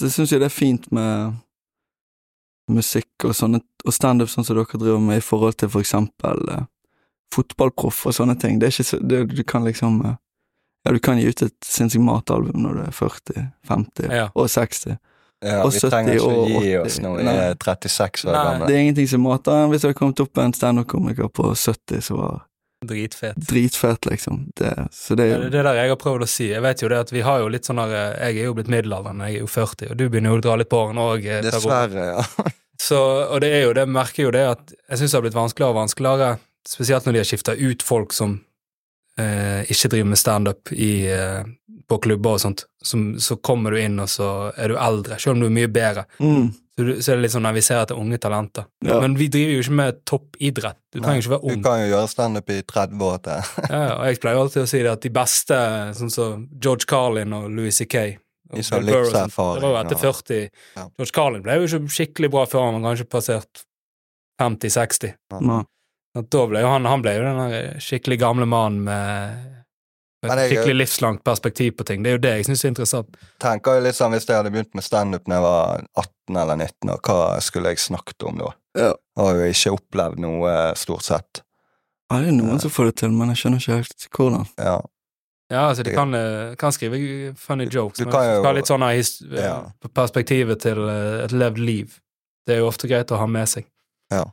Jeg 0.00 0.12
syns 0.12 0.32
jo 0.32 0.38
det 0.40 0.48
er 0.50 0.52
fint 0.52 0.90
med 0.92 1.36
musikk 2.68 3.24
og 3.24 3.34
sånne, 3.38 3.60
og 3.86 3.94
standup 3.94 4.28
sånn 4.32 4.44
som 4.44 4.56
dere 4.58 4.78
driver 4.80 5.00
med, 5.00 5.18
i 5.20 5.24
forhold 5.24 5.56
til 5.60 5.68
for 5.70 5.80
eksempel 5.84 6.40
eh, 6.50 6.64
fotballproff 7.34 8.06
og 8.06 8.14
sånne 8.16 8.36
ting. 8.40 8.58
Det 8.60 8.68
er 8.68 8.74
ikke 8.74 8.88
så 8.90 8.98
det, 9.02 9.20
Du 9.36 9.42
kan 9.44 9.64
liksom 9.66 10.00
eh, 10.04 10.16
Ja, 10.86 10.92
du 10.94 11.00
kan 11.02 11.18
gi 11.18 11.26
ut 11.26 11.42
et 11.42 11.54
sinnssykt 11.66 12.04
matalbum 12.06 12.62
når 12.62 12.74
du 12.78 12.80
er 12.84 12.92
40, 12.94 13.46
50 13.68 14.12
Ja. 14.14 14.28
og 14.34 14.46
60. 14.48 14.96
ja 15.42 15.62
Og 15.64 15.72
vi 15.72 15.80
70 15.80 15.90
trenger 15.90 16.14
ikke 16.14 16.26
å 16.26 16.36
og 16.44 16.48
gi 16.48 16.58
80. 16.60 16.76
oss 16.86 16.98
når 17.02 17.16
vi 17.16 17.24
er 17.32 17.56
36 17.64 18.28
år 18.30 18.36
gamle. 18.36 18.66
Det 18.68 18.76
er 18.76 18.84
ingenting 18.84 19.08
som 19.10 19.20
mater 19.26 19.66
hvis 19.66 19.82
det 19.82 19.88
hadde 19.90 19.98
kommet 19.98 20.20
opp 20.22 20.38
en 20.38 20.54
standup-komiker 20.54 21.28
på 21.34 21.48
70 21.54 22.00
som 22.06 22.20
var 22.22 22.44
Dritfet. 22.84 23.36
dritfet, 23.36 24.06
liksom. 24.06 24.50
Det, 24.56 24.88
så 24.92 25.14
det 25.16 25.24
Det 25.30 25.36
er 25.36 25.44
jo 25.46 25.50
det 25.54 25.62
der 25.64 25.78
jeg 25.80 25.88
har 25.88 25.96
prøvd 25.96 26.26
å 26.26 26.28
si. 26.28 26.50
Jeg 26.50 26.62
vet 26.62 26.82
jo 26.82 26.88
det 26.92 26.98
at 27.06 27.12
vi 27.12 27.22
har 27.24 27.40
jo 27.40 27.48
litt 27.48 27.64
sånn 27.64 27.80
der 27.80 27.94
eh, 27.96 28.28
Jeg 28.28 28.42
er 28.42 28.50
jo 28.50 28.54
blitt 28.58 28.68
middelaldrende, 28.68 29.30
jeg 29.30 29.40
er 29.40 29.46
jo 29.46 29.48
40, 29.48 29.90
og 29.90 29.96
du 29.96 30.08
begynner 30.08 30.34
jo 30.34 30.40
å 30.40 30.44
dra 30.44 30.56
litt 30.60 30.68
på 30.68 30.82
årene 30.84 31.06
òg. 31.14 31.28
Dessverre, 31.46 32.08
ja. 32.12 32.50
Så, 32.86 32.98
og 33.32 33.40
det 33.40 33.48
er 33.56 33.62
jo 33.64 33.72
det, 33.72 33.86
merker 33.88 34.26
jo 34.26 34.30
det 34.34 34.44
at 34.50 34.74
jeg 34.90 35.00
syns 35.00 35.14
det 35.14 35.16
har 35.16 35.24
blitt 35.24 35.38
vanskeligere 35.38 35.72
og 35.72 35.78
vanskeligere, 35.78 36.34
spesielt 36.68 37.06
når 37.06 37.16
de 37.16 37.22
har 37.22 37.28
skifta 37.30 37.54
ut 37.56 37.82
folk 37.86 38.12
som 38.12 38.34
eh, 39.18 39.62
ikke 39.72 39.88
driver 39.94 40.10
med 40.12 40.20
standup 40.20 40.72
i, 40.76 40.90
eh, 41.08 41.40
på 41.88 41.98
klubber 42.04 42.36
og 42.36 42.42
sånt. 42.44 42.66
Som, 42.84 43.14
så 43.18 43.38
kommer 43.40 43.72
du 43.72 43.80
inn, 43.80 43.96
og 44.02 44.10
så 44.12 44.52
er 44.52 44.68
du 44.68 44.76
eldre, 44.76 45.16
selv 45.18 45.38
om 45.38 45.46
du 45.46 45.48
er 45.48 45.56
mye 45.56 45.72
bedre. 45.72 46.04
mm, 46.20 46.46
Så, 46.76 46.84
du, 46.84 46.90
så 47.00 47.12
er 47.12 47.16
det 47.16 47.22
litt 47.24 47.32
sånn 47.32 47.46
når 47.46 47.54
vi 47.56 47.62
ser 47.64 47.78
etter 47.80 47.96
unge 47.96 48.18
talenter. 48.20 48.66
ja. 48.84 48.98
Men 49.00 49.14
vi 49.16 49.30
driver 49.32 49.54
jo 49.54 49.62
ikke 49.64 49.76
med 49.78 50.00
toppidrett. 50.04 50.78
Du 50.92 50.98
trenger 51.00 51.22
ikke 51.22 51.32
være 51.32 51.48
ung. 51.48 51.62
Du 51.62 51.64
kan 51.64 51.80
jo 51.80 51.86
gjøre 51.88 52.10
standup 52.12 52.52
i 52.52 52.58
30 52.68 53.04
år 53.06 53.22
til. 53.24 53.50
Ja, 53.72 53.80
og 53.94 54.04
jeg 54.10 54.20
pleier 54.20 54.40
alltid 54.42 54.62
å 54.62 54.68
si 54.68 54.82
det 54.84 54.92
at 54.92 55.06
de 55.06 55.12
beste, 55.16 55.60
sånn 55.96 56.12
som 56.12 56.44
George 56.60 56.84
Carlin 56.90 57.32
og 57.38 57.48
Louis 57.48 57.80
C.K. 57.80 58.04
De 58.52 58.62
som 58.62 58.76
har 58.76 58.84
livserfaring, 58.86 59.62
Det 59.64 59.70
var 59.72 59.72
jo 59.72 59.80
etter 59.86 60.02
40. 60.04 60.42
Ja. 60.76 60.84
George 61.00 61.14
Carlin 61.16 61.42
ble 61.48 61.56
jo 61.56 61.64
ikke 61.70 61.96
skikkelig 61.96 62.30
bra 62.36 62.44
før 62.46 62.68
han 62.68 62.76
var 62.76 62.84
kanskje 62.92 63.08
passert 63.16 63.64
50-60. 64.42 65.16
Ja. 65.32 65.62
Da 66.16 66.46
ble 66.48 66.62
jo 66.62 66.68
han, 66.70 66.86
han 66.88 67.02
ble 67.04 67.16
jo 67.18 67.24
den 67.26 67.80
skikkelig 67.82 68.20
gamle 68.22 68.46
mannen 68.48 68.84
med 68.86 69.64
et 70.30 70.38
jeg- 70.38 70.50
skikkelig 70.58 70.76
livslangt 70.86 71.22
perspektiv 71.24 71.76
på 71.76 71.84
ting. 71.86 72.02
Det 72.02 72.10
er 72.10 72.16
jo 72.16 72.18
det 72.18 72.32
jeg 72.36 72.46
syns 72.46 72.64
er 72.64 72.68
interessant. 72.68 73.16
Tenker 73.38 73.74
jo 73.76 73.80
litt 73.84 73.94
sånn 73.94 74.12
Hvis 74.12 74.26
jeg 74.26 74.36
hadde 74.36 74.50
begynt 74.52 74.74
med 74.74 74.84
standup 74.84 75.24
da 75.24 75.34
jeg 75.34 75.42
var 75.42 75.84
18 75.96 76.36
eller 76.36 76.56
19, 76.56 76.90
og 76.90 77.00
hva 77.02 77.40
skulle 77.42 77.68
jeg 77.68 77.76
snakket 77.78 78.26
om 78.28 78.38
da? 78.38 78.50
Ja. 78.76 78.92
Har 79.16 79.34
jo 79.34 79.50
ikke 79.52 79.72
opplevd 79.78 80.18
noe, 80.18 80.48
eh, 80.48 80.74
stort 80.74 81.02
sett. 81.02 81.42
Ja, 82.10 82.18
det 82.20 82.28
er 82.28 82.32
noen 82.32 82.60
som 82.60 82.70
får 82.70 82.84
det 82.86 82.96
til, 82.96 83.10
men 83.10 83.28
jeg 83.28 83.36
skjønner 83.36 83.58
ikke 83.60 83.76
helt 83.80 84.08
hvordan. 84.10 84.46
Ja. 84.58 84.80
Ja, 85.48 85.68
altså, 85.70 85.84
de 85.84 85.92
kan, 85.94 86.12
eh, 86.14 86.54
kan 86.56 86.72
skrive 86.72 87.36
funny 87.38 87.66
jokes, 87.70 87.98
Du 87.98 88.04
men 88.04 88.12
du 88.12 88.18
jo- 88.18 88.42
skal 88.42 88.44
ha 88.44 88.52
litt 88.52 88.66
sånn 88.66 89.32
Ja. 89.32 89.70
perspektivet 89.94 90.60
til 90.60 90.88
eh, 90.88 91.24
et 91.24 91.30
levd 91.30 91.58
liv. 91.58 92.00
Det 92.46 92.56
er 92.56 92.58
jo 92.60 92.68
ofte 92.68 92.88
greit 92.88 93.06
å 93.08 93.18
ha 93.18 93.26
med 93.26 93.46
seg. 93.48 93.64
Ja. 94.10 94.24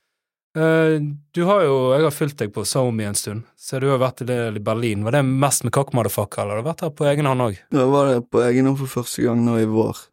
Eh, 0.53 1.01
du 1.33 1.43
har 1.49 1.63
jo, 1.65 1.75
Jeg 1.95 2.03
har 2.03 2.13
fulgt 2.13 2.37
deg 2.37 2.51
på 2.53 2.65
SoMe 2.65 3.07
en 3.09 3.17
stund, 3.17 3.43
så 3.57 3.79
du 3.81 3.87
har 3.89 4.01
vært 4.01 4.21
i 4.21 4.29
det 4.29 4.39
i 4.57 4.61
Berlin. 4.63 5.03
Var 5.03 5.17
det 5.17 5.23
mest 5.25 5.63
med 5.65 5.73
Cock 5.73 5.93
Motherfucker, 5.93 6.43
eller 6.43 6.59
har 6.59 6.61
du 6.61 6.69
vært 6.69 6.83
her 6.85 6.93
på 6.93 7.07
egen 7.09 7.29
hånd 7.29 7.41
òg? 7.47 7.57
Jeg 7.73 7.93
var 7.93 8.11
det 8.11 8.19
på 8.29 8.43
egen 8.45 8.69
hånd 8.69 8.77
for 8.83 8.99
første 9.01 9.25
gang 9.25 9.41
nå 9.45 9.57
i 9.61 9.69
vår. 9.69 10.03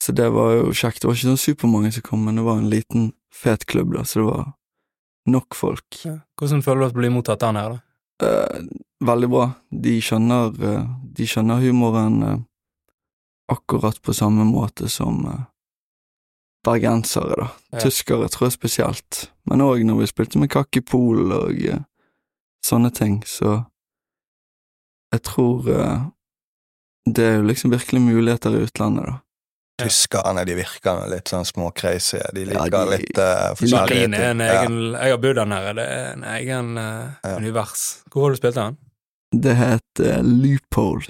Så 0.00 0.16
det 0.16 0.30
var 0.32 0.54
jo 0.56 0.72
kjekt. 0.72 1.02
Det 1.02 1.10
var 1.10 1.18
ikke 1.18 1.28
sånn 1.28 1.44
supermange 1.44 1.92
som 1.92 2.06
kom, 2.06 2.24
men 2.24 2.40
det 2.40 2.46
var 2.46 2.62
en 2.62 2.72
liten, 2.72 3.12
fet 3.36 3.66
klubb, 3.68 3.92
da, 3.94 4.02
så 4.04 4.20
det 4.20 4.26
var 4.26 4.48
nok 5.30 5.54
folk. 5.54 6.00
Hvordan 6.40 6.64
føler 6.64 6.80
du 6.80 6.86
at 6.88 6.96
du 6.96 6.98
blir 6.98 7.12
mottatt 7.14 7.44
der 7.44 7.52
nede? 7.54 7.76
da? 7.76 7.84
eh, 8.22 8.60
veldig 9.04 9.28
bra. 9.28 9.50
De 9.70 9.96
skjønner, 10.02 10.52
uh, 10.60 10.88
de 11.02 11.26
skjønner 11.28 11.62
humoren 11.64 12.22
uh, 12.22 12.38
akkurat 13.52 14.00
på 14.02 14.14
samme 14.14 14.44
måte 14.44 14.88
som 14.92 15.24
bergensere, 16.66 17.34
da. 17.40 17.46
Ja. 17.72 17.80
Tyskere 17.84 18.28
tror 18.28 18.46
jeg 18.48 18.52
spesielt. 18.58 19.30
Men 19.48 19.62
òg 19.64 19.84
når 19.86 20.02
vi 20.02 20.06
spilte 20.10 20.38
med 20.42 20.50
Kakki 20.52 20.82
i 20.82 20.86
Polen 20.86 21.32
og 21.32 21.56
uh, 21.72 21.80
sånne 22.66 22.90
ting, 22.94 23.20
så 23.26 23.62
jeg 25.14 25.22
tror 25.26 25.66
uh, 25.70 26.04
det 27.08 27.24
er 27.24 27.36
jo 27.40 27.46
liksom 27.48 27.72
virkelig 27.72 28.02
muligheter 28.04 28.54
i 28.58 28.64
utlandet, 28.66 29.08
da. 29.10 29.16
Tyskerne 29.80 30.42
de 30.44 30.54
virker 30.58 31.06
litt 31.08 31.30
sånn 31.32 31.46
småcrazy. 31.48 32.18
De 32.36 32.42
Ja, 32.50 32.66
de- 32.68 32.82
litt 32.90 33.16
uh, 33.16 33.54
forskjellige 33.56 34.04
en 34.04 34.12
ting. 34.12 34.42
Ja. 34.44 34.58
Jeg 35.06 35.14
har 35.14 35.22
bodd 35.22 35.38
der 35.40 35.48
nede, 35.48 35.72
det 35.78 35.86
er 35.88 36.10
en 36.12 36.26
egen 36.34 36.74
uh, 36.76 37.14
Ja. 37.24 37.36
univers. 37.40 37.86
Hvor 38.12 38.26
har 38.26 38.34
du 38.34 38.36
spilt 38.42 38.58
den? 38.60 38.76
Det 39.32 39.54
het 39.56 40.02
uh, 40.04 40.20
Loophole. 40.20 41.08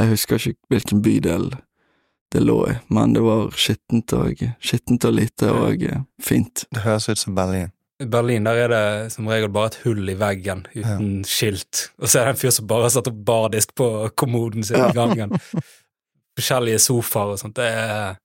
Jeg 0.00 0.08
husker 0.10 0.34
ikke 0.42 0.66
hvilken 0.74 1.02
bydel 1.06 1.46
det 2.36 2.42
lå 2.44 2.58
i, 2.70 2.74
men 2.92 3.14
det 3.16 3.22
var 3.24 3.48
skittent 3.56 4.12
og, 4.18 4.44
skittent 4.62 5.04
og 5.08 5.16
lite 5.16 5.48
og 5.52 5.82
eh, 5.88 6.02
fint. 6.22 6.66
Det 6.72 6.84
høres 6.84 7.08
ut 7.08 7.18
som 7.24 7.34
Berlin. 7.38 7.72
I 7.96 8.04
Berlin 8.12 8.44
der 8.44 8.58
er 8.66 8.68
det 8.68 9.12
som 9.14 9.24
regel 9.32 9.48
bare 9.48 9.70
et 9.72 9.78
hull 9.86 10.04
i 10.12 10.14
veggen 10.20 10.66
uten 10.76 11.22
skilt, 11.24 11.86
og 11.96 12.10
så 12.12 12.20
er 12.20 12.28
det 12.28 12.34
en 12.34 12.40
fyr 12.42 12.52
som 12.52 12.66
bare 12.68 12.84
har 12.84 12.92
satt 12.92 13.08
opp 13.08 13.22
bardisk 13.24 13.72
på 13.80 13.86
kommoden 14.20 14.66
sin 14.68 14.76
Ja. 14.76 14.90
i 14.92 14.98
gangen. 14.98 15.32
Forskjellige 16.36 16.82
sofaer 16.84 17.32
og 17.32 17.38
sånt. 17.40 17.56
Det 17.56 17.64
er 17.72 18.16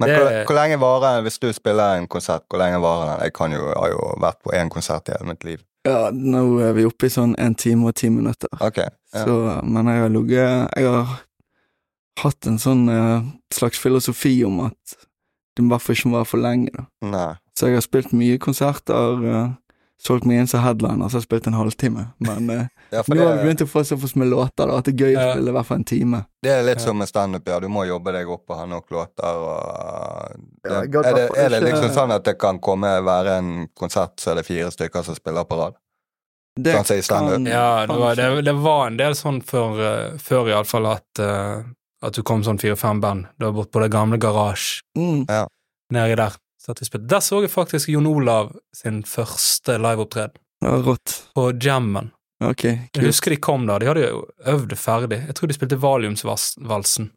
Men 0.00 0.08
Det- 0.08 0.16
hvor, 0.18 0.44
hvor 0.48 0.54
lenge 0.56 0.76
varer 0.80 1.22
Hvis 1.22 1.38
du 1.38 1.52
spiller 1.52 1.96
en 1.98 2.06
konsert, 2.08 2.42
hvor 2.50 2.58
lenge 2.58 2.80
varer 2.80 3.10
den? 3.14 3.24
Jeg 3.24 3.32
kan 3.32 3.52
jo, 3.52 3.64
har 3.76 3.88
jo 3.88 4.14
vært 4.20 4.38
på 4.44 4.52
én 4.56 4.68
konsert 4.72 5.08
i 5.08 5.12
hele 5.12 5.28
mitt 5.32 5.44
liv. 5.44 5.58
Ja, 5.86 6.10
nå 6.12 6.58
er 6.60 6.72
vi 6.76 6.84
oppe 6.84 7.06
i 7.06 7.12
sånn 7.12 7.34
en 7.38 7.54
time 7.54 7.88
og 7.88 7.94
ti 7.96 8.08
minutter. 8.12 8.48
Okay, 8.60 8.88
Ja. 9.14 9.24
Så, 9.24 9.34
men 9.64 9.86
jeg 9.86 10.00
har 10.02 10.08
ligget 10.08 10.68
Jeg 10.76 10.86
har 10.86 11.06
hatt 12.24 12.46
en 12.50 12.58
sånn 12.62 12.84
uh, 12.90 13.22
slags 13.54 13.78
filosofi 13.82 14.36
om 14.46 14.60
at 14.68 14.98
det 15.56 15.64
må 15.64 15.72
i 15.72 15.74
hvert 15.74 15.82
fall 15.86 15.96
ikke 15.98 16.12
være 16.14 16.28
for 16.30 16.40
lenge, 16.44 16.70
da. 16.76 16.84
Nei. 17.10 17.30
Så 17.58 17.68
jeg 17.68 17.76
har 17.80 17.84
spilt 17.84 18.12
mye 18.16 18.38
konserter, 18.40 19.24
uh, 19.26 19.48
solgt 20.00 20.24
meg 20.24 20.38
inn 20.40 20.46
som 20.48 20.62
headliner, 20.64 21.10
så 21.10 21.18
har 21.18 21.20
jeg 21.20 21.26
spilt 21.28 21.48
en 21.50 21.56
halvtime. 21.58 22.04
Men 22.24 22.46
uh, 22.48 22.62
Ja, 22.94 23.02
nå 23.06 23.20
har 23.22 23.36
vi 23.38 23.44
begynt 23.44 23.60
å 23.62 23.68
få 23.70 23.82
såpass 23.86 24.16
med 24.18 24.30
låter, 24.32 24.66
da, 24.66 24.78
at 24.80 24.88
det 24.88 24.94
er 24.96 25.02
gøy 25.04 25.18
å 25.20 25.26
spille 25.34 25.52
i 25.52 25.54
hvert 25.54 25.66
fall 25.68 25.78
en 25.82 25.84
time. 25.90 26.22
det 26.42 26.50
er 26.54 26.64
litt 26.66 26.80
Ja. 26.80 26.84
som 26.88 26.98
med 26.98 27.06
standup, 27.10 27.46
ja. 27.46 27.58
Du 27.62 27.68
må 27.70 27.84
jobbe 27.86 28.14
deg 28.16 28.30
opp 28.34 28.50
og 28.50 28.56
ha 28.58 28.64
nok 28.66 28.90
låter. 28.90 29.42
Og, 29.44 30.40
det, 30.64 30.72
Ja, 30.72 30.80
er, 31.04 31.14
det, 31.20 31.26
er 31.44 31.52
det 31.54 31.60
liksom 31.68 31.92
sånn 31.94 32.14
at 32.16 32.24
det 32.26 32.34
kan 32.40 32.58
komme 32.58 32.90
være 33.06 33.36
en 33.42 33.52
konsert 33.78 34.16
så 34.18 34.32
er 34.32 34.40
det 34.40 34.46
fire 34.48 34.70
stykker 34.74 35.04
som 35.06 35.14
spiller 35.18 35.46
på 35.46 35.58
rad? 35.60 35.76
Det 36.60 36.72
Sånn 36.84 37.28
kan- 37.30 37.46
Ja, 37.46 37.86
det 37.86 37.96
var, 38.00 38.16
det, 38.18 38.42
det 38.48 38.56
var 38.58 38.88
en 38.88 38.96
del 38.98 39.14
sånn 39.14 39.38
før, 39.46 40.16
før 40.18 40.50
iallfall 40.50 40.88
at, 40.96 41.20
uh, 41.22 41.62
at 42.02 42.16
du 42.16 42.22
kom 42.26 42.44
sånn 42.46 42.60
fire-fem 42.60 43.00
band. 43.02 43.26
Det 43.36 43.48
var 43.48 43.56
bort 43.58 43.72
på 43.72 43.82
det 43.82 43.90
gamle 43.92 44.18
Garasje 44.20 44.80
Mm. 44.96 45.26
nedi 45.92 46.16
der. 46.16 46.36
Så. 46.60 46.74
Der 46.74 47.20
så 47.20 47.40
jeg 47.40 47.50
faktisk 47.50 47.88
Jon 47.88 48.06
Olav 48.06 48.52
sin 48.74 49.02
første 49.02 49.78
liveopptreden. 49.80 50.36
Ja, 50.60 50.76
rått. 50.84 51.22
På 51.34 51.52
Jammen. 51.52 52.12
Ok, 52.42 52.64
Jeg 52.64 53.04
husker 53.04 53.30
de 53.30 53.36
kom 53.36 53.66
da, 53.68 53.78
de 53.78 53.88
hadde 53.88 54.04
jo 54.08 54.20
øvd 54.48 54.72
ferdig. 54.80 55.26
Jeg 55.26 55.34
tror 55.36 55.48
de 55.48 55.56
spilte 55.56 55.76
Valiumsvalsen. 55.80 57.10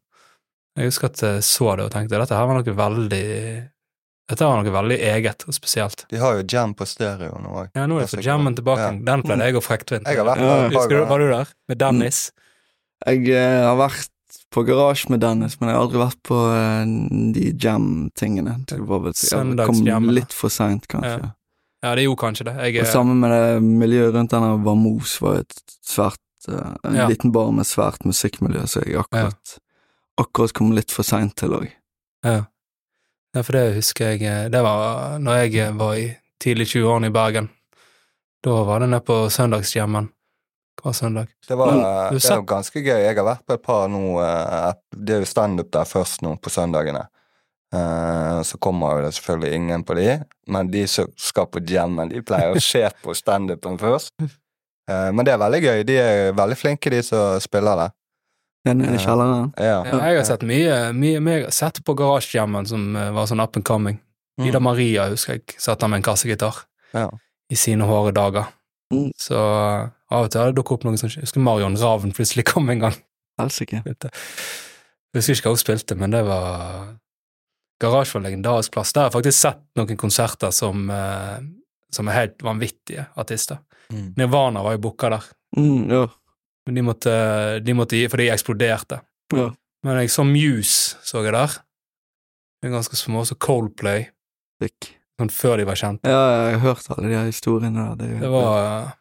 Jeg 0.76 0.89
husker 0.89 1.12
at 1.12 1.22
jeg 1.22 1.43
så 1.48 1.76
det 1.78 1.86
og 1.86 1.93
tenkte 1.93 2.19
dette 2.19 2.36
her 2.36 2.50
var 2.50 2.58
noe 2.58 2.76
veldig 2.76 3.69
Dette 4.32 4.48
var 4.48 4.63
noe 4.63 4.72
veldig 4.74 4.98
eget 5.04 5.43
og 5.48 5.56
spesielt. 5.56 6.06
De 6.10 6.17
har 6.17 6.38
jo 6.39 6.46
jam 6.48 6.72
på 6.74 6.88
stereo 6.88 7.36
nå 7.43 7.52
òg. 7.60 7.74
Ja, 7.76 7.84
nå 7.88 8.00
er 8.00 8.06
det 8.08 8.13
for 8.13 8.24
Jammen 8.24 8.56
tilbake. 8.56 8.86
Ja. 8.88 8.91
Den 9.12 9.24
pleide 9.26 9.50
jeg 9.50 9.60
å 9.60 9.63
der 9.63 10.72
Husker 10.72 10.96
du, 10.96 11.04
var 11.10 11.19
du 11.19 11.28
der? 11.28 11.52
Med 11.67 11.82
Dennis? 11.84 12.22
Jeg 13.04 13.28
uh, 13.28 13.67
har 13.67 13.78
vært 13.82 14.12
på 14.54 14.63
garasje 14.68 15.10
med 15.12 15.24
Dennis, 15.24 15.56
men 15.60 15.70
jeg 15.72 15.78
har 15.78 15.86
aldri 15.88 16.02
vært 16.02 16.20
på 16.30 16.39
eh, 16.54 16.92
de 17.36 17.48
jam-tingene. 17.63 18.60
Det 18.70 18.80
kom 19.66 20.12
litt 20.13 20.36
for 20.36 20.54
seint, 20.54 20.86
kanskje. 20.92 21.32
Ja, 21.84 21.96
det 21.98 22.06
gjorde 22.06 22.22
kanskje 22.22 22.46
det. 22.48 22.54
Jeg, 22.63 22.86
Og 22.86 22.88
sammen 22.88 23.20
med 23.20 23.34
det 23.34 23.63
miljøet 23.63 24.13
rundt 24.16 24.32
denne 24.32 24.54
Vamos 24.63 25.18
var 25.20 25.42
et 25.42 25.58
svært 25.84 26.22
eh, 26.48 26.72
En 26.88 26.96
Ja. 26.96 27.08
liten 27.12 27.34
bar 27.36 27.52
med 27.52 27.68
svært 27.68 28.06
musikkmiljø, 28.08 28.63
så 28.68 28.86
jeg 28.86 29.02
akkurat 29.02 29.58
akkurat 30.22 30.54
kom 30.54 30.72
litt 30.72 30.92
for 30.94 31.04
seint 31.04 31.36
til 31.36 31.56
òg. 31.58 31.68
Ja. 32.24 32.46
ja, 33.36 33.42
for 33.42 33.52
det 33.58 33.76
husker 33.76 34.13
jeg 34.13 34.22
eh, 34.24 34.50
Det 34.54 34.62
var 34.63 35.18
når 35.20 35.42
jeg 35.44 35.56
eh, 35.60 35.74
var 35.76 35.98
i 36.00 36.08
tidlig 36.39 36.70
20-årene 36.72 37.10
i 37.12 37.16
Bergen. 37.16 37.50
Da 38.44 38.63
var 38.63 38.80
det 38.84 38.89
nede 38.92 39.04
på 39.08 39.18
søndagsjammen 39.32 40.10
hver 40.81 40.93
søndag. 40.93 41.27
Det, 41.47 41.55
var, 41.57 41.71
Men, 41.71 41.83
det 42.17 42.23
er 42.25 42.36
jo 42.36 42.45
ganske 42.49 42.81
gøy. 42.81 42.99
Jeg 43.03 43.15
har 43.15 43.25
vært 43.27 43.45
på 43.45 43.53
et 43.53 43.62
par 43.63 43.88
nå 43.88 44.19
eh, 44.21 44.69
et- 44.69 44.81
Det 45.05 45.15
er 45.15 45.19
jo 45.19 45.25
standup 45.25 45.71
der 45.71 45.86
først 45.86 46.21
nå 46.21 46.36
på 46.41 46.49
søndagene. 46.49 47.07
Eh, 47.73 48.41
så 48.45 48.57
kommer 48.62 48.97
jo 48.99 49.05
det 49.07 49.13
selvfølgelig 49.15 49.53
ingen 49.55 49.83
på 49.83 49.95
de, 49.97 50.19
men 50.47 50.67
de 50.71 50.86
som 50.88 51.07
skal 51.17 51.47
på 51.49 51.59
jammen, 51.65 52.09
de 52.09 52.21
pleier 52.21 52.53
å 52.53 52.62
se 52.62 52.83
på 53.03 53.15
standupen 53.17 53.77
først. 53.81 54.12
Eh, 54.21 55.09
men 55.12 55.25
det 55.25 55.33
er 55.33 55.41
veldig 55.41 55.62
gøy. 55.63 55.83
De 55.88 55.97
er 55.97 56.33
veldig 56.38 56.57
flinke, 56.59 56.89
de 56.93 57.01
som 57.03 57.39
spiller 57.41 57.75
der. 57.75 57.93
Den 58.65 58.77
nede 58.77 58.93
i 58.95 58.99
Ja. 58.99 59.05
kjelleren. 59.07 59.53
Ja. 59.57 59.83
Ja, 59.83 59.97
jeg 60.07 60.17
har 60.17 60.23
sett 60.23 60.41
mye, 60.47 60.93
mye, 60.93 61.19
mer 61.19 61.49
sett 61.51 61.81
på 61.83 61.95
garasjejammen 61.95 62.65
som 62.67 62.93
var 62.93 63.25
sånn 63.27 63.41
up 63.43 63.55
and 63.57 63.65
coming. 63.65 63.99
Mm. 64.39 64.47
Ida 64.47 64.59
Maria 64.59 65.09
husker 65.09 65.33
jeg 65.33 65.43
satt 65.59 65.79
der 65.79 65.88
med 65.88 65.97
en 65.97 66.03
kassegitar 66.03 66.63
Ja. 66.93 67.09
i 67.51 67.55
sine 67.55 67.83
hårde 67.86 68.13
dager. 68.13 68.47
Mm. 68.93 69.12
Så 69.17 69.36
av 70.13 70.28
og 70.28 70.32
til 70.34 70.41
har 70.43 70.52
det 70.52 70.58
dukket 70.60 70.78
opp 70.78 70.84
noen 70.88 70.97
som... 71.02 71.10
Jeg 71.10 71.26
husker 71.26 71.41
Marion 71.43 71.76
Ravn 71.80 72.13
plutselig 72.15 72.45
kom 72.49 72.69
en 72.69 72.84
gang. 72.86 72.97
Helsike. 73.41 73.82
Jeg 73.86 75.17
husker 75.17 75.34
ikke 75.39 75.49
hva 75.49 75.56
hun 75.56 75.62
spilte, 75.63 75.97
men 75.97 76.13
det 76.13 76.21
var 76.28 76.91
Garasje 77.82 78.13
var 78.15 78.21
en 78.21 78.28
legendarisk 78.30 78.71
plass. 78.76 78.93
Der 78.95 79.02
har 79.02 79.10
jeg 79.10 79.15
faktisk 79.17 79.39
sett 79.41 79.63
noen 79.80 79.97
konserter 79.99 80.54
som, 80.56 80.86
eh, 80.93 81.39
som 81.91 82.08
er 82.08 82.19
helt 82.21 82.43
vanvittige 82.45 83.08
artister. 83.19 83.58
Mm. 83.91 84.13
Nirvana 84.17 84.62
var 84.63 84.78
jo 84.78 84.84
booka 84.86 85.10
der, 85.17 85.26
Mm, 85.58 85.89
ja. 85.91 86.08
men 86.65 86.76
de 86.76 86.82
måtte, 86.82 87.12
de 87.63 87.73
måtte 87.78 87.97
gi, 87.99 88.08
for 88.10 88.17
de 88.17 88.30
eksploderte. 88.34 89.02
ja. 89.36 89.49
Men 89.84 89.97
jeg 89.99 90.10
så 90.13 90.23
Muse, 90.23 90.95
så 91.04 91.21
jeg 91.26 91.34
der. 91.36 91.58
De 92.62 92.69
er 92.69 92.71
ganske 92.71 92.95
små, 92.95 93.26
så 93.28 93.36
Coldplay, 93.36 94.06
Sick. 94.62 94.93
sånn 95.19 95.30
før 95.30 95.58
de 95.60 95.65
var 95.67 95.76
kjent. 95.76 95.99
Ja, 96.08 96.47
jeg 96.47 96.60
har 96.62 96.63
hørt 96.73 96.88
alle 96.89 97.10
de 97.12 97.26
historiene 97.28 97.89
der. 97.89 97.95
Det, 97.99 98.19
Det 98.21 98.30
var 98.32 98.93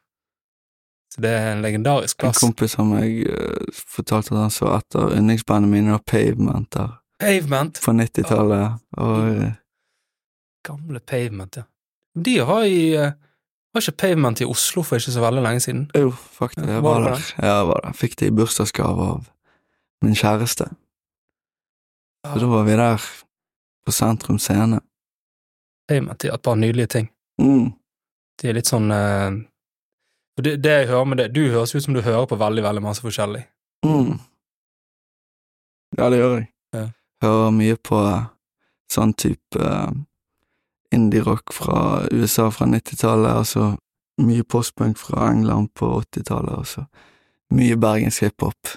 Så 1.12 1.20
det 1.20 1.30
er 1.36 1.50
en 1.52 1.60
legendarisk 1.60 2.22
plass. 2.22 2.38
En 2.40 2.48
kompis 2.48 2.78
av 2.80 2.86
meg 2.88 3.26
eh, 3.28 3.80
fortalte 3.92 4.32
at 4.32 4.38
han 4.46 4.52
så 4.54 4.70
etter 4.78 5.10
yndlingsbandet 5.18 5.68
mine, 5.68 5.92
var 5.92 6.04
Pavement, 6.08 6.70
der 6.72 6.94
Pavement! 7.20 7.80
på 7.84 7.92
90-tallet. 7.98 8.78
Og 8.96 9.26
eh, 9.28 9.50
Gamle 10.64 11.02
Pavement, 11.04 11.58
ja. 11.60 11.66
De 12.16 12.38
har 12.38 12.64
i 12.68 12.94
eh, 12.96 13.12
Var 13.72 13.84
ikke 13.84 13.96
Pavement 14.04 14.40
i 14.40 14.48
Oslo 14.48 14.82
for 14.84 15.00
ikke 15.00 15.12
så 15.12 15.20
veldig 15.20 15.42
lenge 15.44 15.60
siden? 15.64 15.84
jo, 15.96 16.10
faktisk, 16.12 16.66
jeg 16.68 16.82
var 16.84 17.04
der. 17.04 17.28
Ja, 17.38 17.52
jeg 17.58 17.68
var 17.68 17.84
der. 17.84 17.92
Fikk 17.96 18.18
det 18.20 18.26
i 18.26 18.34
bursdagsgave 18.36 19.06
av 19.14 19.28
min 20.04 20.16
kjæreste. 20.16 20.66
Så 22.26 22.40
da 22.40 22.48
var 22.50 22.66
vi 22.68 22.76
der 22.78 23.06
på 23.84 23.92
Sentrum 23.92 24.38
Scene. 24.38 24.80
Pavement 25.88 26.20
de 26.20 26.28
har 26.28 26.40
et 26.40 26.42
par 26.42 26.56
nydelige 26.56 26.86
ting. 26.86 27.08
Mm. 27.40 27.72
De 28.40 28.48
er 28.48 28.56
litt 28.56 28.68
sånn 28.70 28.92
eh, 28.92 29.40
for 30.36 30.46
det, 30.46 30.56
det 30.64 30.70
jeg 30.70 30.88
hører 30.88 31.04
med 31.04 31.18
det 31.20 31.34
Du 31.34 31.50
høres 31.52 31.74
ut 31.74 31.84
som 31.84 31.94
du 31.94 32.00
hører 32.00 32.26
på 32.26 32.40
veldig, 32.40 32.62
veldig 32.64 32.82
masse 32.82 33.04
forskjellig. 33.04 33.42
Mm. 33.84 34.16
Ja, 35.98 36.10
det 36.10 36.18
gjør 36.18 36.38
jeg. 36.38 36.46
Ja. 36.74 36.86
Hører 37.22 37.50
mye 37.54 37.76
på 37.76 37.98
eh, 38.00 38.24
sånn 38.92 39.12
type 39.14 39.60
uh, 39.60 39.90
indie-rock 40.94 41.52
fra 41.52 42.06
USA 42.10 42.50
fra 42.50 42.66
90-tallet, 42.66 43.36
og 43.36 43.46
så 43.46 43.76
mye 44.22 44.44
postpunk 44.44 44.98
fra 45.00 45.30
England 45.32 45.68
på 45.78 46.00
80-tallet, 46.00 46.56
og 46.56 46.66
så 46.68 46.84
mye 47.52 47.76
bergensk 47.80 48.22
hiphop. 48.24 48.68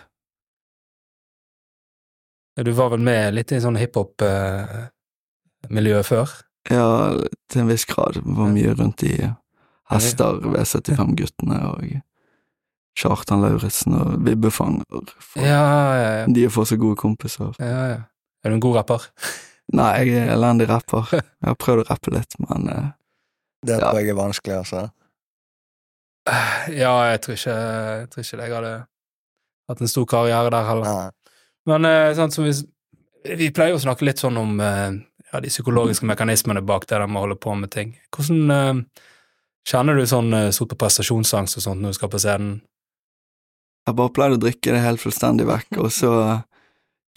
Du 2.63 2.71
var 2.71 2.89
vel 2.93 2.99
med 3.03 3.33
litt 3.35 3.51
i 3.51 3.63
sånn 3.63 3.77
hiphop-miljø 3.79 6.03
før? 6.07 6.29
Ja, 6.71 6.87
til 7.51 7.61
en 7.61 7.69
viss 7.69 7.85
grad. 7.89 8.13
Var 8.23 8.49
mye 8.53 8.73
rundt 8.75 9.03
i 9.03 9.31
hester, 9.91 10.39
V75-guttene 10.41 11.59
og 11.69 11.85
Kjartan 12.95 13.41
Lauritzen 13.43 13.93
og 13.97 14.13
Vibbefanger. 14.25 15.09
For 15.19 15.43
Ja, 15.43 15.63
ja, 15.99 16.11
ja. 16.21 16.25
De 16.31 16.45
er 16.47 16.53
fortsatt 16.53 16.79
gode 16.79 16.95
kompiser. 16.99 17.51
ja, 17.59 17.81
ja. 17.93 18.01
Er 18.45 18.49
du 18.53 18.55
en 18.59 18.61
god 18.63 18.75
rapper? 18.77 19.07
Nei, 19.79 19.89
jeg 20.05 20.19
er 20.21 20.33
elendig 20.35 20.67
rapper. 20.69 21.07
Jeg 21.41 21.49
har 21.49 21.55
prøvd 21.57 21.81
å 21.81 21.87
rappe 21.89 22.11
litt, 22.13 22.35
men 22.45 22.69
uh, 22.69 22.91
Det 23.65 23.79
Ja. 23.79 23.89
tror 23.89 23.99
jeg 23.99 24.09
er 24.13 24.17
vanskelig, 24.19 24.55
altså. 24.61 24.83
Ja, 26.73 26.91
jeg 27.11 27.21
tror 27.21 27.35
ikke, 27.37 27.55
jeg 27.55 28.07
tror 28.09 28.23
ikke 28.23 28.37
jeg 28.41 28.53
hadde 28.55 28.71
hatt 29.69 29.81
en 29.81 29.89
stor 29.91 30.05
karriere 30.09 30.49
der 30.53 30.65
heller. 30.69 30.85
Nei. 30.85 31.35
Men 31.69 31.85
uh, 31.89 32.13
sånn 32.17 32.33
som 32.33 32.45
vi, 32.47 32.53
vi 33.37 33.49
pleier 33.53 33.73
å 33.77 33.81
snakke 33.81 34.05
litt 34.07 34.21
sånn 34.21 34.37
om 34.41 34.55
uh, 34.61 34.93
ja, 35.31 35.41
de 35.41 35.49
psykologiske 35.53 36.05
mekanismene 36.09 36.61
bak 36.65 36.85
det 36.89 36.97
der 36.97 37.05
med 37.09 37.21
å 37.21 37.25
holde 37.27 37.37
på 37.41 37.53
med 37.57 37.71
ting. 37.73 37.95
Hvordan 38.13 38.53
eh, 38.55 39.05
Kjenner 39.65 39.97
du 39.97 40.05
sånn 40.05 40.29
sot 40.31 40.57
sort 40.59 40.73
på 40.75 40.79
prestasjonsangst 40.83 41.57
og 41.57 41.63
sånt 41.65 41.81
når 41.81 41.95
du 41.95 41.97
skal 41.97 42.11
på 42.13 42.21
scenen? 42.21 42.59
Jeg 43.85 43.97
bare 43.99 44.13
pleide 44.13 44.37
å 44.39 44.41
drikke 44.41 44.73
det 44.73 44.81
helt 44.81 45.01
fullstendig 45.01 45.45
vekk, 45.45 45.77
og 45.83 45.91
så 45.93 46.11
eh, 46.23 46.43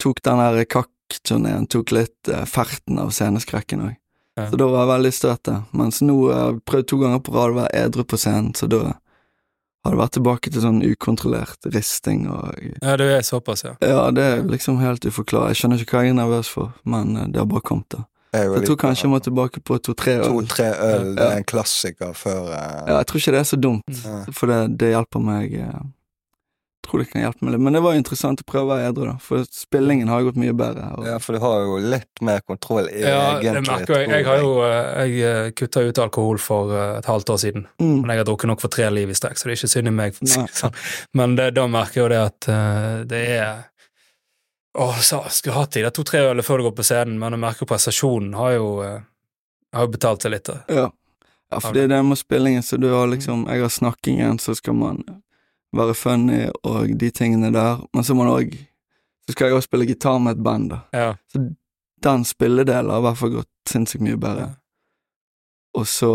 tok 0.01 0.21
den 0.25 0.41
der 0.41 0.67
kakk-turneen 0.69 1.65
tok 1.69 1.93
litt 1.95 2.29
uh, 2.29 2.45
ferten 2.45 3.01
av 3.01 3.09
sceneskrekken 3.15 3.87
òg. 3.87 3.95
Ja. 4.37 4.45
Så 4.51 4.59
da 4.61 4.67
var 4.69 4.85
jeg 4.85 4.91
veldig 4.93 5.11
støt. 5.17 5.49
Mens 5.75 5.99
nå 6.05 6.17
har 6.29 6.51
jeg 6.51 6.59
prøvd 6.69 6.89
to 6.91 6.99
ganger 7.01 7.23
på 7.25 7.33
rad 7.33 7.55
å 7.55 7.57
være 7.57 7.81
edru 7.87 8.05
på 8.07 8.19
scenen, 8.21 8.53
så 8.55 8.69
da 8.71 8.83
har 8.85 9.95
det 9.95 9.99
vært 9.99 10.15
tilbake 10.19 10.53
til 10.53 10.63
sånn 10.63 10.79
ukontrollert 10.85 11.67
risting 11.73 12.27
og 12.29 12.53
Ja, 12.61 12.95
det 12.99 13.09
er 13.17 13.25
såpass, 13.25 13.65
ja. 13.65 13.73
Ja, 13.81 14.05
det 14.15 14.23
er 14.27 14.45
liksom 14.47 14.79
helt 14.83 15.07
uforklarlig. 15.07 15.55
Jeg 15.55 15.63
skjønner 15.63 15.83
ikke 15.83 15.97
hva 15.97 16.05
jeg 16.05 16.13
er 16.13 16.21
nervøs 16.21 16.53
for, 16.53 16.73
men 16.87 17.17
eh, 17.17 17.29
det 17.33 17.41
har 17.41 17.49
bare 17.49 17.65
kommet, 17.65 17.89
da. 17.95 18.05
Jeg, 18.29 18.49
jeg 18.53 18.65
tror 18.67 18.77
kanskje 18.77 19.07
jeg 19.07 19.09
må 19.09 19.19
tilbake 19.25 19.61
på 19.65 19.79
to-tre 19.81 20.19
øl. 20.19 20.27
To-tre 20.29 20.67
øl, 20.85 21.13
det 21.17 21.29
er 21.31 21.39
en 21.39 21.45
klassiker 21.49 22.11
før 22.17 22.51
uh... 22.51 22.57
Ja, 22.85 22.99
jeg 22.99 23.07
tror 23.09 23.23
ikke 23.23 23.31
det 23.33 23.39
er 23.39 23.47
så 23.49 23.57
dumt, 23.57 23.87
mm. 23.89 24.35
for 24.37 24.51
det, 24.51 24.59
det 24.83 24.91
hjelper 24.91 25.23
meg 25.25 25.55
eh, 25.57 25.79
Jeg 25.79 26.85
tror 26.85 27.01
det 27.01 27.07
kan 27.09 27.23
hjelpe 27.23 27.47
meg 27.47 27.55
litt. 27.55 27.63
Men 27.65 27.77
det 27.77 27.81
var 27.85 27.95
jo 27.95 28.01
interessant 28.03 28.43
å 28.43 28.45
prøve 28.51 28.67
å 28.67 28.69
være 28.75 28.91
edru, 28.91 29.07
da, 29.09 29.15
for 29.23 29.47
spillingen 29.49 30.11
har 30.13 30.27
gått 30.27 30.37
mye 30.41 30.53
bedre. 30.61 30.91
Og, 30.99 31.07
ja, 31.09 31.15
for 31.23 31.37
du 31.37 31.41
har 31.41 31.65
jo 31.65 31.79
litt 31.95 32.23
mer 32.29 32.45
kontroll, 32.45 32.91
Ja, 32.93 33.23
det 33.41 33.65
merker 33.65 33.95
jeg. 33.97 34.11
Jeg 34.13 34.29
har 34.29 34.45
jo 34.45 34.53
eh, 34.67 35.17
Jeg 35.17 35.57
kutta 35.57 35.87
ut 35.89 36.03
alkohol 36.05 36.37
for 36.43 36.77
et 36.99 37.09
halvt 37.09 37.33
år 37.33 37.41
siden. 37.47 37.65
mm, 37.81 37.97
Men 38.03 38.13
jeg 38.13 38.23
har 38.23 38.29
drukket 38.29 38.53
nok 38.53 38.61
for 38.61 38.77
tre 38.77 38.91
liv 38.93 39.09
i 39.09 39.17
strekk, 39.17 39.41
så 39.41 39.49
det 39.49 39.57
er 39.57 39.63
ikke 39.63 39.73
synd 39.73 39.89
i 39.89 39.97
meg. 40.03 40.21
sånn. 40.61 40.77
Men 41.17 41.33
det, 41.39 41.55
da 41.57 41.65
merker 41.65 42.03
jeg 42.03 42.05
jo 42.05 42.13
det 42.13 42.23
at 42.29 42.51
det 43.09 43.25
er 43.39 43.65
Å, 44.79 44.87
sa, 45.03 45.21
skulle 45.29 45.57
hatt 45.57 45.75
i 45.75 45.83
det 45.83 45.91
to-tre 45.95 46.21
øl 46.29 46.41
før 46.45 46.61
du 46.61 46.69
går 46.69 46.75
på 46.77 46.85
scenen, 46.87 47.17
men 47.19 47.35
jeg 47.35 47.43
merker 47.43 47.67
prestasjonen 47.67 48.35
har 48.39 48.53
jo, 48.55 48.67
eh, 48.85 49.01
har 49.75 49.87
jo 49.87 49.93
betalt 49.95 50.23
seg 50.23 50.33
litt. 50.35 50.47
da. 50.47 50.59
ja. 50.71 50.85
ja, 51.51 51.59
for 51.59 51.75
det 51.75 51.87
er 51.87 51.91
det 51.91 52.03
med 52.07 52.19
spillingen, 52.19 52.63
så 52.63 52.79
du 52.79 52.87
har 52.93 53.09
liksom 53.11 53.47
Jeg 53.49 53.65
har 53.65 53.73
snakkingen, 53.73 54.39
så 54.39 54.55
skal 54.55 54.77
man 54.79 55.03
være 55.75 55.93
funny 55.93 56.45
og 56.63 56.95
de 56.97 57.11
tingene 57.11 57.51
der, 57.53 57.83
men 57.93 58.07
så 58.07 58.15
må 58.15 58.23
man 58.23 58.39
òg 58.39 58.55
Så 59.27 59.35
skal 59.35 59.49
jeg 59.49 59.59
òg 59.59 59.65
spille 59.67 59.85
gitar 59.85 60.17
med 60.23 60.37
et 60.37 60.43
band, 60.43 60.71
da. 60.71 60.79
Ja. 60.95 61.09
Så 61.29 61.43
den 62.01 62.23
spilledelen 62.25 62.89
har 62.89 63.03
i 63.03 63.05
hvert 63.05 63.19
fall 63.19 63.35
gått 63.35 63.51
sinnssykt 63.69 64.01
mye 64.01 64.17
bedre. 64.17 64.47
Og 65.77 65.85
så 65.87 66.13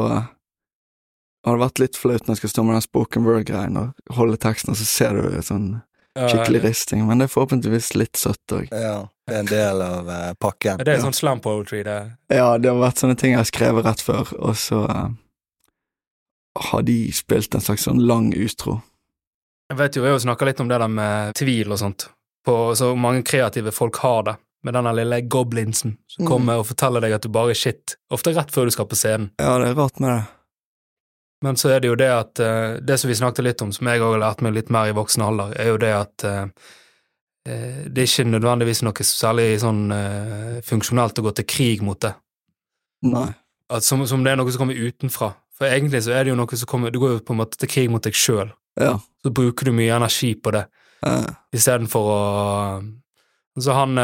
har 1.44 1.52
det 1.52 1.60
vært 1.60 1.82
litt 1.82 1.98
flaut 2.00 2.24
når 2.24 2.34
jeg 2.34 2.42
skal 2.42 2.52
stå 2.54 2.64
med 2.64 2.74
den 2.74 2.86
spoken 2.86 3.26
word-greien 3.28 3.76
og 3.78 4.16
holde 4.16 4.40
teksten, 4.40 4.72
og 4.72 4.80
så 4.80 4.86
ser 4.88 5.20
du 5.20 5.42
sånn 5.44 5.68
skikkelig 6.14 6.62
risting, 6.64 7.06
men 7.08 7.18
det 7.18 7.26
er 7.28 7.32
forhåpentligvis 7.34 7.92
litt 7.98 8.16
søtt 8.20 8.52
òg. 8.54 8.68
Ja, 8.70 9.08
det 9.26 9.34
er 9.34 9.40
en 9.42 9.50
del 9.50 9.82
av 9.82 10.08
uh, 10.08 10.32
pakken. 10.38 10.78
Det 10.84 10.92
er 10.94 11.02
sånn 11.02 11.16
slam 11.16 11.40
poetry, 11.42 11.82
det. 11.86 11.98
Ja, 12.30 12.56
det 12.58 12.70
har 12.70 12.78
vært 12.78 13.02
sånne 13.02 13.16
ting 13.18 13.34
jeg 13.34 13.40
har 13.42 13.48
skrevet 13.50 13.84
rett 13.88 14.02
før, 14.04 14.30
og 14.38 14.54
så 14.60 14.84
uh, 14.86 15.08
har 16.70 16.82
de 16.86 16.98
spilt 17.12 17.54
en 17.54 17.64
slags 17.64 17.86
sånn 17.88 18.02
lang 18.06 18.30
utro. 18.36 18.80
Jeg 19.72 19.78
vet 19.80 19.96
jo, 19.96 20.04
jeg 20.04 20.12
har 20.12 20.18
jo 20.20 20.24
snakka 20.28 20.46
litt 20.46 20.60
om 20.62 20.68
det 20.70 20.78
der 20.78 20.92
med 20.92 21.34
tvil 21.38 21.72
og 21.74 21.80
sånt, 21.80 22.08
på 22.46 22.56
så 22.78 22.92
mange 22.94 23.24
kreative 23.26 23.72
folk 23.74 23.96
har 24.04 24.22
det, 24.28 24.36
med 24.64 24.76
den 24.76 24.86
lille 24.96 25.18
goblinsen 25.28 25.96
som 26.08 26.24
Mm. 26.24 26.28
kommer 26.30 26.60
og 26.60 26.66
forteller 26.70 27.00
deg 27.04 27.12
at 27.16 27.22
du 27.22 27.28
bare 27.28 27.50
er 27.52 27.58
shit, 27.58 27.96
ofte 28.12 28.32
rett 28.36 28.52
før 28.52 28.64
du 28.64 28.70
skal 28.72 28.86
på 28.88 28.96
scenen. 28.96 29.30
Ja, 29.40 29.58
det 29.58 29.72
er 29.72 29.74
rart 29.80 29.98
med 30.00 30.10
det. 30.14 30.22
Men 31.44 31.58
så 31.60 31.74
er 31.74 31.82
det 31.82 31.90
jo 31.90 31.98
det 31.98 32.08
at 32.08 32.40
eh, 32.40 32.78
Det 32.80 32.96
som 33.00 33.10
vi 33.10 33.18
snakket 33.18 33.44
litt 33.44 33.62
om, 33.64 33.72
som 33.74 33.88
jeg 33.90 34.00
òg 34.00 34.16
har 34.16 34.22
lært 34.22 34.42
meg 34.44 34.56
litt 34.56 34.72
mer 34.72 34.88
i 34.88 34.96
voksen 34.96 35.24
alder, 35.26 35.52
er 35.60 35.70
jo 35.74 35.78
det 35.82 35.92
at 35.92 36.24
eh, 36.28 36.42
eh, 37.50 37.80
det 37.84 38.04
er 38.04 38.08
ikke 38.08 38.28
nødvendigvis 38.30 38.84
noe 38.86 39.04
særlig 39.04 39.48
sånn 39.60 39.86
funksjonelt 40.64 41.20
å 41.20 41.24
gå 41.26 41.34
til 41.36 41.48
krig 41.48 41.82
mot 41.84 42.00
det. 42.00 42.14
Nei. 43.04 43.30
Som, 43.84 44.06
som 44.08 44.24
det 44.24 44.32
er 44.32 44.38
noe 44.40 44.52
som 44.52 44.62
kommer 44.62 44.78
utenfra. 44.78 45.34
For 45.54 45.68
egentlig 45.68 46.04
så 46.06 46.14
er 46.14 46.24
det 46.24 46.32
jo 46.32 46.38
noe 46.38 46.56
som 46.58 46.68
kommer 46.68 46.92
Du 46.92 46.98
går 47.02 47.12
jo 47.14 47.22
på 47.24 47.34
en 47.34 47.40
måte 47.42 47.58
til 47.60 47.70
krig 47.70 47.90
mot 47.92 48.02
deg 48.04 48.16
sjøl. 48.16 48.52
Ja. 48.80 48.96
Så 49.22 49.32
bruker 49.34 49.68
du 49.68 49.74
mye 49.76 49.94
energi 49.94 50.32
på 50.34 50.52
det. 50.54 50.66
ja. 51.04 51.18
istedenfor 51.52 52.06
å 52.08 52.20
Så 53.60 53.74
han 53.76 54.00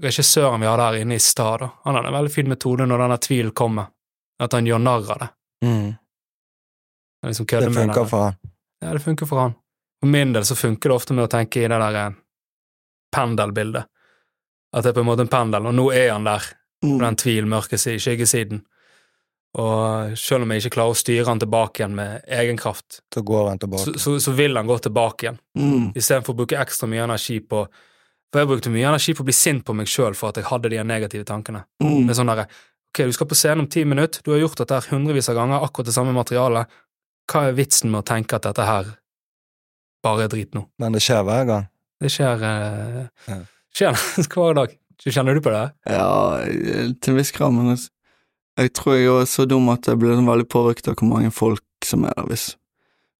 regissøren 0.00 0.62
vi 0.62 0.68
hadde 0.70 0.86
her 0.86 1.00
inne 1.02 1.18
i 1.18 1.20
stad, 1.20 1.66
han 1.84 1.98
hadde 1.98 2.08
en 2.08 2.16
veldig 2.16 2.32
fin 2.32 2.48
metode 2.48 2.86
når 2.86 3.02
denne 3.02 3.18
tvilen 3.20 3.52
kommer, 3.52 3.90
at 4.40 4.54
han 4.56 4.70
gjør 4.70 4.80
narr 4.80 5.10
av 5.16 5.18
det. 5.24 5.28
Mm. 5.66 5.90
Liksom 7.26 7.46
Det 7.46 7.72
funker 7.72 8.04
for 8.08 8.22
han. 8.24 8.34
Ja, 8.80 8.92
det 8.92 9.00
funker 9.04 9.26
for 9.26 9.40
han. 9.40 9.54
For 10.00 10.08
min 10.08 10.32
del 10.32 10.44
så 10.44 10.56
funker 10.56 10.88
det 10.88 10.96
ofte 10.96 11.14
med 11.16 11.26
å 11.26 11.30
tenke 11.30 11.60
i 11.60 11.68
det 11.68 11.78
der 11.82 11.98
eh, 12.00 12.16
pendelbildet. 13.12 13.84
At 14.72 14.84
det 14.86 14.92
er 14.92 14.96
på 14.96 15.02
en 15.02 15.10
måte 15.10 15.26
en 15.26 15.32
pendel, 15.32 15.66
og 15.66 15.74
nå 15.74 15.90
er 15.92 16.12
han 16.14 16.24
der, 16.24 16.44
på 16.80 16.94
mm, 16.94 16.98
den 17.02 17.18
tvil, 17.20 17.48
mørke 17.50 17.76
skyggesiden. 17.80 18.62
Og 19.58 20.14
selv 20.18 20.46
om 20.46 20.52
jeg 20.54 20.62
ikke 20.62 20.76
klarer 20.76 20.94
å 20.94 20.98
styre 20.98 21.26
han 21.26 21.40
tilbake 21.42 21.82
igjen 21.82 21.96
med 21.98 22.20
egen 22.38 22.58
kraft, 22.60 23.00
Så 23.12 23.22
går 23.26 23.56
så, 23.82 23.94
så, 23.98 24.12
så 24.22 24.34
vil 24.38 24.56
han 24.56 24.68
gå 24.68 24.76
tilbake 24.78 25.26
igjen. 25.26 25.40
mm, 25.58 25.88
istedenfor 25.98 26.36
å 26.36 26.38
bruke 26.38 26.60
ekstra 26.62 26.86
mye 26.86 27.02
energi 27.02 27.40
på 27.40 27.64
For 28.30 28.38
jeg 28.38 28.46
brukte 28.46 28.70
mye 28.70 28.86
energi 28.86 29.10
på 29.18 29.24
å 29.24 29.26
bli 29.26 29.34
sint 29.34 29.64
på 29.66 29.74
meg 29.74 29.88
sjøl 29.90 30.14
for 30.14 30.30
at 30.30 30.36
jeg 30.38 30.46
hadde 30.46 30.70
de 30.70 30.84
negative 30.86 31.26
tankene. 31.26 31.64
mm. 31.82 32.06
Er 32.08 32.14
sånn 32.14 32.30
derre 32.30 32.46
Ok, 32.90 33.04
du 33.06 33.12
skal 33.12 33.26
på 33.26 33.34
scenen 33.38 33.64
om 33.64 33.68
ti 33.70 33.84
minutter, 33.84 34.22
du 34.24 34.32
har 34.32 34.38
gjort 34.38 34.58
dette 34.58 34.78
hundrevis 34.90 35.28
av 35.30 35.36
ganger, 35.38 35.62
akkurat 35.62 35.86
det 35.86 35.94
samme 35.94 36.10
materialet. 36.14 36.66
Hva 37.30 37.44
er 37.48 37.52
vitsen 37.54 37.90
med 37.92 38.02
å 38.02 38.06
tenke 38.06 38.34
at 38.38 38.42
dette 38.48 38.64
her 38.66 38.88
bare 40.02 40.24
er 40.26 40.28
drit 40.32 40.54
nå? 40.56 40.64
Men 40.82 40.92
det 40.96 41.02
skjer 41.04 41.22
hver 41.26 41.44
gang. 41.46 41.66
Det 42.00 42.10
skjer 42.10 42.42
eh, 42.42 43.08
Ja. 43.28 43.40
skjer 43.76 43.98
hver 44.34 44.54
dag. 44.58 44.76
Kjenner 45.00 45.34
du 45.34 45.40
på 45.40 45.52
det? 45.54 45.72
Ja, 45.88 46.42
til 47.00 47.14
en 47.14 47.16
viss 47.16 47.30
grad, 47.32 47.54
men 47.56 47.70
jeg- 47.74 47.88
jeg 48.58 48.72
tror 48.76 48.96
jeg 48.98 49.06
er 49.08 49.24
så 49.30 49.46
dum 49.48 49.68
at 49.72 49.86
jeg 49.86 49.96
blir 49.98 50.18
veldig 50.20 50.48
påvirket 50.48 50.88
av 50.88 50.96
hvor 50.96 51.08
mange 51.08 51.30
folk 51.32 51.62
som 51.84 52.04
er 52.04 52.12
der. 52.16 52.26
Hvis, 52.28 52.56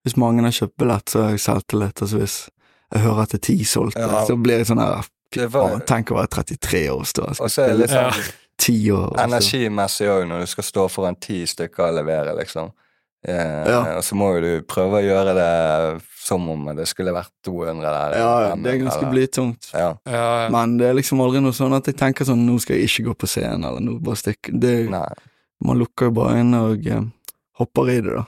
hvis 0.05 0.17
mange 0.17 0.43
har 0.43 0.51
kjøpt 0.51 0.77
billett, 0.77 1.09
så 1.09 1.23
har 1.23 1.29
jeg 1.31 1.39
selvtillit. 1.39 1.95
så 1.97 2.17
hvis 2.19 2.49
jeg 2.93 3.01
hører 3.01 3.21
at 3.23 3.29
det 3.29 3.39
er 3.41 3.45
ti 3.47 3.63
solgte, 3.63 3.97
Ja. 3.99 4.25
så 4.27 4.35
blir 4.37 4.57
jeg 4.61 4.67
sånn 4.67 4.79
her 4.83 5.01
var- 5.47 5.79
tenk 5.87 6.11
å 6.11 6.19
være 6.19 6.27
33 6.29 6.89
år 6.91 6.99
og 6.99 7.07
stå 7.07 7.23
og 7.23 7.39
Og 7.41 7.49
så 7.49 7.63
er 7.63 7.67
det 7.69 7.77
litt 7.79 7.89
Ja. 7.91 8.11
sånn 8.11 8.31
ti 8.57 8.91
år. 8.91 9.15
altså. 9.15 9.23
energimessig 9.25 10.07
òg, 10.07 10.27
når 10.27 10.39
du 10.41 10.45
skal 10.47 10.63
stå 10.63 10.89
foran 10.91 11.15
ti 11.19 11.45
stykker 11.45 11.79
og 11.87 11.95
levere, 11.95 12.35
liksom. 12.37 12.71
Eh, 13.27 13.67
Ja. 13.69 13.97
Og 13.97 14.03
så 14.03 14.15
må 14.17 14.31
jo 14.35 14.41
du 14.41 14.61
prøve 14.65 14.97
å 14.99 15.05
gjøre 15.05 15.33
det 15.37 16.01
som 16.21 16.47
om 16.49 16.65
det 16.75 16.87
skulle 16.89 17.13
vært 17.13 17.31
200 17.45 17.81
der. 17.81 18.15
Ja, 18.17 18.55
det 18.55 18.73
er 18.73 18.79
ganske 18.83 19.09
blytungt. 19.11 19.69
Ja. 19.73 19.95
Ja, 20.05 20.49
Men 20.53 20.77
det 20.77 20.87
er 20.89 20.93
liksom 20.97 21.21
aldri 21.21 21.41
noe 21.41 21.53
sånn 21.53 21.73
at 21.77 21.85
jeg 21.85 21.97
tenker 21.97 22.25
sånn 22.25 22.45
nå 22.47 22.59
skal 22.61 22.77
jeg 22.77 22.89
ikke 22.89 23.07
gå 23.11 23.15
på 23.23 23.27
scenen, 23.29 23.65
eller 23.65 23.79
nå 23.81 23.99
bare 24.01 24.15
stikke 24.21 24.53
det, 24.59 24.89
Man 25.61 25.77
lukker 25.77 26.09
jo 26.09 26.11
bare 26.17 26.39
inn 26.41 26.53
og 26.57 26.87
eh, 26.87 27.01
hopper 27.59 27.89
i 27.93 27.99
det, 28.01 28.15
da. 28.17 28.25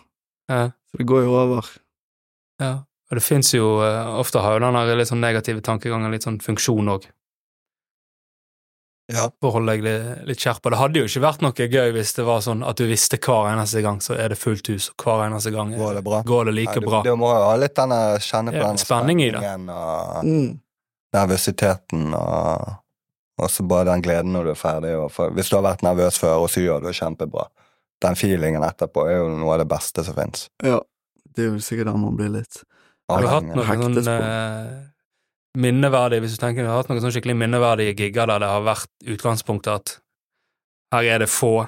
ja, 0.50 0.66
Så 0.92 0.98
det 1.02 1.08
går 1.10 1.24
jo 1.24 1.34
over. 1.42 1.66
ja. 2.62 2.84
Og 3.12 3.18
det 3.20 3.24
fins 3.24 3.52
jo 3.54 3.82
eh, 3.86 4.08
Ofte 4.18 4.40
har 4.42 4.56
jo 4.58 4.64
den 4.66 4.98
litt 4.98 5.08
sånn 5.10 5.22
negative 5.22 5.62
tankegangen 5.62 6.10
litt 6.12 6.24
sånn 6.24 6.40
funksjon 6.42 6.88
òg. 6.90 7.04
Ja. 9.12 9.26
for 9.42 9.50
å 9.50 9.54
holde 9.58 9.74
deg 9.76 9.82
litt, 9.84 10.22
litt 10.30 10.40
skjerpa. 10.40 10.70
Det 10.72 10.78
hadde 10.80 11.00
jo 11.02 11.08
ikke 11.10 11.22
vært 11.26 11.42
noe 11.44 11.52
gøy 11.68 11.90
hvis 11.98 12.14
det 12.16 12.24
var 12.24 12.40
sånn 12.46 12.62
at 12.64 12.78
du 12.80 12.86
visste 12.88 13.18
hver 13.20 13.50
eneste 13.52 13.82
gang 13.84 13.98
så 14.00 14.16
er 14.16 14.30
det 14.32 14.38
fullt 14.40 14.70
hus, 14.72 14.90
og 14.94 15.04
hver 15.04 15.26
eneste 15.28 15.52
gang 15.52 15.74
Går 15.76 15.98
det 16.00 16.04
bra? 16.06 16.22
går 16.24 16.46
det 16.46 16.54
like 16.56 16.78
ja, 16.78 16.80
du, 16.80 16.88
bra. 16.88 17.02
du 17.04 17.12
må 17.20 17.34
jo 17.36 17.42
ha 17.50 17.56
litt 17.60 17.76
denne, 17.76 18.00
kjenne 18.24 18.54
på 18.56 18.62
Ja, 18.62 18.70
den 18.72 18.80
spenningen, 18.80 19.28
i 19.28 19.32
det. 19.36 19.42
spenningen 19.44 19.70
og 19.76 20.24
Mm. 20.24 20.60
nervøsiteten 21.14 22.14
og 22.18 22.80
og 23.42 23.50
så 23.50 23.64
bare 23.66 23.88
den 23.90 24.02
gleden 24.06 24.30
når 24.32 24.44
du 24.46 24.50
er 24.52 24.58
ferdig. 24.60 24.92
For, 25.12 25.32
hvis 25.34 25.50
du 25.50 25.56
har 25.58 25.64
vært 25.66 25.82
nervøs 25.82 26.20
før, 26.22 26.44
og 26.46 26.52
så 26.54 26.62
gjør 26.62 26.84
du 26.84 26.86
det 26.92 26.96
kjempebra. 27.00 27.48
Den 28.06 28.14
feelingen 28.16 28.62
etterpå 28.62 29.08
er 29.10 29.16
jo 29.18 29.32
noe 29.40 29.56
av 29.56 29.64
det 29.64 29.66
beste 29.72 30.04
som 30.06 30.14
fins. 30.14 30.44
Ja. 30.62 30.78
Det 31.34 31.42
er 31.42 31.50
jo 31.50 31.58
sikkert 31.66 31.90
da 31.90 31.96
man 31.98 32.14
blir 32.16 32.30
litt 32.30 32.60
Har 33.10 33.22
du 33.26 33.28
hatt 33.32 33.44
noe 33.50 33.66
Hektes 33.66 34.06
sånn 34.06 34.22
på. 34.22 34.28
eh, 34.30 34.84
minneverdig, 35.58 36.22
hvis 36.24 36.36
du 36.36 36.42
tenker, 36.42 36.66
du 36.66 36.70
har 36.72 36.82
hatt 36.82 36.90
noen 36.90 37.02
sånn 37.04 37.14
skikkelig 37.14 37.36
minneverdige 37.38 37.96
gigger 37.98 38.30
der 38.30 38.42
det 38.42 38.50
har 38.50 38.66
vært 38.66 38.90
utgangspunktet 39.06 39.74
at 39.74 39.96
her 40.94 41.10
er 41.16 41.24
det 41.24 41.30
få, 41.32 41.68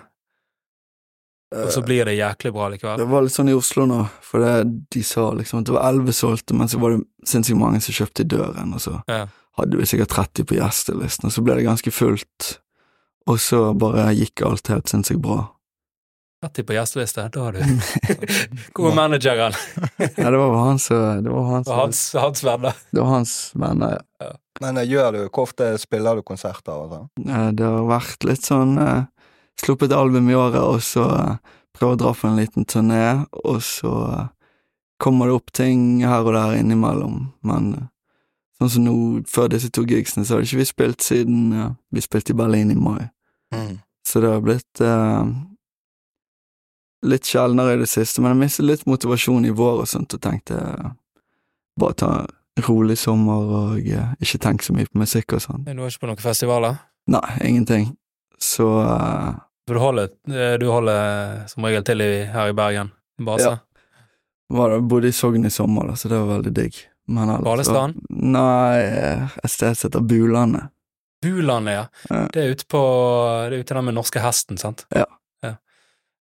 og 1.56 1.72
så 1.72 1.82
blir 1.86 2.06
det 2.06 2.18
jæklig 2.18 2.52
bra 2.54 2.70
Det 2.74 3.06
var 3.08 3.22
litt 3.24 3.32
sånn 3.36 3.50
i 3.50 3.56
Oslo 3.56 3.86
nå, 3.88 4.02
for 4.26 4.44
det, 4.44 4.88
de 4.92 5.04
sa 5.06 5.30
liksom 5.38 5.62
at 5.62 5.70
det 5.70 5.76
var 5.76 5.88
elleve 5.88 6.14
solgte, 6.14 6.58
men 6.58 6.68
så 6.68 6.80
var 6.82 6.96
det 6.96 7.06
sinnssykt 7.30 7.60
mange 7.60 7.80
som 7.82 7.96
kjøpte 7.96 8.26
i 8.26 8.30
døren, 8.36 8.74
og 8.74 8.82
så 8.82 9.02
Ja. 9.08 9.28
hadde 9.58 9.78
vi 9.78 9.86
sikkert 9.86 10.10
30 10.10 10.44
på 10.46 10.58
gjestelisten, 10.58 11.26
og 11.26 11.32
så 11.32 11.44
ble 11.44 11.56
det 11.56 11.66
ganske 11.66 11.92
fullt, 11.92 12.60
og 13.28 13.38
så 13.40 13.78
bare 13.78 14.14
gikk 14.16 14.42
alt 14.46 14.68
helt 14.68 14.90
sinnssykt 14.90 15.22
bra. 15.22 15.55
30 16.46 16.64
på 16.70 16.74
gjesteliste, 16.78 17.26
da 17.34 17.44
har 17.48 17.56
du 17.58 17.62
Hvor 18.76 18.92
er 18.92 18.96
manageren? 18.98 19.56
Ja, 19.98 20.30
det 20.32 20.38
var 20.38 20.54
han 20.56 20.68
hans, 20.76 20.90
eh, 20.92 21.16
det 21.26 21.32
var 21.34 21.44
hans, 21.50 21.68
hans, 21.70 22.02
hans 22.14 22.44
venner. 22.46 22.74
det 22.92 23.02
var 23.02 23.12
hans 23.18 23.36
venner, 23.56 24.00
ja. 24.22 24.32
Men 24.62 24.78
eh, 24.80 24.86
gjør 24.88 25.12
du, 25.12 25.20
hvor 25.30 25.44
ofte 25.50 25.74
spiller 25.82 26.16
du 26.16 26.24
konserter 26.24 26.78
og 26.78 26.94
sånn? 26.94 27.10
Eh, 27.28 27.50
Det 27.58 27.66
har 27.68 27.90
vært 27.90 28.24
litt 28.30 28.46
sånn 28.48 28.78
eh, 28.80 29.04
Sluppet 29.62 29.94
album 29.96 30.30
i 30.30 30.36
året, 30.36 30.60
og 30.60 30.82
så 30.84 31.04
eh, 31.16 31.36
prøve 31.76 31.96
å 31.96 32.00
dra 32.00 32.10
på 32.16 32.28
en 32.28 32.36
liten 32.40 32.66
turné, 32.68 33.26
og 33.44 33.62
så 33.64 33.92
eh, 34.12 34.26
kommer 35.00 35.28
det 35.32 35.36
opp 35.38 35.52
ting 35.56 36.02
her 36.04 36.24
og 36.28 36.34
der 36.36 36.58
innimellom, 36.60 37.30
men 37.48 37.70
eh, 37.78 37.86
sånn 38.60 38.72
som 38.72 38.84
nå, 38.88 38.96
før 39.28 39.50
disse 39.52 39.68
to 39.76 39.84
gigsene, 39.88 40.24
så 40.28 40.38
har 40.38 40.44
ikke 40.48 40.60
vi 40.62 40.68
spilt 40.68 41.04
siden 41.04 41.50
ja, 41.56 41.70
vi 41.92 42.04
spilte 42.04 42.32
i 42.36 42.40
Berlin 42.40 42.72
i 42.72 42.80
mai, 42.80 43.10
Mm. 43.56 43.78
så 44.04 44.20
det 44.24 44.30
har 44.34 44.42
blitt 44.44 44.82
eh, 44.84 45.24
litt 47.06 47.28
sjeldnere 47.30 47.76
i 47.76 47.82
det 47.82 47.90
siste, 47.90 48.22
men 48.22 48.34
jeg 48.34 48.42
mistet 48.44 48.68
litt 48.68 48.86
motivasjon 48.90 49.46
i 49.48 49.54
vår 49.56 49.84
og 49.84 49.90
sånt, 49.90 50.16
og 50.18 50.22
tenkte 50.24 50.58
eh, 50.60 50.90
bare 51.80 51.98
ta 52.00 52.10
en 52.56 52.64
rolig 52.70 52.96
sommer 52.98 53.50
og 53.60 53.88
uh, 53.92 54.14
ikke 54.24 54.40
tenke 54.40 54.64
så 54.64 54.74
mye 54.76 54.88
på 54.88 55.02
musikk 55.02 55.36
og 55.36 55.42
sånn. 55.44 55.66
Du 55.68 55.74
var 55.82 55.92
ikke 55.92 56.06
på 56.06 56.10
noen 56.12 56.22
festivaler? 56.24 56.78
Nei, 57.12 57.26
ingenting. 57.44 57.90
Så 58.40 58.68
uh, 58.80 59.34
For 59.68 59.76
du 59.76 59.82
holder, 59.84 60.14
eh, 60.32 60.54
du 60.62 60.70
holder 60.72 61.44
som 61.52 61.68
regel 61.68 61.84
til 61.88 62.04
i, 62.06 62.12
her 62.32 62.54
i 62.54 62.56
Bergen? 62.56 62.94
Base? 63.20 63.50
Ja. 63.50 63.58
var 64.56 64.72
det, 64.72 64.80
bodde 64.88 65.12
i 65.12 65.16
Sogn 65.16 65.48
i 65.48 65.52
sommer, 65.52 65.90
da, 65.92 65.98
så 66.00 66.12
det 66.12 66.20
var 66.22 66.38
veldig 66.38 66.54
digg. 66.56 66.80
Men 67.12 67.30
ellers- 67.30 67.44
Balestrand? 67.44 68.00
Nei, 68.10 68.80
eh, 68.86 69.36
et 69.44 69.52
sted 69.52 69.76
som 69.76 69.90
heter 69.90 70.08
Bulandet. 70.08 70.72
Bulandet, 71.26 71.74
ja. 71.76 71.86
Ja. 72.10 72.24
Det 72.32 72.42
er 72.42 72.56
ute 72.56 72.66
på 72.70 72.82
Det 73.50 73.58
er 73.58 73.64
ute 73.66 73.74
der 73.74 73.86
med 73.88 73.96
norske 73.98 74.24
hesten, 74.24 74.58
sant? 74.62 74.86
Ja. 74.96 75.06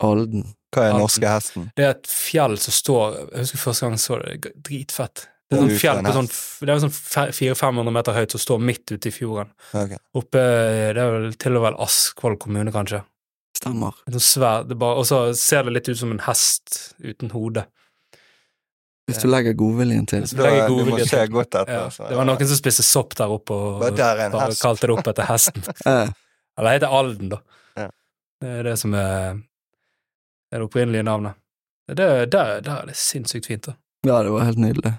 Alden. 0.03 0.47
Hva 0.73 0.87
er 0.87 0.95
den 0.95 1.03
norske 1.03 1.29
hesten? 1.29 1.69
Det 1.77 1.85
er 1.85 1.93
et 1.95 2.09
fjell 2.09 2.57
som 2.61 2.75
står 2.75 3.19
Jeg 3.19 3.45
husker 3.45 3.61
første 3.61 3.85
gang 3.85 3.95
jeg 3.97 4.03
så 4.03 4.19
det, 4.21 4.33
det 4.43 4.53
dritfett. 4.69 5.27
Det 5.53 5.57
er 5.59 5.61
sånn 5.61 5.79
fjell 5.81 5.99
på 6.01 6.13
sånn, 6.15 6.29
det 6.65 6.73
er 6.73 6.81
sånn 6.81 6.93
400-500 7.37 7.93
meter 7.93 8.15
høyt 8.17 8.33
som 8.33 8.41
står 8.41 8.63
midt 8.71 8.93
ute 8.95 9.09
i 9.09 9.13
fjorden. 9.13 9.51
Okay. 9.69 9.99
Oppe 10.17 10.41
Det 10.41 11.03
er 11.03 11.13
vel 11.17 11.35
til 11.37 11.59
og 11.59 11.67
vel 11.67 11.77
Askvoll 11.83 12.39
kommune, 12.41 12.73
kanskje. 12.73 13.03
Stemmer. 13.59 13.99
Sånn 14.09 14.25
svær 14.25 14.65
det 14.65 14.73
er 14.75 14.81
bare, 14.81 15.03
Og 15.03 15.07
så 15.07 15.21
ser 15.37 15.67
det 15.67 15.75
litt 15.77 15.91
ut 15.91 15.99
som 15.99 16.13
en 16.15 16.23
hest 16.25 16.95
uten 17.03 17.33
hode. 17.35 17.67
Hvis 19.09 19.19
du 19.19 19.27
legger 19.27 19.55
godviljen 19.59 20.05
til. 20.07 20.23
Du, 20.23 20.39
legger 20.39 20.69
god 20.71 20.85
Du 20.87 20.91
må 20.93 20.99
se 21.05 21.23
godt 21.27 21.57
etter. 21.59 21.73
Ja, 21.75 22.09
det 22.09 22.17
var 22.17 22.27
noen 22.27 22.49
som 22.49 22.59
spiste 22.59 22.85
sopp 22.87 23.17
der 23.19 23.31
oppe 23.35 23.55
og 23.55 23.83
der 23.97 24.21
er 24.25 24.31
bare 24.33 24.55
kalte 24.55 24.87
det 24.87 24.95
opp 24.95 25.09
etter 25.11 25.27
hesten. 25.27 25.65
Eller 26.57 26.69
det 26.69 26.77
heter 26.77 26.95
Alden, 26.99 27.33
da. 27.33 27.41
Ja. 27.75 27.89
Det 28.39 28.53
er 28.61 28.69
det 28.69 28.77
som 28.79 28.95
er 28.95 29.41
det 30.59 30.67
opprinnelige 30.67 31.05
navnet. 31.07 31.39
Det, 31.87 32.31
der, 32.31 32.61
der 32.63 32.75
er 32.81 32.85
det 32.87 32.95
sinnssykt 32.95 33.49
fint, 33.49 33.65
da. 33.67 33.75
ja, 34.07 34.21
det 34.23 34.31
var 34.31 34.45
helt 34.47 34.61
nydelig. 34.61 34.93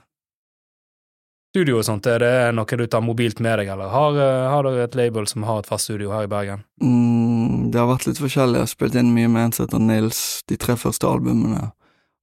Studio 1.55 1.76
og 1.78 1.84
sånt, 1.86 2.07
er 2.11 2.18
det 2.18 2.32
noe 2.57 2.76
du 2.76 2.88
tar 2.90 3.02
mobilt 3.05 3.38
med 3.38 3.61
deg, 3.61 3.68
eller 3.70 3.92
har, 3.92 4.16
eh, 4.18 4.46
har 4.50 4.66
dere 4.66 4.88
et 4.88 4.96
label 4.98 5.28
som 5.30 5.44
har 5.46 5.61
et 5.62 5.68
fast 5.70 5.86
studio 5.86 6.11
her 6.11 6.26
i 6.26 6.30
Bergen? 6.32 6.64
Mm, 6.82 7.70
det 7.70 7.78
har 7.78 7.86
vært 7.86 8.09
litt 8.09 8.18
forskjellig. 8.18 8.59
Jeg 8.59 8.66
har 8.66 8.72
spilt 8.72 8.98
inn 8.98 9.12
mye 9.14 9.30
med 9.30 9.44
en 9.44 9.55
som 9.55 9.68
heter 9.68 9.84
Nils 9.84 10.42
de 10.50 10.59
tre 10.59 10.74
første 10.74 11.07
albumene. 11.07 11.70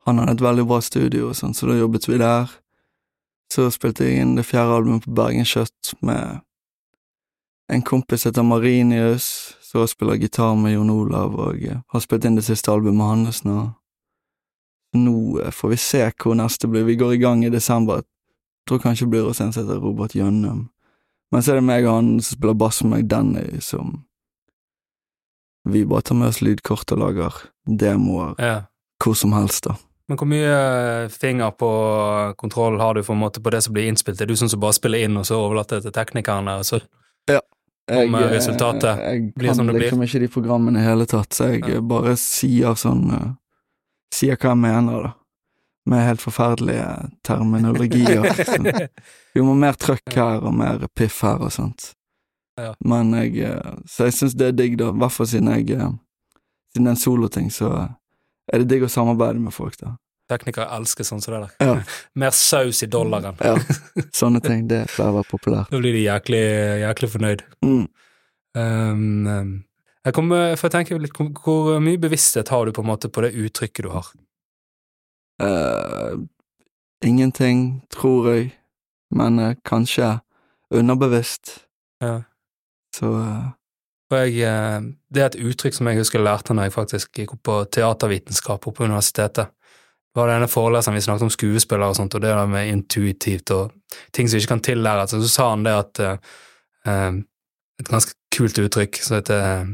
Han 0.03 0.19
hadde 0.19 0.35
et 0.35 0.43
veldig 0.43 0.65
bra 0.67 0.81
studio, 0.83 1.29
og 1.29 1.39
sånn, 1.39 1.55
så 1.55 1.69
da 1.69 1.77
jobbet 1.79 2.09
vi 2.09 2.19
der. 2.19 2.51
Så 3.55 3.69
spilte 3.71 4.03
jeg 4.03 4.19
inn 4.19 4.35
det 4.35 4.45
fjerde 4.49 4.81
albumet 4.81 5.07
på 5.07 5.15
Bergen 5.15 5.47
Kjøtt 5.47 5.93
med 6.03 6.41
en 7.71 7.87
kompis 7.87 8.25
som 8.25 8.33
heter 8.33 8.47
Marinius, 8.47 9.27
som 9.71 9.87
spiller 9.87 10.19
gitar 10.19 10.55
med 10.59 10.73
Jon 10.75 10.89
Olav, 10.91 11.35
og 11.39 11.61
eh, 11.63 11.79
har 11.87 12.03
spilt 12.03 12.25
inn 12.27 12.35
det 12.35 12.43
siste 12.47 12.71
albumet 12.73 13.07
hans 13.07 13.43
nå. 13.47 13.71
Nå 14.99 15.15
eh, 15.39 15.51
får 15.55 15.69
vi 15.73 15.77
se 15.79 16.03
hvor 16.19 16.35
neste 16.35 16.67
blir. 16.67 16.83
Vi 16.87 16.97
går 16.99 17.13
i 17.15 17.21
gang 17.23 17.45
i 17.45 17.49
desember. 17.53 18.01
Jeg 18.03 18.67
tror 18.69 18.81
kanskje 18.83 19.07
det 19.07 19.13
blir 19.15 19.27
hos 19.29 19.39
en 19.41 19.53
som 19.55 19.63
heter 19.63 19.79
Robert 19.81 20.15
Gjønnem. 20.15 20.65
Men 21.31 21.43
så 21.43 21.53
er 21.53 21.61
det 21.61 21.67
meg 21.69 21.85
og 21.87 21.95
han 21.95 22.09
som 22.19 22.35
spiller 22.35 22.57
bass 22.59 22.81
med 22.83 22.91
meg, 22.97 23.07
Danny, 23.07 23.61
som 23.63 24.01
vi 25.69 25.85
bare 25.85 26.01
tar 26.01 26.17
med 26.19 26.27
oss 26.33 26.41
lydkort 26.41 26.91
og 26.91 26.99
lager 26.99 27.33
demoer 27.65 28.35
Ja. 28.41 28.55
hvor 29.03 29.15
som 29.15 29.31
helst, 29.33 29.63
da. 29.69 29.75
Men 30.09 30.17
hvor 30.17 30.27
mye 30.27 30.55
eh, 31.05 31.09
finger 31.09 31.51
på 31.55 31.69
kontroll 32.37 32.79
har 32.81 32.93
du 32.93 33.03
på, 33.03 33.15
på 33.15 33.49
det 33.53 33.61
som 33.63 33.73
blir 33.73 33.87
innspilt? 33.87 34.19
Er 34.21 34.27
du 34.27 34.35
sånn 34.35 34.49
som 34.51 34.59
bare 34.59 34.75
spiller 34.75 35.05
inn, 35.05 35.15
og 35.17 35.25
så 35.25 35.37
overlater 35.39 35.79
det 35.79 35.87
til 35.87 35.95
teknikerne? 35.95 36.57
Og 36.59 36.65
så 36.67 36.81
Om, 37.91 38.15
eh, 38.15 38.27
resultatet 38.31 38.99
jeg 39.03 39.33
blir 39.35 39.53
som 39.53 39.67
det 39.67 39.75
blir. 39.75 39.85
liksom 39.87 40.03
ikke 40.05 40.19
de 40.23 40.27
programmene 40.31 40.79
i 40.79 40.85
hele 40.85 41.05
tatt, 41.05 41.33
så 41.35 41.51
jeg 41.51 41.61
Ja. 41.67 41.75
eh, 41.77 41.81
bare 41.81 42.15
sier 42.17 42.75
sånn 42.79 43.07
uh, 43.11 43.31
Sier 44.13 44.35
hva 44.35 44.49
jeg 44.51 44.57
mener, 44.59 45.03
da. 45.03 45.11
Med 45.87 46.03
helt 46.05 46.21
forferdelige 46.21 47.11
terminologier. 47.23 48.25
sånn. 48.49 48.67
Vi 49.33 49.41
må 49.41 49.53
mer 49.55 49.73
trøkk 49.79 50.13
her 50.13 50.43
og 50.43 50.53
mer 50.53 50.83
piff 50.95 51.21
her 51.23 51.39
og 51.41 51.51
sånt. 51.55 51.93
Ja. 52.59 52.73
Men 52.83 53.13
jeg 53.15 53.37
eh, 53.47 53.71
Så 53.87 54.09
jeg 54.09 54.13
syns 54.17 54.35
det 54.35 54.47
er 54.51 54.51
digg, 54.51 54.75
da. 54.77 54.89
I 54.91 54.99
hvert 54.99 55.15
fall 55.15 55.27
siden 55.31 55.47
jeg 55.55 55.71
eh, 55.79 55.87
Siden 56.75 56.85
det 56.85 56.91
er 56.91 56.95
en 56.97 56.99
soloting, 56.99 57.47
så 57.51 57.71
er 58.51 58.59
det 58.59 58.67
digg 58.67 58.83
å 58.83 58.91
samarbeide 58.91 59.39
med 59.39 59.53
folk, 59.55 59.77
da. 59.79 59.95
Teknikere 60.31 60.67
elsker 60.77 61.07
sånn 61.07 61.21
som 61.23 61.35
det 61.35 61.41
der. 61.43 61.55
Ja. 61.67 61.75
Mer 62.23 62.35
saus 62.35 62.81
i 62.85 62.89
dollaren. 62.91 63.37
Ja, 63.43 63.57
sånne 64.21 64.41
ting. 64.43 64.65
Det 64.71 64.85
pleier 64.93 65.13
å 65.13 65.19
være 65.19 65.29
populært. 65.31 65.71
Da 65.73 65.81
blir 65.81 65.95
de 65.97 66.05
jæklig, 66.05 66.45
jæklig 66.85 67.11
fornøyd. 67.15 67.43
Mm. 67.67 67.83
Um, 68.57 69.27
um, 69.27 69.53
jeg 70.01 70.15
kommer, 70.17 70.55
for 70.57 70.67
jeg 70.67 70.75
tenker 70.79 71.01
litt, 71.01 71.17
hvor, 71.43 71.77
mye 71.83 72.01
bevissthet 72.01 72.49
har 72.49 72.65
du 72.65 72.73
på 72.75 72.83
en 72.83 72.89
måte 72.89 73.11
på 73.13 73.23
det 73.23 73.35
uttrykket 73.37 73.85
du 73.85 73.91
har? 73.93 74.09
Uh, 75.41 76.25
ingenting, 77.05 77.81
tror 77.93 78.31
jeg, 78.33 78.51
men 79.13 79.39
uh, 79.39 79.53
kanskje 79.67 80.17
underbevisst. 80.73 81.59
Ja. 82.01 82.21
Så 82.95 83.13
uh, 83.13 83.51
jeg, 84.11 84.83
det 85.13 85.21
er 85.21 85.29
et 85.29 85.39
uttrykk 85.39 85.77
som 85.77 85.87
jeg 85.87 86.01
husker 86.01 86.19
jeg 86.19 86.27
lærte 86.27 86.55
når 86.55 86.67
jeg 86.67 86.75
faktisk 86.75 87.21
gikk 87.21 87.37
opp 87.37 87.43
på 87.47 87.57
teatervitenskap 87.77 88.67
oppe 88.67 88.81
på 88.81 88.89
universitetet. 88.89 89.53
Det 90.11 90.19
var 90.19 90.27
denne 90.27 90.47
foreleseren 90.51 90.97
vi 90.97 91.01
snakket 91.01 91.23
om 91.23 91.31
skuespillere 91.31 91.93
og 91.93 91.95
sånt, 91.95 92.15
og 92.15 92.23
det 92.23 92.33
der 92.33 92.49
med 92.51 92.67
intuitivt 92.67 93.51
og 93.55 93.71
ting 94.11 94.27
som 94.27 94.39
ikke 94.39 94.51
kan 94.51 94.63
tillæres. 94.65 95.13
Så 95.15 95.29
sa 95.31 95.49
han 95.53 95.63
det 95.63 95.75
at 95.75 95.99
eh, 95.99 96.17
eh, 96.87 97.11
Et 97.81 97.87
ganske 97.89 98.13
kult 98.35 98.59
uttrykk 98.61 98.99
som 99.01 99.15
heter 99.15 99.39
eh, 99.41 99.69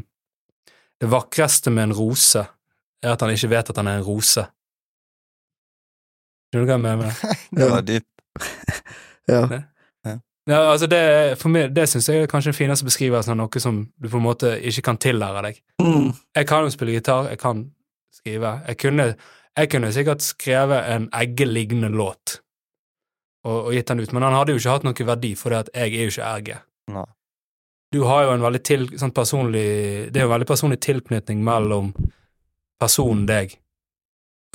Det 1.02 1.10
vakreste 1.12 1.70
med 1.70 1.90
en 1.90 1.94
rose 1.94 2.46
er 3.04 3.12
at 3.12 3.22
han 3.22 3.34
ikke 3.34 3.50
vet 3.50 3.70
at 3.70 3.78
han 3.78 3.88
er 3.88 3.98
en 3.98 4.06
rose. 4.06 4.46
Skjønner 6.48 6.64
du 6.66 6.70
hva 6.70 6.78
jeg 6.78 6.86
mener 6.86 6.98
med 6.98 7.10
det? 7.10 7.38
Det 7.60 7.72
var 7.72 7.82
dypt. 7.82 8.14
ja. 9.34 9.42
Ja, 10.48 10.72
altså 10.72 10.88
det, 10.88 11.38
for 11.42 11.52
meg, 11.52 11.74
det 11.76 11.90
syns 11.92 12.08
jeg 12.08 12.24
er 12.24 12.30
kanskje 12.32 12.54
den 12.54 12.56
fineste 12.56 12.86
beskrivelsen 12.88 13.34
av 13.34 13.38
noe 13.42 13.60
som 13.60 13.82
du 14.00 14.08
på 14.08 14.16
en 14.16 14.24
måte 14.24 14.54
ikke 14.70 14.86
kan 14.86 15.00
tillære 15.04 15.42
deg. 15.44 15.58
Mm. 15.84 16.14
Jeg 16.40 16.48
kan 16.48 16.64
jo 16.64 16.72
spille 16.72 16.94
gitar, 16.96 17.28
jeg 17.34 17.42
kan 17.42 17.66
skrive. 18.16 18.54
Jeg 18.70 18.78
kunne, 18.80 19.08
jeg 19.58 19.72
kunne 19.74 19.92
sikkert 19.94 20.22
skrevet 20.26 20.90
en 20.94 21.08
eggelignende 21.18 21.90
låt 21.90 22.40
og, 23.48 23.68
og 23.68 23.76
gitt 23.76 23.90
den 23.90 24.04
ut, 24.04 24.14
men 24.14 24.26
han 24.28 24.36
hadde 24.36 24.54
jo 24.54 24.62
ikke 24.62 24.74
hatt 24.76 24.88
noen 24.88 25.08
verdi, 25.08 25.32
for 25.40 25.54
det 25.54 25.66
at 25.66 25.72
jeg 25.74 25.94
er 25.96 26.10
jo 26.10 26.32
ikke. 26.42 26.60
Nei. 26.94 27.06
Du 27.96 28.02
har 28.04 28.26
jo 28.26 28.34
en 28.36 28.44
veldig 28.44 28.60
til, 28.68 28.82
sånn 29.00 29.14
personlig 29.16 29.64
Det 30.12 30.20
er 30.20 30.26
jo 30.26 30.28
en 30.28 30.34
veldig 30.34 30.48
personlig 30.50 30.82
tilknytning 30.84 31.40
mellom 31.46 31.94
personen 32.82 33.24
deg 33.30 33.56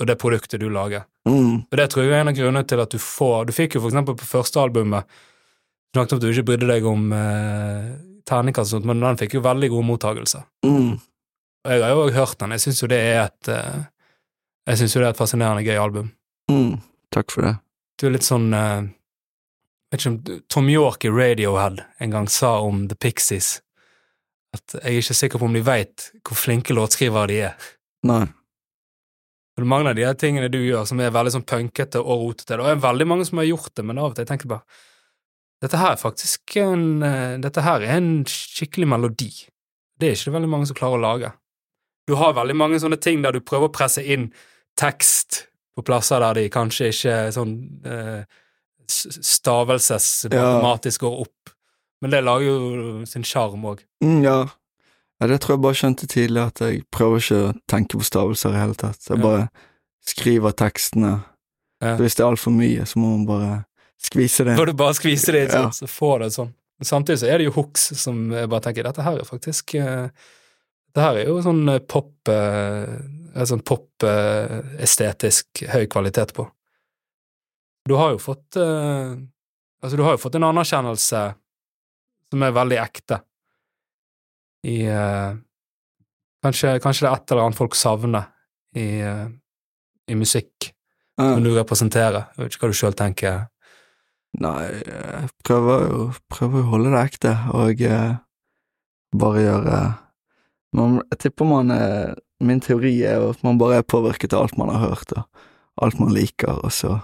og 0.01 0.09
det 0.09 0.15
produktet 0.19 0.61
du 0.61 0.67
lager. 0.73 1.05
Mm. 1.29 1.63
Og 1.69 1.77
det 1.79 1.85
tror 1.91 2.03
jeg 2.03 2.13
er 2.13 2.23
en 2.23 2.31
av 2.31 2.37
grunnene 2.37 2.67
til 2.67 2.81
at 2.83 2.91
du 2.91 2.99
får 2.99 3.45
Du 3.47 3.53
fikk 3.55 3.77
jo 3.77 3.83
for 3.83 3.93
eksempel 3.93 4.17
på 4.19 4.27
første 4.27 4.59
albumet 4.59 5.07
snakket 5.93 6.15
om 6.15 6.19
at 6.19 6.23
du 6.23 6.31
ikke 6.31 6.47
brydde 6.49 6.67
deg 6.71 6.85
om 6.89 7.11
eh, 7.13 7.89
terningkast 8.25 8.71
og 8.71 8.79
sånt, 8.79 8.87
men 8.89 9.03
den 9.03 9.19
fikk 9.19 9.35
jo 9.37 9.43
veldig 9.45 9.69
god 9.75 9.85
mottakelse. 9.85 10.39
Mm. 10.65 10.95
Og 10.97 11.73
jeg 11.73 11.83
har 11.83 11.91
jo 11.93 11.99
også 12.07 12.15
hørt 12.17 12.39
den. 12.41 12.55
Jeg 12.55 12.63
syns 12.63 12.81
jo 12.81 12.89
det 12.89 12.99
er 13.11 13.19
et 13.27 13.51
eh, 13.53 13.83
Jeg 14.69 14.79
synes 14.79 14.95
jo 14.95 15.01
det 15.01 15.07
er 15.09 15.15
et 15.15 15.19
fascinerende 15.19 15.65
gøy 15.65 15.79
album. 15.79 16.11
Mm. 16.51 16.77
Takk 17.13 17.33
for 17.33 17.47
det. 17.47 17.55
Du 17.99 18.07
er 18.07 18.15
litt 18.15 18.25
sånn 18.25 18.49
uh, 18.55 18.85
Vet 19.93 20.01
ikke 20.01 20.09
om 20.09 20.39
Tom 20.49 20.69
York 20.71 21.05
i 21.05 21.11
Radiohead 21.13 21.83
en 22.01 22.13
gang 22.15 22.29
sa 22.31 22.55
om 22.65 22.87
The 22.89 22.97
Pixies 22.97 23.59
at 24.53 24.75
jeg 24.77 24.85
er 24.85 25.01
ikke 25.01 25.17
sikker 25.17 25.41
på 25.41 25.47
om 25.49 25.55
de 25.55 25.63
veit 25.65 26.07
hvor 26.21 26.37
flinke 26.37 26.75
låtskrivere 26.77 27.29
de 27.31 27.37
er. 27.49 27.67
Nei. 28.05 28.25
For 29.53 29.65
det 29.65 29.69
mange 29.69 29.91
av 29.91 29.97
de 29.97 30.05
her 30.05 30.17
tingene 30.17 30.49
du 30.53 30.59
gjør 30.61 30.85
som 30.89 31.01
er 31.01 31.13
veldig 31.13 31.35
sånn 31.35 31.45
punkete 31.49 32.01
og 32.01 32.25
rotete, 32.27 32.57
det 32.57 32.73
er 32.73 32.81
veldig 32.81 33.07
mange 33.09 33.25
som 33.29 33.41
har 33.41 33.49
gjort 33.49 33.73
det, 33.77 33.85
men 33.85 34.01
av 34.01 34.11
og 34.11 34.17
til 34.17 34.27
tenker 34.29 34.47
jeg 34.47 34.55
bare 34.55 34.81
dette 35.63 35.79
her 35.79 35.93
er 35.93 35.99
faktisk 36.01 36.57
en 36.59 37.05
eh, 37.07 37.37
Dette 37.39 37.61
her 37.63 37.85
er 37.85 37.95
en 37.95 38.25
skikkelig 38.27 38.87
melodi. 38.91 39.29
Det 39.95 40.09
er 40.09 40.17
ikke 40.17 40.27
det 40.27 40.35
veldig 40.35 40.49
mange 40.51 40.67
som 40.67 40.75
klarer 40.75 40.99
å 40.99 41.03
lage. 41.03 41.29
Du 42.03 42.17
har 42.19 42.35
veldig 42.35 42.55
mange 42.59 42.81
sånne 42.83 42.99
ting 42.99 43.21
der 43.23 43.31
du 43.31 43.39
prøver 43.39 43.69
å 43.69 43.73
presse 43.73 44.03
inn 44.03 44.33
tekst 44.79 45.45
på 45.77 45.83
plasser 45.85 46.19
der 46.21 46.33
de 46.37 46.47
kanskje 46.53 46.89
ikke 46.93 47.15
sånn 47.33 47.53
eh, 47.85 48.23
s- 48.89 49.07
ja. 50.37 50.59
går 51.01 51.19
opp, 51.25 51.53
men 52.01 52.11
det 52.11 52.23
lager 52.23 52.45
jo 52.45 53.05
sin 53.09 53.23
sjarm 53.23 53.63
òg. 53.65 53.83
Mm, 54.03 54.21
ja. 54.25 54.37
ja. 55.21 55.27
Det 55.27 55.39
tror 55.41 55.55
jeg 55.55 55.63
bare 55.63 55.79
skjønte 55.79 56.07
tidlig, 56.11 56.41
at 56.47 56.59
jeg 56.65 56.83
prøver 56.91 57.21
ikke 57.23 57.39
å 57.47 57.53
tenke 57.71 57.97
på 57.97 58.03
stavelser 58.07 58.53
i 58.57 58.59
hele 58.61 58.75
tatt. 58.75 58.99
Jeg 59.09 59.17
Ja. 59.17 59.23
bare 59.23 59.49
skriver 60.05 60.51
tekstene. 60.59 61.23
Ja. 61.81 61.95
Så 61.97 62.03
hvis 62.03 62.15
det 62.15 62.23
er 62.25 62.29
altfor 62.31 62.51
mye, 62.55 62.85
så 62.85 62.99
må 62.99 63.13
man 63.17 63.25
bare 63.25 63.65
skvise 64.03 64.43
det. 64.45 64.57
Får 64.59 64.65
du 64.67 64.73
bare 64.73 64.93
skvise 64.93 65.31
det 65.31 65.45
inn, 65.45 65.49
sånn, 65.55 65.71
så 65.73 65.87
får 65.87 66.19
du 66.19 66.25
det 66.25 66.33
sånn. 66.35 66.53
Men 66.79 66.85
samtidig 66.89 67.19
så 67.21 67.27
er 67.31 67.37
det 67.39 67.45
jo 67.47 67.51
hooks 67.55 67.89
som 68.01 68.31
jeg 68.31 68.49
bare 68.49 68.61
tenker 68.67 68.83
dette 68.83 69.03
her 69.03 69.19
er 69.19 69.23
faktisk 69.27 69.75
eh, 69.79 70.09
Dette 70.93 71.05
her 71.07 71.17
er 71.23 71.29
jo 71.31 71.39
sånn 71.41 71.63
eh, 71.73 71.79
pop 71.89 72.29
eh, 72.29 73.45
sånn 73.49 73.63
pop-estetisk 73.65 75.63
høy 75.73 75.87
kvalitet 75.89 76.33
på. 76.37 76.45
Du 77.89 77.95
har 77.99 78.13
jo 78.13 78.19
fått 78.21 78.55
eh, 78.61 79.15
Altså, 79.83 79.97
du 79.99 80.03
har 80.05 80.13
jo 80.15 80.21
fått 80.21 80.37
en 80.39 80.45
anerkjennelse 80.47 81.21
som 82.31 82.43
er 82.47 82.53
veldig 82.55 82.77
ekte 82.79 83.17
i 84.63 84.77
eh, 84.87 85.33
kanskje, 86.45 86.77
kanskje 86.79 87.03
det 87.03 87.09
er 87.09 87.17
et 87.17 87.33
eller 87.33 87.43
annet 87.49 87.59
folk 87.59 87.75
savner 87.75 88.29
i, 88.79 88.85
eh, 89.03 89.25
i 90.07 90.15
musikk 90.15 90.69
Ja. 91.19 91.33
som 91.33 91.43
du 91.43 91.51
representerer? 91.57 92.29
Jeg 92.37 92.45
vet 92.45 92.55
ikke 92.55 92.63
hva 92.63 92.71
du 92.71 92.77
sjøl 92.79 92.95
tenker. 92.97 93.41
Nei, 94.39 94.63
jeg 94.87 95.27
prøver 95.45 95.83
jo, 95.89 95.99
prøver 96.31 96.63
å 96.63 96.69
holde 96.71 96.93
det 96.95 97.03
ekte, 97.03 97.33
og 97.53 97.83
eh, 97.85 98.15
bare 99.19 99.43
gjøre 99.43 99.81
man, 100.73 101.01
Jeg 101.11 101.19
tipper 101.19 101.45
man 101.45 101.71
er 101.71 102.15
Min 102.43 102.59
teori 102.59 103.01
er 103.07 103.19
jo 103.21 103.29
at 103.31 103.43
man 103.43 103.57
bare 103.57 103.77
er 103.79 103.81
påvirket 103.87 104.33
av 104.33 104.41
alt 104.43 104.57
man 104.57 104.69
har 104.69 104.89
hørt, 104.89 105.11
og 105.15 105.83
alt 105.85 105.99
man 105.99 106.09
liker, 106.13 106.59
og 106.65 106.71
så 106.71 106.99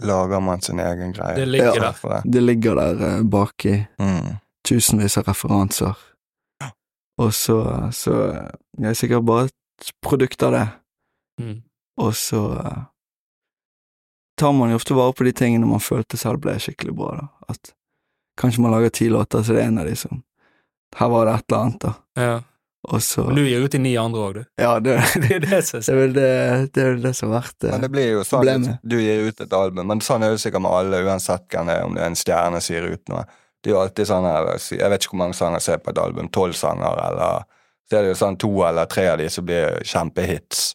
Lager 0.00 0.40
man 0.40 0.60
sin 0.62 0.78
egen 0.80 1.12
greie. 1.12 1.34
Det 1.36 1.48
ligger 1.48 1.74
Ja. 1.74 1.92
der. 2.02 2.22
Det. 2.24 2.40
Ligger 2.42 2.74
der 2.74 3.02
eh, 3.18 3.22
baki 3.22 3.86
Mm. 3.98 4.36
tusenvis 4.64 5.18
av 5.18 5.24
referanser, 5.28 5.94
og 7.18 7.32
så, 7.34 7.90
så 7.92 8.12
eh, 8.32 8.50
Jeg 8.78 8.90
er 8.90 8.94
sikkert 8.94 9.26
bare 9.26 9.44
et 9.50 9.92
produkt 10.02 10.42
av 10.42 10.52
det, 10.52 10.68
Mm. 11.40 11.62
og 11.98 12.12
så 12.14 12.44
eh, 12.64 12.82
tar 14.38 14.52
man 14.52 14.70
jo 14.70 14.76
ofte 14.76 14.94
vare 14.94 15.12
på 15.12 15.24
de 15.24 15.32
tingene 15.32 15.66
man 15.66 15.80
følte 15.82 16.16
selv 16.16 16.40
ble 16.40 16.54
skikkelig 16.58 16.94
bra, 16.96 17.10
da. 17.20 17.26
At 17.48 17.72
kanskje 18.38 18.60
man 18.62 18.70
lager 18.72 18.90
ti 18.90 19.08
låter, 19.10 19.42
så 19.42 19.52
det 19.54 19.62
er 19.64 19.66
en 19.68 19.78
av 19.78 19.86
de 19.86 19.96
som 19.96 20.22
Her 20.96 21.08
var 21.08 21.26
det 21.26 21.34
et 21.34 21.44
eller 21.52 21.62
annet, 21.64 21.80
da. 21.80 21.94
Ja. 22.16 22.40
Og 22.86 23.02
så 23.02 23.24
Men 23.26 23.34
du 23.34 23.42
gir 23.42 23.64
ut 23.64 23.72
de 23.74 23.78
ni 23.82 23.96
andre 23.98 24.20
òg, 24.22 24.34
du. 24.38 24.44
Ja, 24.62 24.78
det, 24.80 24.94
Det 25.24 25.30
er 25.34 25.40
det 25.40 25.64
som 25.66 25.80
det 25.80 25.88
er 25.92 25.98
vel 25.98 26.12
det, 26.14 26.84
det, 27.02 27.14
som 27.18 27.32
har 27.32 27.40
vært 27.42 27.62
Men 27.66 27.74
eh, 27.74 27.80
det 27.80 27.90
blir 27.90 28.06
jo 28.12 28.20
sånn 28.22 28.38
Problemet. 28.38 28.68
at 28.78 28.88
du 28.94 28.96
gir 29.02 29.26
ut 29.28 29.40
et 29.40 29.52
album, 29.52 29.86
men 29.90 30.00
sånn 30.00 30.22
er 30.22 30.30
det 30.30 30.40
sikkert 30.40 30.62
med 30.62 30.70
alle, 30.72 31.02
uansett 31.04 31.48
hvem 31.50 31.66
det 31.66 31.74
er, 31.76 31.84
om 31.84 31.94
det 31.98 32.02
er 32.04 32.06
en 32.12 32.16
stjerne 32.22 32.60
som 32.62 32.76
gir 32.76 32.86
ut 32.94 33.08
noe. 33.12 33.24
Det 33.58 33.70
er 33.70 33.74
jo 33.74 33.80
alltid 33.82 34.06
sånn 34.06 34.24
her, 34.30 34.46
Jeg 34.78 34.90
vet 34.92 35.02
ikke 35.02 35.10
hvor 35.16 35.22
mange 35.24 35.34
sanger 35.34 35.58
som 35.64 35.74
er 35.74 35.82
på 35.82 35.90
et 35.90 35.98
album, 35.98 36.28
tolv 36.30 36.54
sanger, 36.54 37.00
eller 37.08 37.42
Så 37.90 37.96
er 37.98 38.02
det 38.06 38.12
jo 38.14 38.18
sånn 38.20 38.36
to 38.38 38.50
eller 38.68 38.86
tre 38.86 39.08
av 39.08 39.18
de 39.18 39.28
som 39.32 39.44
blir 39.48 39.80
kjempehits. 39.82 40.74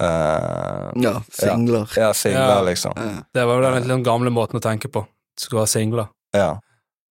Uh, 0.00 0.92
Ja, 1.02 1.22
singler. 1.32 1.88
ja, 1.96 2.12
singler, 2.14 2.56
Ja. 2.56 2.62
liksom. 2.62 2.92
Ja. 2.96 3.22
Det 3.34 3.44
var 3.46 3.54
jo 3.56 3.62
den 3.62 3.74
litt 3.82 3.90
sånn 3.90 4.04
gamle 4.04 4.30
måten 4.30 4.56
å 4.60 4.62
tenke 4.62 4.88
på. 4.92 5.06
Skulle 5.36 5.60
ha 5.62 5.66
singler. 5.66 6.08
Ja. 6.32 6.60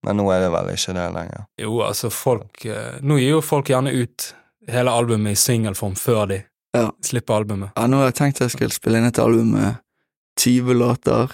Men 0.03 0.17
nå 0.17 0.25
er 0.33 0.39
det 0.41 0.51
vel 0.53 0.69
ikke 0.73 0.93
det 0.97 1.07
lenger. 1.13 1.43
Jo, 1.61 1.75
altså, 1.85 2.09
folk 2.09 2.63
eh, 2.65 2.95
Nå 3.05 3.19
gir 3.21 3.35
jo 3.35 3.41
folk 3.45 3.69
gjerne 3.69 3.91
ut 3.93 4.31
hele 4.71 4.93
albumet 4.93 5.35
i 5.35 5.39
singelform 5.41 5.93
før 5.97 6.27
de 6.31 6.39
Ja. 6.73 6.87
slipper 7.03 7.33
albumet. 7.41 7.71
Ja, 7.75 7.85
nå 7.87 7.97
har 7.99 8.09
jeg 8.09 8.15
tenkt 8.17 8.39
at 8.41 8.47
jeg 8.47 8.55
skulle 8.55 8.73
spille 8.73 8.97
inn 9.01 9.05
et 9.09 9.19
album 9.19 9.51
med 9.57 9.75
20 10.39 10.73
låter, 10.79 11.33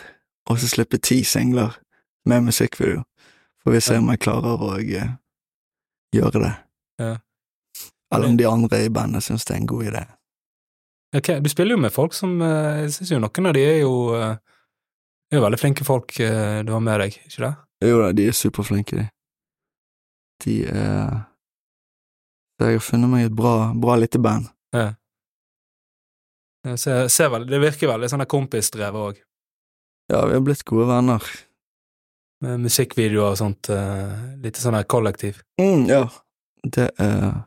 og 0.50 0.58
så 0.60 0.68
slippe 0.68 0.98
ti 1.00 1.22
singler 1.24 1.76
med 2.26 2.44
musikkvideo. 2.48 3.04
Får 3.64 3.72
vi 3.76 3.82
se 3.86 3.98
om 4.02 4.10
jeg 4.10 4.20
klarer 4.26 4.58
å 4.64 4.72
eh, 4.80 5.12
gjøre 6.16 6.42
det. 6.44 6.54
Ja. 7.00 7.14
Eller 8.16 8.28
om 8.32 8.38
de 8.40 8.48
andre 8.50 8.80
i 8.86 8.90
bandet 8.90 9.24
syns 9.24 9.46
det 9.46 9.54
er 9.56 9.62
en 9.62 9.68
god 9.70 9.86
idé. 9.92 10.04
Ok, 11.16 11.30
Du 11.44 11.50
spiller 11.50 11.76
jo 11.76 11.82
med 11.82 11.94
folk 11.94 12.14
som 12.14 12.42
eh, 12.42 12.82
Jeg 12.84 12.92
syns 12.98 13.12
jo 13.12 13.20
noen 13.24 13.48
av 13.48 13.54
de 13.56 13.64
er 13.64 13.80
jo 13.86 13.94
er 14.12 15.38
jo 15.38 15.44
veldig 15.44 15.60
flinke 15.60 15.86
folk 15.88 16.14
du 16.18 16.72
har 16.72 16.80
med 16.84 17.00
deg, 17.04 17.16
ikke 17.28 17.44
det? 17.46 17.54
Jo 17.84 18.00
da, 18.02 18.12
de 18.18 18.28
er 18.28 18.36
superflinke, 18.36 18.96
de. 18.98 19.08
De 20.46 20.56
er 20.66 21.10
Så 22.58 22.66
jeg 22.72 22.80
har 22.80 22.86
funnet 22.86 23.10
meg 23.12 23.26
et 23.28 23.36
bra, 23.38 23.72
bra 23.78 23.96
lite 24.02 24.18
band. 24.22 24.48
Jeg 26.68 26.80
ser, 26.82 27.08
ser 27.14 27.30
vel, 27.32 27.46
det 27.48 27.60
virker 27.62 27.88
veldig 27.94 28.10
sånn 28.12 28.26
kompisdrevet 28.28 29.00
òg, 29.12 29.20
Ja, 30.12 30.24
vi 30.26 30.34
har 30.38 30.42
blitt 30.44 30.64
gode 30.66 30.88
venner. 30.90 31.22
med 32.42 32.60
musikkvideoer 32.62 33.32
og 33.32 33.38
sånt. 33.40 33.70
Uh, 33.70 34.36
Litt 34.44 34.56
sånn 34.62 34.78
kollektiv. 34.86 35.40
Mm, 35.60 35.86
ja. 35.90 36.04
Det 36.64 36.90
er 37.00 37.44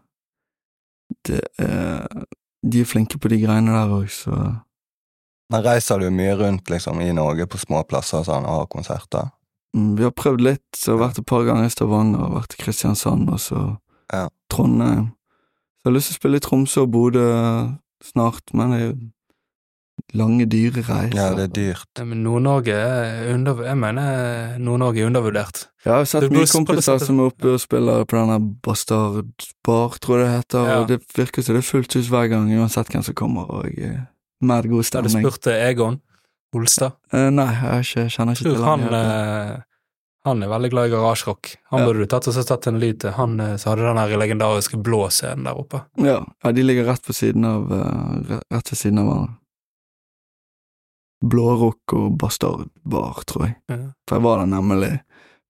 Det 1.27 1.41
er 1.59 2.07
De 2.63 2.81
er 2.81 2.85
flinke 2.85 3.19
på 3.19 3.29
de 3.29 3.39
greiene 3.41 3.73
der 3.73 3.89
òg, 3.95 4.09
så 4.11 4.31
Men 5.51 5.63
reiser 5.65 5.99
du 5.99 6.11
mye 6.11 6.35
rundt 6.37 6.69
liksom 6.71 7.01
i 7.01 7.13
Norge 7.13 7.47
på 7.47 7.59
små 7.59 7.83
plasser 7.89 8.23
sånn, 8.25 8.45
og 8.47 8.59
har 8.61 8.67
konserter? 8.67 9.31
Mm, 9.77 9.97
Vi 9.99 10.03
har 10.07 10.11
prøvd 10.17 10.41
litt, 10.41 10.67
så 10.77 10.97
har 10.97 11.09
vært 11.09 11.19
et 11.23 11.27
par 11.27 11.45
ganger 11.45 11.65
i 11.69 11.73
Stavanger, 11.75 12.21
og 12.27 12.37
vært 12.41 12.55
i 12.59 12.63
Kristiansand, 12.65 13.29
og 13.31 13.39
så 13.41 13.79
Ja. 14.13 14.29
Trondheim. 14.51 15.13
Så 15.81 15.87
jeg 15.87 15.93
har 15.93 15.97
lyst 15.97 16.11
til 16.11 16.17
å 16.17 16.21
spille 16.21 16.37
i 16.37 16.41
Tromsø 16.45 16.83
og 16.83 16.91
Bodø 16.93 17.25
snart, 18.03 18.53
men 18.53 18.71
det 18.71 18.81
er 18.81 18.87
jo 18.91 18.97
lange, 20.17 20.47
dyre 20.51 20.83
reiser. 20.83 21.15
Ja, 21.15 21.35
det 21.37 21.45
er 21.45 21.53
dyrt. 21.55 21.87
Ja, 21.99 22.05
men 22.05 22.23
Nord-Norge 22.25 22.73
er 22.75 23.35
under... 23.35 23.63
Jeg 23.63 23.77
mener 23.79 24.59
Nord-Norge 24.59 25.01
er 25.03 25.07
undervurdert. 25.07 25.69
Ja, 25.85 25.93
jeg 25.93 25.99
har 26.01 26.05
sett 26.11 26.33
mye 26.33 26.49
kompiser 26.51 26.99
som 26.99 27.21
er 27.21 27.31
oppe 27.31 27.53
og 27.55 27.61
spiller 27.63 28.05
på 28.09 28.17
denne 28.19 28.39
Bastard 28.65 29.47
Bar, 29.65 29.99
tror 30.03 30.19
jeg 30.19 30.27
det 30.27 30.37
heter, 30.39 30.67
Ja. 30.67 30.79
og 30.81 30.89
det 30.89 31.01
virker 31.17 31.43
som 31.43 31.55
det 31.55 31.63
er 31.65 31.69
fullt 31.71 31.95
hus 31.95 32.09
hver 32.09 32.29
gang, 32.33 32.51
uansett 32.59 32.89
hvem 32.91 33.05
som 33.07 33.15
kommer, 33.15 33.49
og 33.51 33.67
mad 34.41 34.69
god 34.69 34.91
Da 34.91 35.03
du 35.03 35.09
spurt 35.13 35.23
spurte 35.37 35.55
Egon 35.69 36.01
Olstad. 36.57 36.93
Eh, 37.13 37.29
nei, 37.31 37.49
jeg 37.55 37.85
ikke, 37.87 38.07
kjenner 38.17 38.35
ikke 38.39 38.49
til 38.55 38.65
han, 38.65 38.81
han. 38.89 38.95
eh, 38.95 39.61
han 40.27 40.43
er 40.45 40.51
veldig 40.53 40.71
glad 40.73 40.89
i 40.89 40.93
garasjerock. 40.93 41.53
Han 41.71 41.81
Ja. 41.81 41.87
burde 41.87 42.03
du 42.03 42.07
tatt 42.13 42.27
og 42.29 42.35
så 42.37 42.43
tatt 42.45 42.67
en 42.69 42.81
lyd 42.83 42.99
til. 43.01 43.11
Han 43.17 43.39
så 43.59 43.71
hadde 43.71 43.87
den 43.87 43.97
her 44.03 44.17
legendariske 44.21 44.77
blå 44.85 45.07
scenen 45.09 45.45
der 45.49 45.57
oppe. 45.57 45.85
Ja, 45.97 46.19
ja, 46.45 46.53
de 46.53 46.63
ligger 46.67 46.85
rett 46.91 47.03
på 47.07 47.15
siden 47.17 47.45
av 47.49 47.71
eh, 47.73 48.41
Rett 48.51 48.73
ved 48.73 48.79
siden 48.83 48.99
av 49.01 49.07
hverandre. 49.09 49.37
Blårock 51.21 51.93
og 51.93 52.13
Bastard 52.19 52.69
Bar, 52.89 53.23
tror 53.29 53.47
jeg. 53.49 53.57
Ja. 53.69 53.79
For 54.09 54.17
jeg 54.17 54.25
var 54.25 54.39
der 54.41 54.47
nemlig 54.55 54.93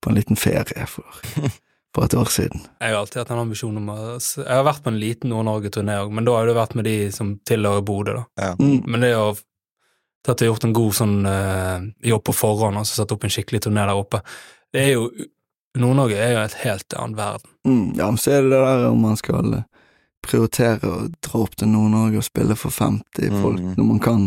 på 0.02 0.10
en 0.10 0.16
liten 0.18 0.38
ferie 0.40 0.86
for, 0.90 1.04
for 1.94 2.06
et 2.06 2.16
år 2.18 2.30
siden. 2.32 2.64
Jeg 2.80 2.90
har 2.94 2.98
alltid 3.02 3.20
hatt 3.22 3.30
en 3.34 3.42
ambisjon 3.44 3.76
om 3.78 3.90
å 3.92 3.98
Jeg 4.18 4.48
har 4.50 4.64
vært 4.66 4.82
på 4.82 4.90
en 4.90 4.98
liten 5.02 5.30
Nord-Norge-turné 5.30 6.00
òg, 6.02 6.10
men 6.16 6.26
da 6.26 6.34
har 6.40 6.50
det 6.50 6.56
vært 6.58 6.74
med 6.78 6.88
de 6.88 6.96
som 7.14 7.36
tilhører 7.46 7.84
Bodø, 7.86 8.16
da. 8.18 8.54
Mm. 8.58 8.80
Men 8.86 9.06
det 9.06 9.12
å 9.18 9.28
tatt 10.26 10.40
har 10.42 10.50
gjort 10.50 10.64
en 10.68 10.72
god 10.76 10.94
sånn 10.94 11.18
eh, 11.26 11.84
jobb 12.10 12.24
på 12.28 12.34
forhånd, 12.36 12.76
og 12.76 12.82
altså 12.84 13.00
satt 13.02 13.12
opp 13.14 13.24
en 13.24 13.32
skikkelig 13.32 13.62
turné 13.66 13.86
der 13.86 13.96
oppe, 13.96 14.20
det 14.72 14.86
er 14.86 14.92
jo 14.94 15.10
Nord-Norge 15.78 16.16
er 16.18 16.32
jo 16.34 16.38
et 16.42 16.54
helt 16.64 16.94
annen 16.98 17.14
verden. 17.14 17.50
Mm, 17.64 17.92
ja, 17.98 18.06
men 18.10 18.18
så 18.18 18.32
er 18.34 18.42
det 18.42 18.50
det 18.50 18.62
der 18.66 18.88
om 18.88 19.04
man 19.06 19.16
skal 19.20 19.52
eh, 19.54 19.66
prioritere 20.26 20.88
å 20.90 20.96
dra 21.22 21.42
opp 21.44 21.54
til 21.56 21.70
Nord-Norge 21.70 22.18
og 22.20 22.26
spille 22.26 22.56
for 22.58 22.74
50 22.74 23.36
folk, 23.40 23.60
Mm. 23.60 23.74
når 23.78 23.84
man 23.86 24.00
kan 24.02 24.24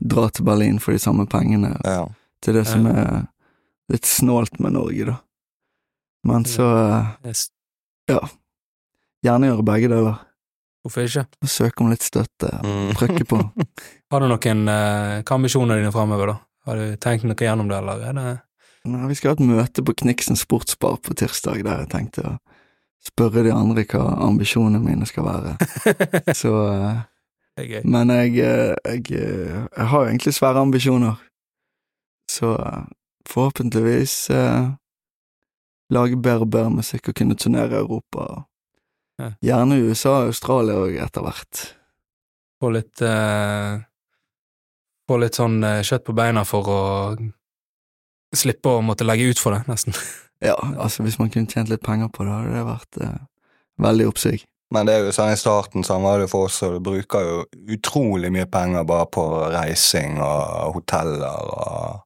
dra 0.00 0.28
til 0.30 0.44
Berlin 0.48 0.78
for 0.80 0.92
de 0.96 0.98
samme 1.02 1.26
pengene. 1.28 1.74
Ja. 1.84 2.06
Det 2.42 2.48
er 2.54 2.58
det 2.62 2.66
som 2.66 2.86
er 2.88 3.26
litt 3.92 4.08
snålt 4.08 4.58
med 4.60 4.72
Norge, 4.72 5.04
da. 5.12 5.16
Men 6.24 6.44
så 6.44 6.64
Ja. 6.66 7.12
Det 8.08 8.16
er 8.16 8.28
gjerne 9.28 9.50
gjøre 9.52 9.64
begge 9.64 9.88
deler. 9.92 10.18
Hvorfor 10.82 11.06
ikke? 11.06 11.26
Søke 11.46 11.84
om 11.84 11.92
litt 11.92 12.02
støtte. 12.02 12.48
Mm. 12.66 12.94
Trykke 12.98 13.26
på. 13.28 13.38
Har 14.12 14.22
du 14.22 14.26
noen 14.30 14.64
eh, 14.68 15.20
Hva 15.20 15.20
er 15.22 15.36
ambisjonene 15.36 15.78
dine 15.78 15.92
framover, 15.94 16.32
da? 16.32 16.38
Har 16.66 16.78
du 16.78 16.96
tenkt 17.02 17.26
noe 17.26 17.38
gjennom 17.38 17.70
det, 17.70 17.78
eller 17.78 18.02
er 18.08 18.18
det 18.18 18.32
Nei, 18.82 19.06
vi 19.06 19.14
skal 19.14 19.30
ha 19.30 19.38
et 19.38 19.46
møte 19.46 19.84
på 19.86 19.94
Kniksen 19.94 20.34
sportsbar 20.38 20.96
på 21.06 21.14
tirsdag, 21.14 21.60
der 21.62 21.84
jeg 21.84 21.90
tenkte 21.92 22.24
å 22.26 22.32
spørre 23.06 23.44
de 23.46 23.52
andre 23.54 23.84
hva 23.86 24.02
ambisjonene 24.26 24.82
mine 24.82 25.06
skal 25.06 25.26
være. 25.28 25.52
Så 26.40 26.50
eh, 26.66 27.02
Det 27.54 27.62
er 27.62 27.68
gøy. 27.76 27.84
Men 27.94 28.10
jeg, 28.10 28.34
eh, 28.42 28.74
jeg, 28.90 29.06
eh, 29.14 29.60
jeg 29.62 29.88
har 29.92 30.02
jo 30.02 30.10
egentlig 30.10 30.34
svære 30.34 30.64
ambisjoner. 30.66 31.22
Så 32.30 32.56
eh, 32.58 32.82
forhåpentligvis 33.30 34.16
eh, 34.34 34.72
lage 35.94 36.18
bedre 36.18 36.48
og 36.48 36.54
bedre 36.56 36.74
musikk 36.80 37.12
og 37.12 37.18
kunne 37.22 37.38
turnere 37.38 37.76
i 37.76 37.82
Europa. 37.84 38.26
Ja. 38.32 38.42
Gjerne 39.44 39.78
USA 39.88 40.12
og 40.22 40.32
Australia 40.32 40.74
òg, 40.82 40.96
etter 41.04 41.24
hvert. 41.26 41.62
Få 42.62 42.70
litt 42.74 43.02
eh, 43.02 43.80
Få 45.10 45.16
litt 45.18 45.34
sånn 45.38 45.58
eh, 45.66 45.80
kjøtt 45.82 46.04
på 46.06 46.14
beina 46.14 46.44
for 46.46 46.68
å 46.70 46.80
slippe 48.34 48.70
å 48.78 48.82
måtte 48.84 49.04
legge 49.04 49.26
ut 49.32 49.40
for 49.42 49.56
det, 49.56 49.64
nesten. 49.70 49.96
Ja, 50.42 50.56
altså 50.82 51.04
hvis 51.06 51.20
man 51.20 51.28
kunne 51.30 51.46
tjent 51.46 51.68
litt 51.70 51.84
penger 51.86 52.08
på 52.10 52.24
det, 52.26 52.32
hadde 52.34 52.54
det 52.56 52.62
vært 52.66 52.96
eh, 53.04 53.18
veldig 53.78 54.06
oppsig. 54.10 54.40
Men 54.74 54.88
det 54.88 54.96
er 54.96 55.04
jo 55.04 55.12
sånn 55.14 55.30
i 55.30 55.36
starten 55.38 55.84
sånn 55.86 56.02
var 56.02 56.18
det 56.18 56.26
for 56.32 56.48
oss, 56.48 56.56
og 56.66 56.72
du 56.74 56.80
bruker 56.88 57.22
jo 57.28 57.36
utrolig 57.76 58.30
mye 58.34 58.48
penger 58.50 58.82
bare 58.88 59.06
på 59.14 59.22
reising 59.52 60.16
og 60.18 60.74
hoteller 60.80 61.46
og 61.52 62.00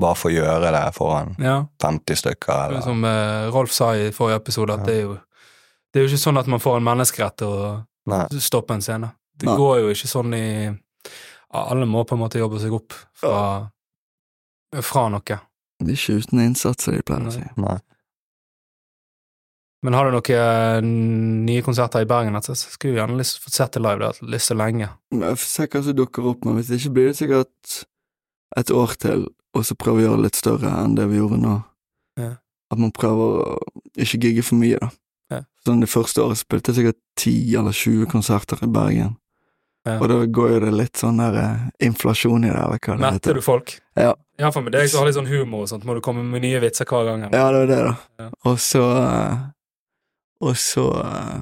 bare 0.00 0.16
for 0.16 0.32
å 0.32 0.34
gjøre 0.38 0.70
det 0.72 0.82
foran 0.96 1.34
Ja. 1.44 1.58
50 1.84 2.22
stykker, 2.22 2.54
er 2.54 2.72
eller 2.72 2.86
Som 2.88 3.04
eh, 3.04 3.50
Rolf 3.52 3.74
sa 3.76 3.90
i 4.00 4.08
forrige 4.16 4.40
episode, 4.40 4.78
at 4.78 4.80
Ja. 4.80 4.86
det 4.88 4.96
er 4.96 5.02
jo 5.10 5.18
Det 5.94 6.00
er 6.00 6.08
jo 6.08 6.10
ikke 6.10 6.24
sånn 6.24 6.40
at 6.40 6.48
man 6.50 6.58
får 6.62 6.80
en 6.80 6.86
menneskerett 6.88 7.36
til 7.38 7.52
å 7.54 7.66
Nei. 8.10 8.24
stoppe 8.42 8.74
en 8.74 8.82
scene. 8.82 9.12
Det 9.38 9.46
Nei. 9.46 9.54
går 9.60 9.84
jo 9.84 9.92
ikke 9.94 10.10
sånn 10.10 10.34
i 10.34 10.46
Alle 11.54 11.86
må 11.86 12.02
på 12.02 12.16
en 12.16 12.22
måte 12.24 12.40
jobbe 12.40 12.58
seg 12.58 12.72
opp 12.74 12.96
fra, 13.14 13.70
fra 14.82 15.04
noe. 15.14 15.36
Det 15.78 15.92
er 15.92 15.94
ikke 15.94 16.16
uten 16.18 16.40
innsats, 16.42 16.82
som 16.88 16.96
de 16.96 17.04
pleier 17.06 17.28
å 17.30 17.34
si. 17.36 17.44
Nei. 17.62 17.76
Men 19.84 19.94
har 19.94 20.08
du 20.08 20.16
noen 20.16 20.34
eh, 20.34 20.80
nye 21.46 21.62
konserter 21.62 22.02
i 22.02 22.08
Bergen? 22.10 22.34
Altså, 22.34 22.56
så 22.58 22.72
skulle 22.72 22.96
vi 22.96 23.00
gjerne 23.02 23.20
lyst 23.20 23.38
fått 23.44 23.54
sett 23.54 23.76
det 23.76 23.84
live. 23.84 24.00
Det 24.00 24.08
har 24.08 24.18
jeg 24.18 24.32
lyst 24.34 24.50
til 24.50 24.58
lenge. 24.58 24.88
Jeg 25.14 25.38
får 25.38 25.50
se 25.52 25.68
hva 25.68 25.82
som 25.86 25.98
dukker 26.00 26.28
opp, 26.32 26.46
men 26.48 26.58
hvis 26.58 26.72
det 26.72 26.80
ikke 26.80 26.94
blir 26.96 27.10
det 27.10 27.18
sikkert 27.20 27.76
et 28.58 28.74
år 28.74 28.96
til, 29.04 29.26
og 29.54 29.66
så 29.68 29.76
prøve 29.78 30.00
å 30.00 30.04
gjøre 30.08 30.18
det 30.18 30.26
litt 30.26 30.40
større 30.40 30.74
enn 30.80 30.98
det 30.98 31.06
vi 31.12 31.20
gjorde 31.20 31.38
nå. 31.42 31.54
Ja. 32.18 32.32
At 32.72 32.80
man 32.82 32.94
prøver 32.96 33.42
å 33.44 33.58
ikke 33.94 34.22
gigge 34.24 34.46
for 34.46 34.58
mye, 34.58 34.80
da. 34.82 34.90
Ja. 35.64 35.70
Sånn 35.72 35.80
Det 35.80 35.88
første 35.88 36.20
året 36.20 36.38
spilte 36.40 36.72
jeg 36.72 36.76
sikkert 36.80 37.00
10 37.16 37.58
eller 37.60 37.72
20 37.72 38.10
konserter 38.12 38.64
i 38.64 38.70
Bergen, 38.70 39.16
Ja. 39.84 39.98
Og 40.00 40.08
da 40.08 40.14
går 40.24 40.50
jo 40.54 40.60
det 40.60 40.70
litt 40.72 40.96
sånn 40.96 41.18
der 41.20 41.34
eh, 41.36 41.64
inflasjon 41.84 42.44
i 42.46 42.48
det, 42.48 42.56
eller 42.56 42.78
hva 42.80 42.94
det 42.96 43.02
Metter 43.04 43.36
du 43.36 43.42
folk? 43.44 43.74
Ja. 44.00 44.14
Iallfall 44.40 44.64
med 44.64 44.72
deg 44.72 44.88
som 44.88 45.02
har 45.02 45.10
litt 45.10 45.18
sånn 45.18 45.28
humor 45.28 45.66
og 45.66 45.68
sånt, 45.68 45.84
må 45.84 45.92
du 45.92 46.00
komme 46.00 46.22
med 46.24 46.40
nye 46.40 46.62
vitser 46.62 46.88
hver 46.88 47.04
gang. 47.04 47.26
eller? 47.26 47.36
Ja, 47.36 47.50
det 47.52 47.58
var 47.58 47.68
det, 47.68 47.80
da. 47.84 48.24
Ja. 48.24 48.28
Og 48.48 48.56
så 48.64 48.84
eh, 49.02 49.42
Og 50.40 50.56
så 50.56 50.86
eh, 51.04 51.36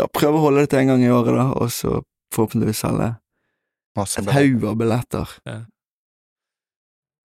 Ja, 0.00 0.08
prøve 0.10 0.40
å 0.40 0.42
holde 0.48 0.64
det 0.64 0.72
til 0.72 0.82
en 0.82 0.90
gang 0.90 1.06
i 1.06 1.14
året, 1.14 1.38
da, 1.38 1.46
og 1.54 1.70
så 1.70 2.02
forhåpentligvis 2.34 2.82
selge 2.88 3.12
Masse 3.94 4.18
et 4.18 4.34
haug 4.34 4.64
av 4.64 4.76
billetter. 4.80 5.32
Ok. 5.46 5.70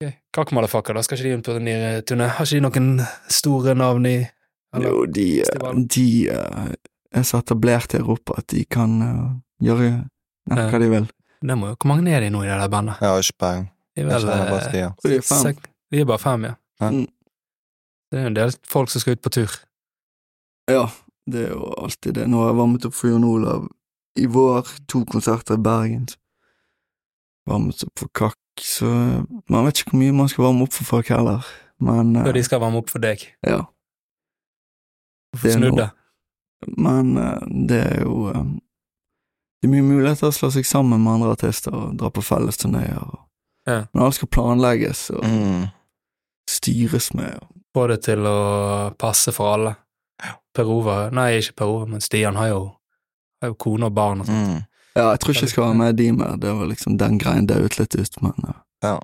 Okay. 0.04 0.54
motherfucker, 0.54 0.94
da 0.94 1.02
skal 1.02 1.18
ikke 1.18 1.26
de 1.26 1.34
inn 1.34 1.46
på 1.46 1.54
den 1.58 1.66
nye 1.66 2.02
turné? 2.06 2.28
Har 2.38 2.46
ikke 2.46 2.60
de 2.60 2.66
noen 2.68 3.06
store 3.34 3.74
navn 3.74 4.06
i 4.06 4.18
Jo, 4.84 5.06
de, 5.06 5.28
eh, 5.42 5.80
de 5.96 6.08
eh, 6.30 6.74
er 7.12 7.24
så 7.28 7.42
etablert 7.42 7.94
i 7.94 8.02
Europa 8.02 8.38
at 8.38 8.48
de 8.54 8.64
kan 8.66 9.02
eh, 9.02 9.24
gjøre 9.68 9.90
nett 10.52 10.72
hva 10.74 10.82
de 10.82 10.90
vil. 10.92 11.08
Det 11.42 11.58
må 11.58 11.72
jo, 11.72 11.76
Hvor 11.82 11.92
mange 11.92 12.12
er 12.14 12.24
de 12.26 12.30
nå 12.34 12.44
i 12.44 12.50
det 12.50 12.58
der 12.60 12.70
bandet? 12.74 13.02
Jeg 13.02 13.10
har 13.10 13.20
ikke 13.26 13.40
peiling. 13.44 13.68
De 13.98 14.02
er 14.02 14.08
vel 14.10 14.26
bare 14.26 14.58
eh, 14.70 14.92
de 15.04 15.16
er 15.18 15.26
fem. 15.26 15.58
De 15.92 16.02
er 16.02 16.06
bare 16.10 16.22
fem, 16.22 16.48
ja. 16.50 16.54
Ja. 16.82 16.90
Mm. 16.94 17.08
Det 18.12 18.18
er 18.20 18.24
jo 18.24 18.32
en 18.32 18.38
del 18.38 18.54
folk 18.70 18.90
som 18.92 19.04
skal 19.04 19.18
ut 19.18 19.22
på 19.26 19.34
tur. 19.36 19.54
Ja, 20.72 20.86
det 21.28 21.46
er 21.48 21.54
jo 21.56 21.72
alltid 21.78 22.16
det. 22.20 22.28
Nå 22.30 22.42
har 22.44 22.52
jeg 22.54 22.60
varmet 22.62 22.88
opp 22.88 22.96
for 22.96 23.12
Jon 23.12 23.26
Olav 23.28 23.68
i 24.18 24.26
vår, 24.32 24.70
to 24.90 25.04
konserter 25.10 25.58
i 25.58 25.64
Bergen. 25.64 26.08
Varmet 27.48 27.84
opp 27.86 28.00
for 28.00 28.12
Kakk, 28.18 28.40
så 28.64 28.90
man 29.52 29.68
vet 29.68 29.82
ikke 29.82 29.94
hvor 29.94 30.02
mye 30.02 30.16
man 30.16 30.32
skal 30.32 30.48
varme 30.48 30.66
opp 30.68 30.76
for 30.76 30.90
folk 30.90 31.12
heller. 31.14 31.48
Men 31.84 32.16
eh, 32.16 32.32
de 32.36 32.44
skal 32.46 32.62
varme 32.64 32.82
opp 32.82 32.90
for 32.94 33.04
deg. 33.04 33.26
ja. 33.46 33.66
Få 35.36 35.44
Det 35.44 35.52
er 35.54 35.58
snudd 35.60 35.78
noe. 35.82 35.90
Men 36.78 37.18
eh, 37.18 37.42
det 37.70 37.82
er 37.86 38.02
jo 38.04 38.30
eh, 38.32 38.44
Det 39.62 39.68
er 39.68 39.74
mye 39.74 39.84
muligheter 39.88 40.30
å 40.30 40.36
slå 40.36 40.52
seg 40.54 40.66
sammen 40.70 41.02
med 41.04 41.14
andre 41.18 41.32
artister 41.36 41.74
og 41.74 41.96
dra 41.98 42.10
på 42.14 42.22
fellesturneer. 42.22 43.02
Ja. 43.68 43.80
Men 43.92 44.04
alt 44.06 44.16
skal 44.16 44.30
planlegges 44.32 45.10
og 45.12 45.24
Mm. 45.26 45.68
styres 46.50 47.14
med. 47.14 47.40
Få 47.76 47.88
det 47.88 48.04
til 48.06 48.20
å 48.26 48.94
passe 48.98 49.32
for 49.36 49.54
alle. 49.58 49.76
Per 50.56 50.66
Ove 50.66 51.10
Nei, 51.14 51.38
ikke 51.42 51.56
Per 51.60 51.68
Ove, 51.70 51.88
men 51.92 52.02
Stian 52.02 52.36
har 52.36 52.48
jo, 52.50 52.62
har 53.42 53.50
jo 53.52 53.58
kone 53.62 53.86
og 53.86 53.94
barn 53.94 54.22
og 54.22 54.26
sånt. 54.30 54.48
Mm. 54.48 54.64
ja, 54.96 55.10
jeg 55.12 55.20
tror 55.20 55.34
ikke 55.36 55.44
jeg 55.46 55.50
skal 55.52 55.64
være 55.68 55.78
med 55.78 55.96
de 56.00 56.08
mer. 56.12 56.38
Det 56.42 56.54
var 56.58 56.66
liksom 56.72 56.98
den 56.98 57.18
greien 57.22 57.46
daut 57.46 57.78
litt 57.80 57.96
ut, 57.96 58.22
men 58.22 58.34
eh, 58.48 58.54
Ja. 58.84 59.00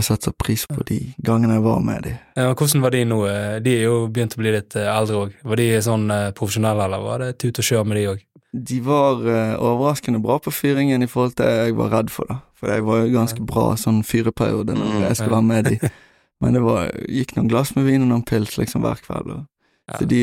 Jeg 0.00 0.06
setter 0.08 0.32
pris 0.40 0.64
på 0.66 0.82
de 0.88 0.96
gangene 1.24 1.58
jeg 1.58 1.62
var 1.64 1.80
med 1.84 2.02
de. 2.08 2.14
Ja, 2.36 2.48
hvordan 2.56 2.82
var 2.82 2.94
de 2.94 3.04
nå? 3.06 3.18
De 3.64 3.74
er 3.76 3.84
jo 3.86 3.96
begynt 4.08 4.34
å 4.36 4.40
bli 4.42 4.52
litt 4.56 4.74
eh, 4.80 4.88
eldre 4.90 5.20
òg. 5.26 5.36
Var 5.52 5.60
de 5.60 5.68
sånn 5.86 6.10
eh, 6.14 6.30
profesjonelle, 6.36 6.86
eller 6.88 7.04
var 7.04 7.24
det 7.24 7.30
tut 7.42 7.60
og 7.60 7.66
kjør 7.68 7.86
med 7.90 8.00
de 8.00 8.04
òg? 8.14 8.24
De 8.50 8.80
var 8.82 9.20
eh, 9.30 9.52
overraskende 9.62 10.18
bra 10.24 10.40
på 10.42 10.50
fyringen 10.50 11.04
i 11.04 11.08
forhold 11.10 11.36
til 11.38 11.46
jeg 11.46 11.76
var 11.78 11.92
redd 11.94 12.10
for, 12.10 12.26
da. 12.32 12.40
For 12.58 12.72
jeg 12.74 12.82
var 12.88 13.04
jo 13.04 13.12
ganske 13.14 13.44
bra 13.46 13.66
sånn 13.78 14.02
fyreperiode 14.04 14.74
når 14.76 14.90
Mm, 14.90 15.02
jeg 15.06 15.16
skulle 15.20 15.36
være 15.36 15.48
med 15.52 15.68
de. 15.70 15.90
Men 16.42 16.56
det 16.56 16.62
var, 16.64 16.90
gikk 17.08 17.36
noen 17.36 17.48
glass 17.52 17.74
med 17.76 17.86
vin 17.86 18.02
og 18.02 18.10
noen 18.10 18.24
pils 18.26 18.56
liksom 18.58 18.82
hver 18.84 19.00
kveld. 19.04 19.30
Og, 19.36 19.46
Så 19.98 20.06
de 20.08 20.20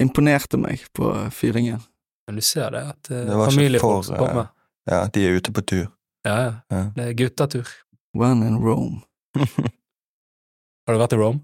imponerte 0.00 0.58
meg 0.60 0.84
på 0.96 1.10
fyringen. 1.34 1.80
Men 2.28 2.36
du 2.38 2.44
ser 2.44 2.70
det, 2.74 2.82
at 2.94 3.08
Det 3.10 3.26
familiefolk 3.50 4.04
for, 4.06 4.16
som. 4.16 4.46
Ja, 4.90 5.00
de 5.12 5.24
er 5.26 5.36
ute 5.40 5.52
på 5.52 5.64
tur. 5.66 5.86
Ja, 6.24 6.36
ja. 6.44 6.52
Ja. 6.72 6.82
Det 6.96 7.06
er 7.08 7.16
guttatur. 7.18 7.68
When 8.16 8.42
in 8.42 8.58
Rome. 8.62 9.02
Har 10.86 10.94
du 10.96 10.98
vært 11.00 11.12
i 11.14 11.20
Rome? 11.20 11.40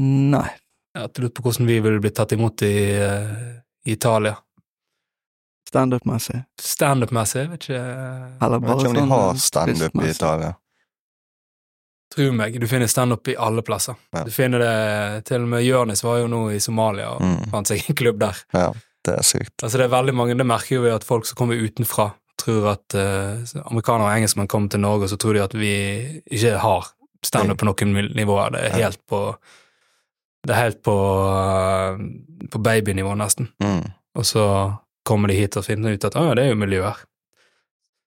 Nei. 0.00 0.48
Jeg 0.94 1.02
har 1.08 1.22
lurt 1.24 1.34
på 1.34 1.42
hvordan 1.46 1.66
vi 1.66 1.76
ville 1.82 2.00
blitt 2.02 2.14
tatt 2.18 2.32
imot 2.36 2.62
i, 2.66 2.74
uh, 2.98 3.54
i 3.86 3.94
Italia. 3.96 4.36
Standup-messig. 5.68 6.42
Standup-messig, 6.60 7.48
vet 7.50 7.64
ikke 7.66 7.78
eh, 7.80 8.36
Eller 8.44 8.60
Jeg 8.60 8.68
vet 8.68 8.82
ikke 8.84 8.90
om 8.90 8.94
de 8.94 9.00
sånn 9.00 9.10
har 9.14 9.24
eh, 9.32 9.40
standup 9.42 9.96
i. 10.04 10.10
Italia. 10.12 10.50
Tro 12.14 12.26
meg, 12.36 12.58
du 12.62 12.66
finner 12.70 12.90
standup 12.92 13.30
i 13.32 13.34
alle 13.42 13.64
plasser. 13.66 13.96
Ja. 14.14 14.22
Du 14.28 14.30
finner 14.30 14.62
det 14.62 15.24
Til 15.26 15.42
og 15.42 15.50
med 15.50 15.64
Jonis 15.66 16.04
var 16.06 16.20
jo 16.20 16.28
nå 16.30 16.42
i 16.54 16.60
Somalia 16.62 17.08
og 17.16 17.24
Mm. 17.24 17.48
fant 17.50 17.66
seg 17.72 17.82
en 17.90 17.96
klubb 17.98 18.20
der. 18.22 18.38
Ja, 18.54 18.68
det 19.08 19.16
er 19.18 19.26
sykt. 19.26 19.56
Altså 19.64 19.80
Det 19.80 19.88
er 19.88 19.94
veldig 19.96 20.14
mange, 20.14 20.36
det 20.38 20.46
merker 20.46 20.76
jo 20.76 20.84
vi 20.84 20.92
at 20.94 21.02
folk 21.08 21.26
som 21.26 21.40
kommer 21.40 21.58
utenfra, 21.58 22.12
tror 22.40 22.70
at 22.74 22.96
uh, 22.98 23.42
amerikanere 23.64 24.08
og 24.08 24.18
engelskmenn 24.18 24.50
kommer 24.50 24.72
til 24.72 24.82
Norge, 24.82 25.06
og 25.06 25.12
så 25.12 25.18
tror 25.20 25.36
de 25.36 25.44
at 25.44 25.54
vi 25.58 25.74
ikke 26.24 26.56
har 26.62 26.90
standup 27.24 27.60
på 27.60 27.68
noen 27.68 28.10
nivåer. 28.16 28.56
Det 28.56 28.64
er 28.68 28.80
helt 28.84 29.00
på 29.08 29.26
Det 30.44 30.52
er 30.52 30.60
helt 30.60 30.82
på, 30.84 30.92
uh, 30.92 31.96
på 32.52 32.60
babynivå, 32.60 33.14
nesten. 33.16 33.48
Mm. 33.64 33.86
Og 34.14 34.26
så 34.28 34.44
kommer 35.08 35.28
de 35.28 35.38
hit 35.38 35.56
og 35.56 35.64
finner 35.64 35.94
ut 35.94 36.04
at 36.04 36.16
å, 36.20 36.26
det 36.36 36.44
er 36.44 36.52
jo 36.52 36.58
miljø 36.60 36.82
her. 36.84 37.00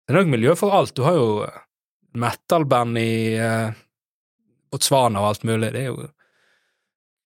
Det 0.06 0.14
er 0.14 0.20
nok 0.20 0.30
miljø 0.36 0.54
for 0.56 0.76
alt. 0.78 0.94
Du 0.94 1.02
har 1.02 1.18
jo 1.18 1.48
metal-band 2.14 3.00
i 3.02 3.10
uh, 3.42 3.74
Botswana 4.70 5.24
og 5.24 5.32
alt 5.32 5.48
mulig. 5.50 5.74
Det 5.74 5.82
er 5.82 5.92
jo 5.92 6.08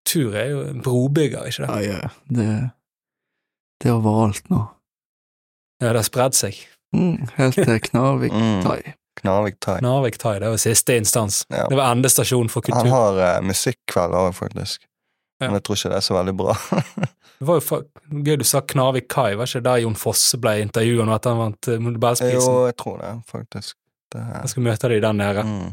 Tur 0.08 0.36
er 0.40 0.46
jo 0.48 0.60
en 0.64 0.78
brobygger, 0.80 1.50
ikke 1.50 1.66
det? 1.66 1.80
Ja, 1.84 1.96
ja. 1.98 2.10
Det, 2.32 2.44
det 3.82 3.90
er 3.90 3.98
overalt 3.98 4.46
nå. 4.48 4.62
Ja, 5.82 5.90
det 5.90 5.98
har 5.98 6.06
spredd 6.06 6.36
seg. 6.38 6.62
Mm, 6.96 7.26
helt 7.36 7.54
til 7.58 7.80
Knarvik 7.84 8.32
Mm. 8.32 8.62
Knarvik 9.18 9.58
Thai. 9.60 9.78
Knarvik 9.78 10.18
Thai, 10.18 10.38
det 10.38 10.50
var 10.52 10.60
siste 10.62 10.96
instans. 10.96 11.42
Ja. 11.50 11.66
Det 11.68 11.76
var 11.76 11.90
endestasjon 11.92 12.48
for 12.48 12.62
kultur. 12.62 12.86
Han 12.86 12.92
har 12.92 13.18
uh, 13.18 13.46
musikkveld 13.46 14.14
òg, 14.14 14.30
faktisk. 14.36 14.86
Ja. 15.40 15.48
Men 15.48 15.58
jeg 15.58 15.64
tror 15.66 15.78
ikke 15.78 15.90
det 15.92 15.96
er 15.98 16.06
så 16.06 16.14
veldig 16.18 16.34
bra. 16.38 16.54
Det 17.38 17.46
var 17.46 17.60
jo 17.60 17.76
gøy 18.26 18.36
du 18.40 18.42
sa 18.42 18.60
Knarvik 18.66 19.06
Kai, 19.12 19.36
var 19.38 19.46
ikke 19.46 19.60
det 19.60 19.68
der 19.68 19.82
Jon 19.84 19.94
Fosse 19.94 20.40
ble 20.42 20.56
intervjua 20.58 21.04
nå 21.06 21.12
etter 21.14 21.30
han 21.30 21.38
vant 21.38 21.68
eh, 21.70 22.32
jo, 22.34 22.46
jeg 22.66 22.74
tror 22.82 22.96
det, 22.98 23.12
faktisk. 23.30 23.76
Det 24.10 24.18
er, 24.18 24.32
Jeg 24.40 24.50
skal 24.50 24.64
møte 24.66 24.90
deg 24.90 25.04
der 25.04 25.14
nede. 25.14 25.44
mm. 25.46 25.68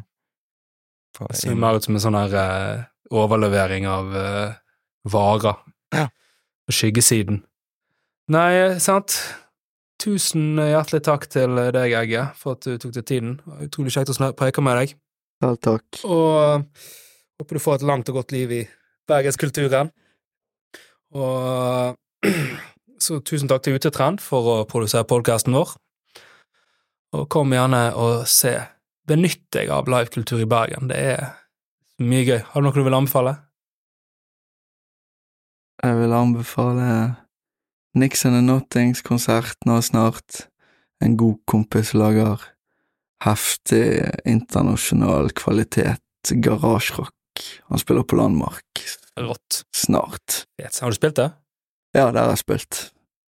Det 1.15 1.39
ser 1.39 1.55
mer 1.57 1.79
ut 1.79 1.87
som 1.87 1.95
en 1.97 2.03
sånn 2.03 2.17
her 2.19 2.35
uh, 2.37 2.83
overlevering 3.17 3.87
av 3.89 4.13
uh, 4.13 4.53
varer. 5.09 5.57
Ja. 5.95 6.05
På 6.67 6.75
skyggesiden. 6.75 7.41
Nei, 8.35 8.49
eh, 8.59 8.77
sant. 8.83 9.15
Tusen 10.01 10.59
hjertelig 10.59 11.01
takk 11.07 11.25
til 11.31 11.55
deg, 11.73 11.93
Egge, 11.95 12.27
for 12.37 12.57
at 12.57 12.65
du 12.67 12.75
tok 12.81 12.93
deg 12.97 13.05
tiden. 13.07 13.35
Utrolig 13.63 13.93
kjekt 13.95 14.11
å 14.11 14.31
preke 14.37 14.63
med 14.63 14.79
deg. 14.81 14.95
Ja, 15.43 15.53
takk. 15.55 16.01
Og 16.03 16.27
eh, 16.41 16.89
håper 17.39 17.57
du 17.57 17.63
får 17.63 17.79
et 17.79 17.87
langt 17.87 18.11
og 18.11 18.19
godt 18.19 18.35
liv 18.35 18.51
i 18.51 18.61
bergenskulturen. 19.09 19.91
Og 21.15 21.95
så 23.05 23.19
tusen 23.23 23.51
takk 23.51 23.65
til 23.65 23.79
Utetrend 23.79 24.23
for 24.23 24.51
å 24.51 24.55
produsere 24.69 25.07
podkasten 25.07 25.55
vår. 25.55 25.75
Og 27.15 27.27
kom 27.31 27.55
gjerne 27.55 27.87
og 27.95 28.27
se. 28.29 28.57
Benytt 29.07 29.45
deg 29.53 29.69
av 29.71 29.87
livekultur 29.91 30.41
i 30.41 30.49
Bergen. 30.49 30.89
Det 30.89 31.01
er 31.15 31.27
mye 32.03 32.25
gøy. 32.25 32.39
Har 32.51 32.61
du 32.61 32.67
noe 32.67 32.75
du 32.75 32.83
vil 32.83 32.97
anbefale? 32.97 33.37
Jeg 35.83 35.99
vil 35.99 36.15
anbefale 36.15 36.87
Nix 37.95 38.25
and 38.25 38.35
the 38.35 38.41
Nottings-konsert 38.43 39.55
nå 39.65 39.77
snart. 39.81 40.47
En 41.03 41.15
god 41.19 41.37
kompis 41.47 41.93
lager 41.95 42.41
heftig 43.23 43.85
internasjonal 44.27 45.31
kvalitet 45.37 46.01
garasjerock. 46.43 47.13
Han 47.69 47.79
spiller 47.79 48.03
på 48.07 48.15
Landmark 48.19 48.83
Rått. 49.19 49.63
snart. 49.75 50.45
Yes. 50.61 50.79
Har 50.79 50.89
du 50.91 50.95
spilt 50.95 51.15
det? 51.15 51.29
Ja, 51.95 52.09
der 52.11 52.21
har 52.25 52.29
jeg 52.35 52.41
spilt. 52.43 52.79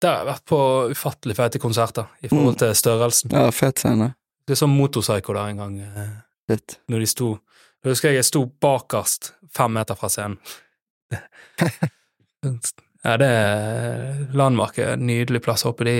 Der 0.02 0.08
har 0.10 0.18
jeg 0.22 0.26
vært 0.32 0.44
på 0.50 0.58
ufattelig 0.90 1.36
fete 1.38 1.58
konserter 1.62 2.10
i 2.22 2.28
forhold 2.30 2.58
til 2.58 2.74
størrelsen. 2.74 3.30
Ja, 3.34 3.50
fet 3.54 3.78
scene. 3.82 4.12
Det 4.46 4.54
er 4.56 4.58
som 4.62 4.70
Motorpsycho 4.74 5.34
der 5.34 5.50
en 5.52 5.56
gang. 5.62 5.80
eh, 5.80 6.08
Litt. 6.50 6.80
når 6.88 6.98
de 6.98 7.06
sto 7.06 7.38
Jeg 7.84 7.90
husker 7.92 8.10
jeg 8.14 8.24
sto 8.24 8.44
bakerst, 8.46 9.32
fem 9.50 9.72
meter 9.74 9.94
fra 9.98 10.08
scenen. 10.08 10.38
ja, 13.02 13.16
det 13.18 13.26
er 13.26 14.92
en 14.92 15.06
nydelig 15.06 15.42
plass. 15.42 15.64
Håper 15.66 15.84
de, 15.84 15.96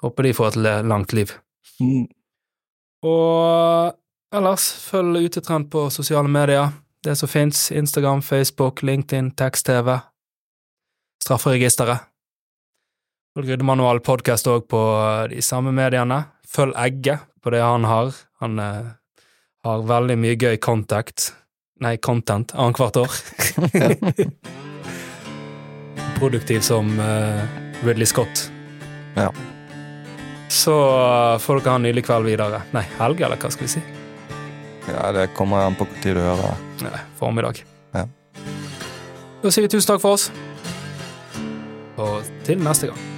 håper 0.00 0.22
de 0.26 0.32
får 0.36 0.48
et 0.52 0.84
langt 0.84 1.12
liv. 1.16 1.32
Mm. 1.80 2.06
Og 3.04 3.94
ellers, 4.34 4.66
følg 4.90 5.24
Utetrend 5.24 5.70
på 5.72 5.88
sosiale 5.90 6.28
medier. 6.28 6.72
Det 7.04 7.16
som 7.16 7.28
fins. 7.28 7.70
Instagram, 7.72 8.22
Facebook, 8.22 8.82
LinkedIn, 8.82 9.30
tekst-TV. 9.36 9.98
Strafferegisteret. 11.24 12.10
Følg 13.34 13.50
Ryddemanual 13.50 14.00
podkast 14.04 14.46
òg 14.46 14.68
på 14.70 14.82
de 15.32 15.40
samme 15.42 15.72
mediene. 15.74 16.22
Følg 16.48 16.76
Egge 16.78 17.18
på 17.42 17.52
det 17.52 17.64
han 17.64 17.88
har. 17.88 18.12
Han 18.44 18.60
eh, 18.62 18.92
har 19.64 19.88
veldig 19.88 20.18
mye 20.20 20.36
gøy 20.36 20.60
contact 20.60 21.32
Nei, 21.82 21.96
content 21.98 22.52
annethvert 22.54 23.00
år. 23.02 23.16
Produktiv 26.18 26.60
som 26.60 26.94
uh, 27.00 27.42
Ridley 27.84 28.06
Scott. 28.06 28.50
Ja. 29.14 29.32
Så 30.48 30.72
eh, 30.72 31.38
får 31.38 31.60
dere 31.60 31.72
ha 31.72 31.78
en 31.78 31.82
nydelig 31.82 32.04
kveld 32.06 32.28
videre. 32.28 32.60
Nei, 32.74 32.84
helg, 32.98 33.22
eller 33.26 33.40
hva 33.40 33.50
skal 33.50 33.66
vi 33.66 33.72
si? 33.74 33.82
Ja, 34.86 35.08
det 35.16 35.30
kommer 35.34 35.64
an 35.64 35.76
på 35.78 35.86
hvor 35.88 36.02
tid 36.02 36.18
du 36.18 36.22
hører 36.22 36.44
det. 36.44 36.84
Nei, 36.86 37.00
formiddag. 37.18 37.62
Ja. 37.96 38.04
Da 39.42 39.52
sier 39.52 39.66
vi 39.66 39.72
tusen 39.74 39.90
takk 39.90 40.04
for 40.04 40.18
oss, 40.18 40.30
og 41.98 42.22
til 42.46 42.62
neste 42.62 42.92
gang. 42.92 43.13